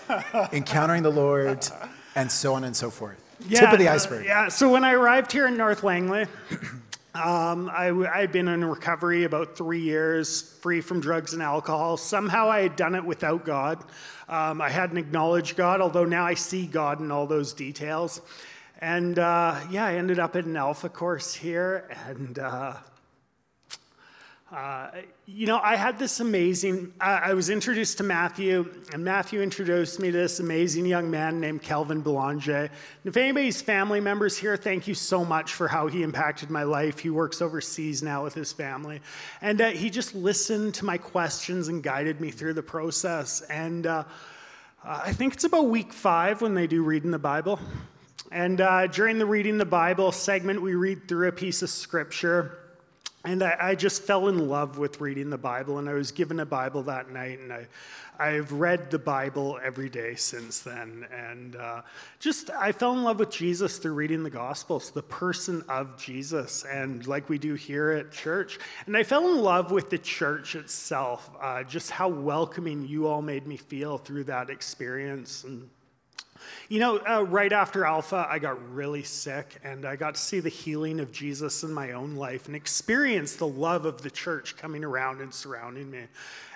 encountering 0.53 1.03
the 1.03 1.11
Lord, 1.11 1.67
and 2.17 2.33
so 2.33 2.55
on 2.55 2.65
and 2.65 2.75
so 2.75 2.91
forth. 2.91 3.23
Tip 3.51 3.71
of 3.73 3.79
the 3.79 3.89
uh, 3.89 3.95
iceberg. 3.95 4.25
yeah. 4.25 4.49
So 4.49 4.71
when 4.73 4.83
I 4.83 4.93
arrived 4.95 5.31
here 5.31 5.47
in 5.47 5.57
North 5.57 5.85
Langley, 5.85 6.27
um, 7.15 7.71
I, 7.73 7.89
w- 7.89 8.09
I'd 8.13 8.33
been 8.33 8.49
in 8.49 8.65
recovery 8.65 9.25
about 9.25 9.57
three 9.57 9.83
years, 9.83 10.43
free 10.61 10.81
from 10.81 11.01
drugs 11.01 11.35
and 11.35 11.43
alcohol. 11.43 11.99
Somehow 11.99 12.51
I 12.51 12.63
had 12.63 12.75
done 12.75 12.95
it 12.95 13.05
without 13.05 13.45
God. 13.45 13.85
Um, 14.29 14.61
I 14.61 14.71
hadn't 14.71 14.97
acknowledged 14.97 15.57
God, 15.57 15.81
although 15.81 16.07
now 16.07 16.25
I 16.25 16.35
see 16.35 16.67
God 16.67 16.99
in 17.01 17.13
all 17.13 17.27
those 17.27 17.53
details. 17.53 18.23
And 18.81 19.19
uh, 19.19 19.61
yeah, 19.71 19.85
I 19.85 19.95
ended 19.95 20.19
up 20.19 20.35
at 20.35 20.47
an 20.47 20.57
Alpha 20.57 20.89
course 20.89 21.35
here, 21.35 21.89
and 22.09 22.39
uh, 22.39 22.75
uh, 24.55 24.91
you 25.27 25.45
know, 25.45 25.59
I 25.59 25.75
had 25.75 25.99
this 25.99 26.21
amazing. 26.21 26.93
I, 27.01 27.15
I 27.15 27.35
was 27.35 27.51
introduced 27.51 27.99
to 27.99 28.05
Matthew, 28.05 28.73
and 28.93 29.05
Matthew 29.05 29.43
introduced 29.43 29.99
me 29.99 30.13
to 30.13 30.17
this 30.17 30.39
amazing 30.39 30.87
young 30.87 31.11
man 31.11 31.41
named 31.41 31.63
Kelvin 31.63 32.01
Belanger. 32.01 32.55
And 32.57 32.71
if 33.05 33.17
anybody's 33.17 33.61
family 33.61 34.01
members 34.01 34.37
here, 34.37 34.57
thank 34.57 34.87
you 34.87 34.95
so 34.95 35.25
much 35.25 35.55
for 35.55 35.67
how 35.67 35.89
he 35.89 36.05
impacted 36.05 36.49
my 36.49 36.63
life. 36.63 37.01
He 37.01 37.11
works 37.11 37.43
overseas 37.43 38.05
now 38.05 38.23
with 38.23 38.35
his 38.35 38.53
family, 38.53 39.01
and 39.43 39.61
uh, 39.61 39.71
he 39.71 39.91
just 39.91 40.15
listened 40.15 40.75
to 40.75 40.85
my 40.85 40.97
questions 40.97 41.67
and 41.67 41.83
guided 41.83 42.21
me 42.21 42.31
through 42.31 42.55
the 42.55 42.63
process. 42.63 43.41
And 43.41 43.89
uh, 43.89 44.05
I 44.85 45.13
think 45.13 45.35
it's 45.35 45.45
about 45.45 45.71
week 45.71 45.93
five 45.93 46.41
when 46.41 46.55
they 46.55 46.69
do 46.69 46.85
reading 46.85 47.11
the 47.11 47.19
Bible. 47.19 47.59
And 48.31 48.61
uh, 48.61 48.87
during 48.87 49.19
the 49.19 49.27
reading 49.27 49.59
the 49.59 49.65
Bible 49.65 50.13
segment, 50.13 50.63
we 50.63 50.77
read 50.77 51.09
through 51.09 51.27
a 51.27 51.33
piece 51.33 51.63
of 51.63 51.71
scripture. 51.71 52.66
And 53.27 53.43
I, 53.43 53.57
I 53.61 53.75
just 53.75 54.05
fell 54.05 54.29
in 54.29 54.49
love 54.49 54.79
with 54.79 55.01
reading 55.01 55.31
the 55.31 55.37
Bible, 55.37 55.79
and 55.79 55.89
I 55.89 55.95
was 55.95 56.13
given 56.13 56.39
a 56.39 56.47
Bible 56.47 56.85
that 56.85 57.11
night, 57.11 57.41
and 57.41 57.53
I, 57.53 57.67
I've 58.21 58.53
read 58.53 58.89
the 58.89 59.01
Bible 59.01 59.59
every 59.65 59.89
day 59.89 60.15
since 60.15 60.61
then. 60.61 61.05
And 61.13 61.57
uh, 61.57 61.83
just, 62.21 62.51
I 62.51 62.71
fell 62.71 62.93
in 62.93 63.03
love 63.03 63.19
with 63.19 63.31
Jesus 63.31 63.79
through 63.79 63.95
reading 63.95 64.23
the 64.23 64.31
Gospels, 64.31 64.93
the 64.93 65.03
person 65.03 65.65
of 65.69 65.99
Jesus, 65.99 66.65
and 66.71 67.05
like 67.09 67.29
we 67.29 67.37
do 67.37 67.55
here 67.55 67.91
at 67.91 68.13
church. 68.13 68.61
And 68.87 68.97
I 68.97 69.03
fell 69.03 69.29
in 69.29 69.43
love 69.43 69.73
with 69.73 69.91
the 69.91 69.99
church 69.99 70.55
itself, 70.55 71.29
uh, 71.43 71.65
just 71.65 71.91
how 71.91 72.07
welcoming 72.07 72.87
you 72.87 73.09
all 73.09 73.23
made 73.23 73.49
me 73.49 73.57
feel 73.57 73.99
through 73.99 74.25
that 74.25 74.51
experience. 74.51 75.43
And 75.43 75.69
you 76.69 76.81
know, 76.81 76.99
uh, 76.99 77.23
right 77.23 77.53
after 77.53 77.85
Alpha, 77.85 78.27
I 78.29 78.39
got 78.39 78.75
really 78.75 79.03
sick 79.03 79.59
and 79.65 79.85
I 79.85 79.97
got 79.97 80.15
to 80.15 80.21
see 80.21 80.41
the 80.41 80.49
healing 80.49 81.01
of 81.01 81.13
Jesus 81.13 81.63
in 81.63 81.73
my 81.73 81.93
own 81.93 82.17
life 82.17 82.47
and 82.47 82.57
experience 82.57 83.37
the 83.37 83.47
love 83.47 83.87
of 83.87 84.03
the 84.03 84.11
church 84.11 84.57
coming 84.57 84.85
around 84.85 85.21
and 85.21 85.33
surrounding 85.33 85.91
me. 85.91 86.05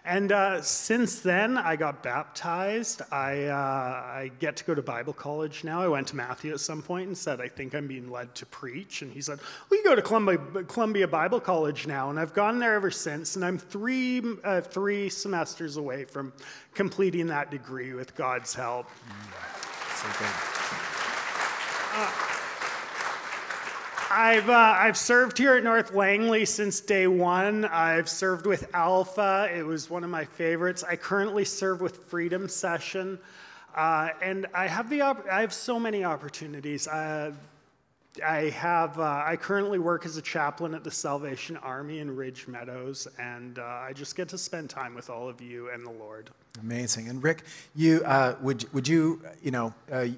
And 0.05 0.32
uh, 0.32 0.62
since 0.62 1.20
then, 1.20 1.59
I 1.59 1.76
got 1.76 2.03
baptized. 2.03 3.03
I, 3.12 3.45
uh, 3.45 3.55
I 3.55 4.30
get 4.41 4.57
to 4.57 4.64
go 4.64 4.74
to 4.74 4.80
Bible 4.80 5.12
college 5.12 5.62
now. 5.62 5.82
I 5.82 5.88
went 5.88 6.09
to 6.09 6.16
Matthew 6.16 6.53
at 6.53 6.61
some 6.61 6.80
point 6.80 7.09
and 7.09 7.16
said, 7.16 7.41
I 7.41 7.49
think 7.49 7.74
I'm 7.74 7.86
being 7.86 8.11
led 8.11 8.34
to 8.36 8.47
preach. 8.47 9.03
And 9.03 9.12
he 9.12 9.20
said, 9.20 9.41
Well, 9.68 9.78
you 9.78 9.84
go 9.84 9.95
to 9.95 10.01
Columbia, 10.01 10.38
Columbia 10.68 11.07
Bible 11.07 11.41
College 11.41 11.86
now. 11.86 12.09
And 12.09 12.18
I've 12.18 12.32
gone 12.32 12.59
there 12.59 12.74
ever 12.74 12.91
since. 12.91 13.36
And 13.36 13.45
I'm 13.45 13.59
three, 13.59 14.22
uh, 14.43 14.62
three 14.62 15.11
semesters 15.11 15.76
away 15.76 16.05
from 16.05 16.32
completing 16.74 17.26
that 17.26 17.51
degree 17.51 17.93
with 17.93 18.14
God's 18.14 18.55
help. 18.55 18.88
So 19.59 19.59
good. 20.09 20.26
I've, 24.12 24.48
uh, 24.48 24.76
I've 24.78 24.96
served 24.96 25.38
here 25.38 25.55
at 25.55 25.62
North 25.62 25.94
Langley 25.94 26.44
since 26.44 26.80
day 26.80 27.07
one. 27.07 27.64
I've 27.64 28.09
served 28.09 28.44
with 28.44 28.68
Alpha. 28.74 29.48
It 29.55 29.64
was 29.64 29.88
one 29.88 30.03
of 30.03 30.11
my 30.11 30.24
favorites. 30.24 30.82
I 30.82 30.96
currently 30.96 31.44
serve 31.44 31.80
with 31.80 31.96
Freedom 32.07 32.48
Session. 32.48 33.18
Uh, 33.74 34.09
and 34.20 34.46
I 34.53 34.66
have, 34.66 34.90
the 34.90 35.03
op- 35.03 35.26
I 35.30 35.42
have 35.42 35.53
so 35.53 35.78
many 35.78 36.05
opportunities. 36.05 36.88
Uh, 36.88 37.32
I 38.24 38.50
have. 38.50 38.98
Uh, 38.98 39.22
I 39.24 39.36
currently 39.36 39.78
work 39.78 40.04
as 40.04 40.16
a 40.16 40.22
chaplain 40.22 40.74
at 40.74 40.82
the 40.82 40.90
Salvation 40.90 41.56
Army 41.58 42.00
in 42.00 42.14
Ridge 42.14 42.48
Meadows, 42.48 43.06
and 43.18 43.58
uh, 43.58 43.62
I 43.62 43.92
just 43.94 44.16
get 44.16 44.28
to 44.30 44.38
spend 44.38 44.68
time 44.68 44.94
with 44.94 45.08
all 45.08 45.28
of 45.28 45.40
you 45.40 45.70
and 45.70 45.86
the 45.86 45.92
Lord. 45.92 46.30
Amazing. 46.61 47.08
And 47.08 47.22
Rick, 47.22 47.44
you 47.74 48.02
uh, 48.04 48.34
would 48.40 48.72
would 48.72 48.88
you 48.88 49.22
you 49.42 49.52
know 49.52 49.72
uh, 49.92 50.08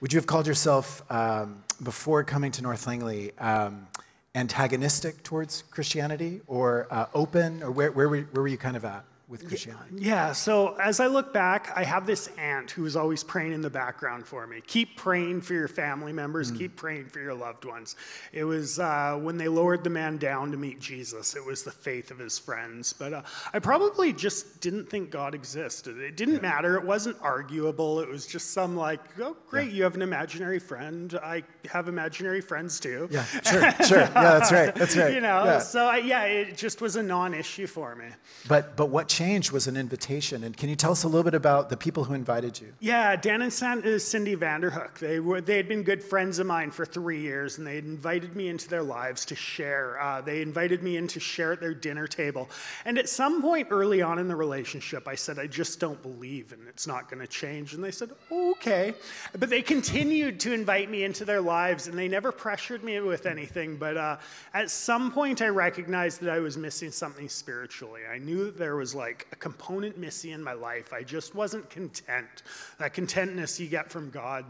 would 0.00 0.12
you 0.12 0.18
have 0.18 0.26
called 0.26 0.46
yourself 0.46 1.02
um, 1.10 1.62
before 1.82 2.24
coming 2.24 2.50
to 2.52 2.62
North 2.62 2.86
Langley 2.86 3.32
um, 3.38 3.86
antagonistic 4.34 5.22
towards 5.22 5.62
Christianity, 5.70 6.40
or 6.48 6.88
uh, 6.90 7.06
open, 7.14 7.62
or 7.62 7.70
where 7.70 7.92
where 7.92 8.08
were, 8.08 8.22
where 8.22 8.42
were 8.42 8.48
you 8.48 8.58
kind 8.58 8.76
of 8.76 8.84
at? 8.84 9.04
With 9.28 9.48
Christianity? 9.48 9.96
Yeah, 9.98 10.32
so 10.32 10.74
as 10.74 11.00
I 11.00 11.06
look 11.06 11.32
back, 11.32 11.72
I 11.74 11.82
have 11.84 12.06
this 12.06 12.28
aunt 12.38 12.70
who 12.70 12.84
is 12.84 12.94
always 12.94 13.24
praying 13.24 13.52
in 13.52 13.62
the 13.62 13.70
background 13.70 14.26
for 14.26 14.46
me. 14.46 14.60
Keep 14.66 14.96
praying 14.96 15.40
for 15.40 15.54
your 15.54 15.68
family 15.68 16.12
members, 16.12 16.52
mm. 16.52 16.58
keep 16.58 16.76
praying 16.76 17.06
for 17.06 17.20
your 17.20 17.34
loved 17.34 17.64
ones. 17.64 17.96
It 18.32 18.44
was 18.44 18.78
uh, 18.78 19.18
when 19.20 19.38
they 19.38 19.48
lowered 19.48 19.82
the 19.82 19.90
man 19.90 20.18
down 20.18 20.50
to 20.50 20.56
meet 20.56 20.78
Jesus, 20.78 21.34
it 21.34 21.44
was 21.44 21.62
the 21.62 21.70
faith 21.70 22.10
of 22.10 22.18
his 22.18 22.38
friends. 22.38 22.92
But 22.92 23.12
uh, 23.12 23.22
I 23.52 23.60
probably 23.60 24.12
just 24.12 24.60
didn't 24.60 24.90
think 24.90 25.10
God 25.10 25.34
existed. 25.34 25.98
It 25.98 26.16
didn't 26.16 26.36
yeah. 26.36 26.40
matter, 26.40 26.76
it 26.76 26.84
wasn't 26.84 27.16
arguable. 27.22 28.00
It 28.00 28.08
was 28.08 28.26
just 28.26 28.50
some 28.50 28.76
like, 28.76 29.00
oh, 29.20 29.36
great, 29.48 29.68
yeah. 29.68 29.74
you 29.74 29.82
have 29.84 29.94
an 29.94 30.02
imaginary 30.02 30.58
friend. 30.58 31.18
I 31.22 31.44
have 31.70 31.88
imaginary 31.88 32.42
friends 32.42 32.78
too. 32.78 33.08
Yeah, 33.10 33.24
sure, 33.24 33.72
sure. 33.86 34.00
Yeah, 34.00 34.08
that's 34.08 34.52
right. 34.52 34.74
That's 34.74 34.96
right. 34.98 35.14
you 35.14 35.20
know, 35.20 35.44
yeah. 35.44 35.58
so 35.60 35.86
I, 35.86 35.98
yeah, 35.98 36.24
it 36.24 36.56
just 36.56 36.82
was 36.82 36.96
a 36.96 37.02
non 37.02 37.32
issue 37.32 37.66
for 37.66 37.94
me. 37.94 38.06
But, 38.48 38.76
but 38.76 38.86
what 38.86 39.08
changed 39.14 39.52
was 39.52 39.68
an 39.68 39.76
invitation. 39.76 40.42
And 40.42 40.56
can 40.56 40.68
you 40.68 40.74
tell 40.74 40.90
us 40.90 41.04
a 41.04 41.08
little 41.08 41.22
bit 41.22 41.34
about 41.34 41.68
the 41.68 41.76
people 41.76 42.02
who 42.02 42.14
invited 42.14 42.60
you? 42.60 42.72
Yeah, 42.80 43.14
Dan 43.14 43.42
and 43.42 43.52
uh, 43.52 43.98
Cindy 43.98 44.34
Vanderhook. 44.34 44.98
They, 44.98 45.20
were, 45.20 45.40
they 45.40 45.56
had 45.56 45.68
been 45.68 45.84
good 45.84 46.02
friends 46.02 46.40
of 46.40 46.46
mine 46.46 46.72
for 46.72 46.84
three 46.84 47.20
years, 47.20 47.58
and 47.58 47.66
they 47.66 47.76
had 47.76 47.84
invited 47.84 48.34
me 48.34 48.48
into 48.48 48.68
their 48.68 48.82
lives 48.82 49.24
to 49.26 49.36
share. 49.36 50.00
Uh, 50.00 50.20
they 50.20 50.42
invited 50.42 50.82
me 50.82 50.96
in 50.96 51.06
to 51.08 51.20
share 51.20 51.52
at 51.52 51.60
their 51.60 51.74
dinner 51.74 52.08
table. 52.08 52.50
And 52.84 52.98
at 52.98 53.08
some 53.08 53.40
point 53.40 53.68
early 53.70 54.02
on 54.02 54.18
in 54.18 54.26
the 54.26 54.34
relationship, 54.34 55.06
I 55.06 55.14
said, 55.14 55.38
I 55.38 55.46
just 55.46 55.78
don't 55.78 56.02
believe, 56.02 56.52
and 56.52 56.66
it's 56.66 56.88
not 56.88 57.08
going 57.08 57.20
to 57.20 57.28
change. 57.28 57.74
And 57.74 57.84
they 57.84 57.92
said, 57.92 58.10
okay. 58.32 58.94
But 59.38 59.48
they 59.48 59.62
continued 59.62 60.40
to 60.40 60.52
invite 60.52 60.90
me 60.90 61.04
into 61.04 61.24
their 61.24 61.40
lives, 61.40 61.86
and 61.86 61.96
they 61.96 62.08
never 62.08 62.32
pressured 62.32 62.82
me 62.82 62.98
with 62.98 63.26
anything. 63.26 63.76
But 63.76 63.96
uh, 63.96 64.16
at 64.54 64.70
some 64.70 65.12
point, 65.12 65.40
I 65.40 65.48
recognized 65.48 66.20
that 66.22 66.30
I 66.30 66.40
was 66.40 66.56
missing 66.56 66.90
something 66.90 67.28
spiritually. 67.28 68.00
I 68.12 68.18
knew 68.18 68.46
that 68.46 68.58
there 68.58 68.74
was 68.74 68.94
like 69.04 69.26
a 69.32 69.36
component 69.36 69.98
missing 69.98 70.30
in 70.30 70.42
my 70.42 70.54
life. 70.54 70.94
I 70.94 71.02
just 71.02 71.34
wasn't 71.34 71.68
content. 71.68 72.42
That 72.78 72.94
contentness 72.94 73.60
you 73.60 73.68
get 73.68 73.90
from 73.90 74.08
God. 74.08 74.46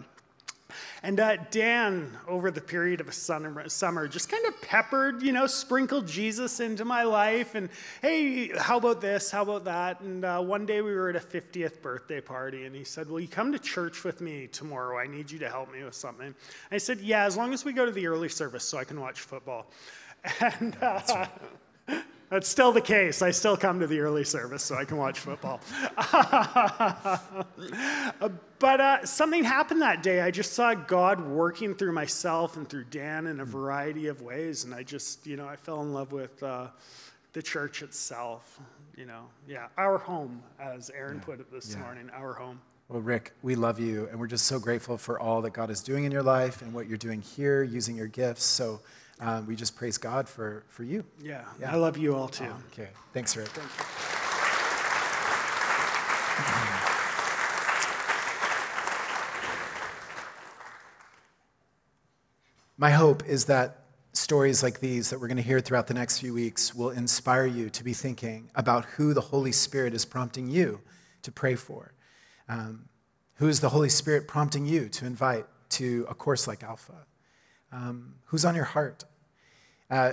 And 1.02 1.18
uh, 1.18 1.36
Dan, 1.50 2.16
over 2.28 2.52
the 2.52 2.60
period 2.60 3.00
of 3.00 3.08
a 3.08 3.12
summer, 3.12 4.08
just 4.08 4.28
kind 4.28 4.46
of 4.46 4.60
peppered, 4.62 5.22
you 5.22 5.32
know, 5.32 5.48
sprinkled 5.48 6.06
Jesus 6.06 6.60
into 6.60 6.84
my 6.84 7.02
life. 7.02 7.56
And 7.56 7.68
hey, 8.00 8.56
how 8.56 8.78
about 8.78 9.00
this? 9.00 9.28
How 9.28 9.42
about 9.42 9.64
that? 9.64 10.00
And 10.00 10.24
uh, 10.24 10.40
one 10.40 10.66
day 10.66 10.82
we 10.82 10.94
were 10.94 11.10
at 11.10 11.16
a 11.16 11.20
50th 11.20 11.82
birthday 11.82 12.20
party, 12.20 12.64
and 12.64 12.76
he 12.76 12.84
said, 12.84 13.08
Will 13.08 13.20
you 13.20 13.28
come 13.28 13.50
to 13.52 13.58
church 13.58 14.04
with 14.04 14.20
me 14.20 14.46
tomorrow? 14.46 14.98
I 14.98 15.08
need 15.08 15.30
you 15.32 15.38
to 15.40 15.48
help 15.48 15.72
me 15.72 15.82
with 15.82 15.94
something. 15.94 16.26
And 16.26 16.34
I 16.70 16.78
said, 16.78 17.00
Yeah, 17.00 17.24
as 17.24 17.36
long 17.36 17.52
as 17.52 17.64
we 17.64 17.72
go 17.72 17.84
to 17.84 17.92
the 17.92 18.06
early 18.06 18.28
service 18.28 18.64
so 18.64 18.78
I 18.78 18.84
can 18.84 19.00
watch 19.00 19.20
football. 19.20 19.66
And 20.40 20.74
uh, 20.80 21.26
that's 22.34 22.48
still 22.48 22.72
the 22.72 22.80
case. 22.80 23.22
I 23.22 23.30
still 23.30 23.56
come 23.56 23.78
to 23.78 23.86
the 23.86 24.00
early 24.00 24.24
service 24.24 24.64
so 24.64 24.74
I 24.74 24.84
can 24.84 24.96
watch 24.96 25.20
football. 25.20 25.60
but 28.58 28.80
uh, 28.80 29.06
something 29.06 29.44
happened 29.44 29.82
that 29.82 30.02
day. 30.02 30.20
I 30.20 30.32
just 30.32 30.52
saw 30.52 30.74
God 30.74 31.24
working 31.24 31.76
through 31.76 31.92
myself 31.92 32.56
and 32.56 32.68
through 32.68 32.86
Dan 32.90 33.28
in 33.28 33.38
a 33.38 33.44
variety 33.44 34.08
of 34.08 34.20
ways. 34.20 34.64
And 34.64 34.74
I 34.74 34.82
just, 34.82 35.28
you 35.28 35.36
know, 35.36 35.46
I 35.46 35.54
fell 35.54 35.80
in 35.82 35.92
love 35.92 36.10
with 36.10 36.42
uh, 36.42 36.70
the 37.34 37.40
church 37.40 37.82
itself. 37.82 38.58
You 38.96 39.06
know, 39.06 39.26
yeah, 39.46 39.68
our 39.78 39.98
home, 39.98 40.42
as 40.58 40.90
Aaron 40.90 41.18
yeah. 41.18 41.24
put 41.24 41.38
it 41.38 41.52
this 41.52 41.72
yeah. 41.72 41.82
morning, 41.82 42.10
our 42.12 42.32
home. 42.32 42.60
Well, 42.88 43.00
Rick, 43.00 43.32
we 43.42 43.54
love 43.54 43.78
you, 43.78 44.08
and 44.10 44.18
we're 44.18 44.26
just 44.26 44.46
so 44.46 44.58
grateful 44.58 44.98
for 44.98 45.20
all 45.20 45.40
that 45.42 45.52
God 45.52 45.70
is 45.70 45.82
doing 45.82 46.02
in 46.02 46.10
your 46.10 46.24
life 46.24 46.62
and 46.62 46.74
what 46.74 46.88
you're 46.88 46.98
doing 46.98 47.22
here, 47.22 47.62
using 47.62 47.94
your 47.94 48.08
gifts. 48.08 48.42
So, 48.42 48.80
um, 49.20 49.46
we 49.46 49.54
just 49.56 49.76
praise 49.76 49.96
God 49.98 50.28
for, 50.28 50.64
for 50.68 50.82
you. 50.82 51.04
Yeah, 51.22 51.44
yeah. 51.60 51.72
I 51.72 51.76
love 51.76 51.96
you 51.96 52.16
all 52.16 52.28
too. 52.28 52.48
Oh, 52.50 52.62
okay. 52.72 52.88
Thanks, 53.12 53.36
Rick. 53.36 53.48
Thank 53.48 53.70
My 62.76 62.90
hope 62.90 63.24
is 63.26 63.44
that 63.44 63.84
stories 64.12 64.62
like 64.62 64.80
these 64.80 65.10
that 65.10 65.20
we're 65.20 65.28
going 65.28 65.36
to 65.36 65.42
hear 65.42 65.60
throughout 65.60 65.86
the 65.86 65.94
next 65.94 66.18
few 66.18 66.34
weeks 66.34 66.74
will 66.74 66.90
inspire 66.90 67.46
you 67.46 67.70
to 67.70 67.84
be 67.84 67.92
thinking 67.92 68.50
about 68.54 68.84
who 68.84 69.14
the 69.14 69.20
Holy 69.20 69.52
Spirit 69.52 69.94
is 69.94 70.04
prompting 70.04 70.48
you 70.48 70.80
to 71.22 71.30
pray 71.32 71.54
for. 71.54 71.94
Um, 72.48 72.88
who 73.36 73.48
is 73.48 73.60
the 73.60 73.70
Holy 73.70 73.88
Spirit 73.88 74.28
prompting 74.28 74.66
you 74.66 74.88
to 74.88 75.06
invite 75.06 75.46
to 75.70 76.06
a 76.08 76.14
course 76.14 76.46
like 76.46 76.62
Alpha? 76.62 77.06
Um, 77.74 78.14
who's 78.26 78.44
on 78.44 78.54
your 78.54 78.64
heart? 78.64 79.04
Uh, 79.90 80.12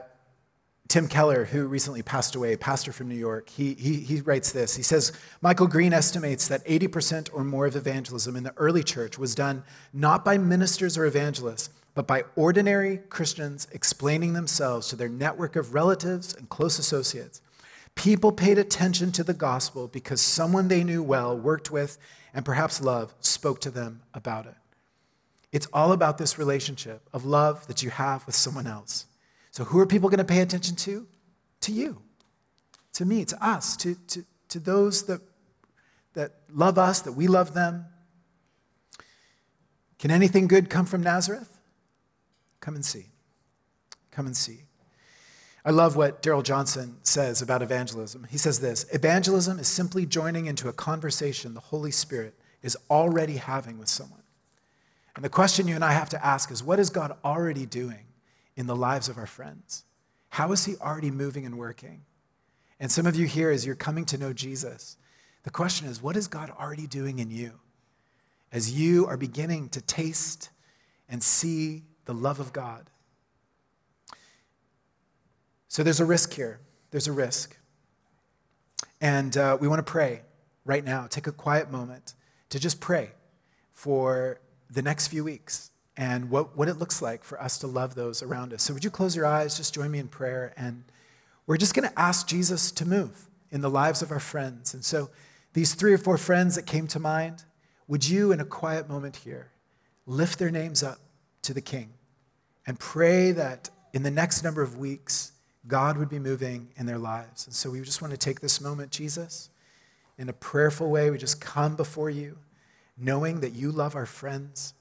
Tim 0.88 1.08
Keller, 1.08 1.46
who 1.46 1.68
recently 1.68 2.02
passed 2.02 2.36
away, 2.36 2.58
pastor 2.58 2.92
from 2.92 3.08
New 3.08 3.16
York, 3.16 3.50
he, 3.50 3.76
he, 3.76 3.98
he 3.98 4.20
writes 4.22 4.52
this. 4.52 4.76
He 4.76 4.84
says, 4.84 5.14
Michael 5.42 5.68
Green 5.68 5.94
estimates 5.94 6.48
that 6.48 6.66
80% 6.66 7.30
or 7.32 7.44
more 7.44 7.68
of 7.68 7.76
evangelism 7.76 8.36
in 8.36 8.44
the 8.44 8.54
early 8.58 8.84
church 8.84 9.18
was 9.18 9.36
done 9.36 9.64
not 9.94 10.26
by 10.26 10.38
ministers 10.38 10.98
or 10.98 11.06
evangelists, 11.06 11.70
but 11.94 12.08
by 12.08 12.24
ordinary 12.36 12.98
Christians 13.10 13.68
explaining 13.72 14.34
themselves 14.34 14.88
to 14.88 14.96
their 14.96 15.08
network 15.08 15.56
of 15.56 15.74
relatives 15.74 16.34
and 16.34 16.50
close 16.50 16.80
associates. 16.80 17.42
People 17.96 18.32
paid 18.32 18.58
attention 18.58 19.12
to 19.14 19.24
the 19.24 19.34
gospel 19.34 19.88
because 19.88 20.20
someone 20.20 20.68
they 20.68 20.84
knew 20.84 21.04
well, 21.04 21.38
worked 21.38 21.70
with, 21.70 22.00
and 22.34 22.44
perhaps 22.44 22.82
loved 22.82 23.14
spoke 23.24 23.62
to 23.62 23.70
them 23.70 24.02
about 24.14 24.46
it. 24.46 24.56
It's 25.52 25.68
all 25.74 25.92
about 25.92 26.18
this 26.18 26.38
relationship 26.38 27.08
of 27.14 27.26
love 27.26 27.68
that 27.68 27.84
you 27.84 27.90
have 27.90 28.26
with 28.26 28.36
someone 28.36 28.68
else. 28.68 29.06
So, 29.52 29.66
who 29.66 29.80
are 29.80 29.86
people 29.86 30.10
going 30.10 30.20
to 30.20 30.24
pay 30.24 30.40
attention 30.40 30.76
to? 30.78 31.08
To 31.62 31.72
you, 31.72 32.02
to 32.94 33.06
me, 33.06 33.26
to 33.26 33.46
us, 33.46 33.76
to, 33.78 33.96
to, 34.08 34.26
to 34.50 34.60
those 34.60 35.06
that, 35.06 35.22
that 36.14 36.32
love 36.52 36.78
us, 36.78 37.02
that 37.02 37.12
we 37.12 37.28
love 37.28 37.54
them. 37.54 37.86
Can 40.00 40.10
anything 40.10 40.48
good 40.48 40.70
come 40.70 40.86
from 40.86 41.04
Nazareth? 41.04 41.60
Come 42.62 42.76
and 42.76 42.84
see. 42.84 43.08
Come 44.10 44.26
and 44.26 44.36
see. 44.36 44.64
I 45.64 45.70
love 45.70 45.96
what 45.96 46.24
Darrell 46.24 46.42
Johnson 46.42 46.98
says 47.04 47.42
about 47.42 47.62
evangelism. 47.62 48.26
He 48.30 48.38
says 48.38 48.60
this 48.60 48.86
Evangelism 48.94 49.60
is 49.60 49.68
simply 49.68 50.06
joining 50.06 50.48
into 50.48 50.70
a 50.70 50.74
conversation 50.74 51.54
the 51.54 51.60
Holy 51.60 51.92
Spirit 51.92 52.34
is 52.64 52.78
already 52.90 53.38
having 53.38 53.78
with 53.78 53.90
someone. 53.90 54.21
And 55.16 55.26
the 55.26 55.30
question 55.30 55.68
you 55.68 55.76
and 55.76 55.84
I 55.84 55.92
have 55.92 56.10
to 56.10 56.26
ask 56.26 56.52
is 56.52 56.64
what 56.64 56.80
is 56.80 56.90
God 56.90 57.16
already 57.24 57.66
doing 57.66 58.06
in 58.56 58.68
the 58.68 58.76
lives 58.76 59.10
of 59.10 59.18
our 59.18 59.26
friends? 59.26 59.84
How 60.30 60.52
is 60.52 60.66
He 60.66 60.76
already 60.78 61.12
moving 61.12 61.46
and 61.46 61.58
working? 61.58 62.04
And 62.80 62.92
some 62.92 63.06
of 63.06 63.16
you 63.16 63.28
here, 63.28 63.52
as 63.52 63.66
you're 63.66 63.76
coming 63.76 64.06
to 64.06 64.18
know 64.18 64.34
Jesus, 64.34 64.98
the 65.44 65.50
question 65.50 65.88
is 65.88 66.02
what 66.02 66.16
is 66.16 66.28
God 66.28 66.52
already 66.60 66.88
doing 66.88 67.20
in 67.20 67.30
you? 67.30 67.60
As 68.52 68.72
you 68.72 69.06
are 69.08 69.18
beginning 69.18 69.70
to 69.70 69.82
taste 69.82 70.50
and 71.10 71.22
see 71.22 71.84
the 72.06 72.14
love 72.14 72.40
of 72.40 72.54
God. 72.54 72.90
So 75.68 75.84
there's 75.84 76.00
a 76.00 76.06
risk 76.06 76.34
here. 76.34 76.60
There's 76.92 77.08
a 77.08 77.12
risk. 77.12 77.58
And 79.00 79.36
uh, 79.38 79.58
we 79.60 79.68
want 79.68 79.80
to 79.80 79.90
pray 79.90 80.22
right 80.66 80.84
now. 80.84 81.08
Take 81.08 81.28
a 81.28 81.32
quiet 81.32 81.72
moment 81.72 82.14
to 82.50 82.60
just 82.60 82.82
pray 82.82 83.12
for 83.72 84.40
the 84.72 84.82
next 84.82 85.10
few 85.10 85.24
weeks 85.24 85.72
and 85.98 86.30
what, 86.30 86.58
what 86.58 86.68
it 86.70 86.76
looks 86.76 87.02
like 87.02 87.24
for 87.24 87.42
us 87.42 87.58
to 87.60 87.68
love 87.68 87.96
those 87.96 88.24
around 88.24 88.54
us. 88.54 88.64
So, 88.64 88.74
would 88.74 88.84
you 88.84 88.90
close 88.90 89.16
your 89.16 89.26
eyes? 89.26 89.58
Just 89.58 89.74
join 89.74 89.92
me 89.92 90.00
in 90.00 90.08
prayer. 90.08 90.54
And 90.56 90.84
we're 91.46 91.58
just 91.58 91.74
going 91.74 91.88
to 91.88 92.00
ask 92.00 92.28
Jesus 92.28 92.72
to 92.72 92.86
move 92.86 93.28
in 93.52 93.62
the 93.62 93.70
lives 93.70 94.02
of 94.02 94.12
our 94.12 94.20
friends. 94.20 94.74
And 94.74 94.84
so, 94.84 95.10
these 95.54 95.74
three 95.74 95.94
or 95.94 95.98
four 95.98 96.18
friends 96.18 96.56
that 96.56 96.66
came 96.66 96.88
to 96.88 97.00
mind, 97.00 97.44
would 97.88 98.08
you, 98.08 98.32
in 98.32 98.40
a 98.40 98.46
quiet 98.46 98.88
moment 98.88 99.18
here, 99.18 99.52
lift 100.06 100.40
their 100.40 100.50
names 100.50 100.82
up 100.82 101.00
to 101.42 101.54
the 101.54 101.62
King 101.62 101.92
and 102.66 102.80
pray 102.80 103.32
that 103.34 103.70
in 103.94 104.04
the 104.04 104.12
next 104.12 104.44
number 104.44 104.62
of 104.62 104.78
weeks, 104.78 105.34
God 105.68 105.98
would 105.98 106.10
be 106.10 106.20
moving 106.20 106.70
in 106.78 106.86
their 106.86 106.98
lives. 106.98 107.46
And 107.46 107.54
so, 107.54 107.70
we 107.70 107.82
just 107.82 108.02
want 108.02 108.12
to 108.12 108.18
take 108.18 108.40
this 108.40 108.62
moment, 108.62 108.92
Jesus, 108.92 109.50
in 110.18 110.30
a 110.30 110.34
prayerful 110.34 110.90
way. 110.90 111.10
We 111.10 111.18
just 111.18 111.42
come 111.42 111.76
before 111.76 112.10
you, 112.10 112.38
knowing 113.02 113.42
that 113.42 113.54
you 113.54 113.72
love 113.72 113.96
our 113.96 114.06
friends 114.06 114.74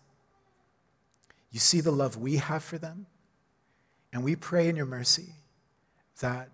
you 1.51 1.59
see 1.59 1.81
the 1.81 1.91
love 1.91 2.17
we 2.17 2.37
have 2.37 2.63
for 2.63 2.79
them, 2.79 3.07
And 4.13 4.25
we 4.25 4.35
pray 4.35 4.69
in 4.69 4.75
your 4.75 4.87
mercy 4.87 5.35
that 6.19 6.51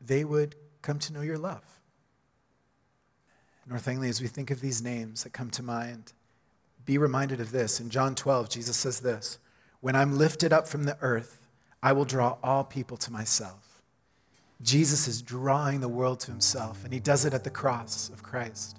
they 0.00 0.24
would 0.24 0.54
come 0.80 0.98
to 1.00 1.12
know 1.12 1.20
your 1.20 1.36
love. 1.36 1.62
North 3.66 3.86
Langley, 3.86 4.08
as 4.08 4.22
we 4.22 4.28
think 4.28 4.50
of 4.50 4.62
these 4.62 4.82
names 4.82 5.22
that 5.22 5.34
come 5.34 5.50
to 5.50 5.62
mind, 5.62 6.14
be 6.86 6.96
reminded 6.96 7.40
of 7.40 7.50
this. 7.52 7.78
In 7.78 7.90
John 7.90 8.14
12, 8.14 8.48
Jesus 8.48 8.76
says 8.76 9.00
this 9.00 9.38
When 9.80 9.94
I'm 9.94 10.16
lifted 10.16 10.50
up 10.50 10.66
from 10.66 10.84
the 10.84 10.96
earth, 11.02 11.46
I 11.82 11.92
will 11.92 12.06
draw 12.06 12.38
all 12.42 12.64
people 12.64 12.96
to 12.98 13.12
myself. 13.12 13.82
Jesus 14.62 15.06
is 15.06 15.20
drawing 15.20 15.80
the 15.80 15.88
world 15.88 16.20
to 16.20 16.30
himself, 16.30 16.84
and 16.84 16.92
he 16.92 17.00
does 17.00 17.26
it 17.26 17.34
at 17.34 17.44
the 17.44 17.50
cross 17.50 18.08
of 18.08 18.22
Christ. 18.22 18.78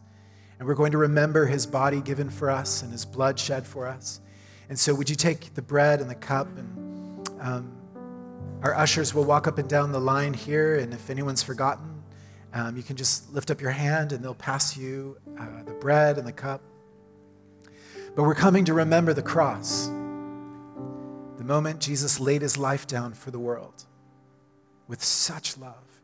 And 0.59 0.67
we're 0.67 0.75
going 0.75 0.91
to 0.91 0.97
remember 0.97 1.45
his 1.45 1.65
body 1.65 2.01
given 2.01 2.29
for 2.29 2.49
us 2.49 2.81
and 2.81 2.91
his 2.91 3.05
blood 3.05 3.39
shed 3.39 3.67
for 3.67 3.87
us. 3.87 4.21
And 4.69 4.79
so, 4.79 4.95
would 4.95 5.09
you 5.09 5.15
take 5.15 5.53
the 5.53 5.61
bread 5.61 6.01
and 6.01 6.09
the 6.09 6.15
cup? 6.15 6.47
And 6.57 7.29
um, 7.39 7.71
our 8.63 8.73
ushers 8.73 9.13
will 9.13 9.25
walk 9.25 9.47
up 9.47 9.57
and 9.57 9.69
down 9.69 9.91
the 9.91 9.99
line 9.99 10.33
here. 10.33 10.75
And 10.75 10.93
if 10.93 11.09
anyone's 11.09 11.43
forgotten, 11.43 12.03
um, 12.53 12.77
you 12.77 12.83
can 12.83 12.95
just 12.95 13.31
lift 13.33 13.51
up 13.51 13.61
your 13.61 13.71
hand 13.71 14.13
and 14.13 14.23
they'll 14.23 14.33
pass 14.33 14.77
you 14.77 15.17
uh, 15.37 15.63
the 15.63 15.73
bread 15.73 16.17
and 16.17 16.25
the 16.25 16.31
cup. 16.31 16.61
But 18.15 18.23
we're 18.23 18.33
coming 18.33 18.63
to 18.65 18.73
remember 18.73 19.13
the 19.13 19.21
cross, 19.21 19.87
the 19.87 21.43
moment 21.43 21.81
Jesus 21.81 22.19
laid 22.19 22.41
his 22.41 22.57
life 22.57 22.87
down 22.87 23.13
for 23.13 23.29
the 23.29 23.39
world 23.39 23.83
with 24.87 25.03
such 25.03 25.57
love. 25.57 25.94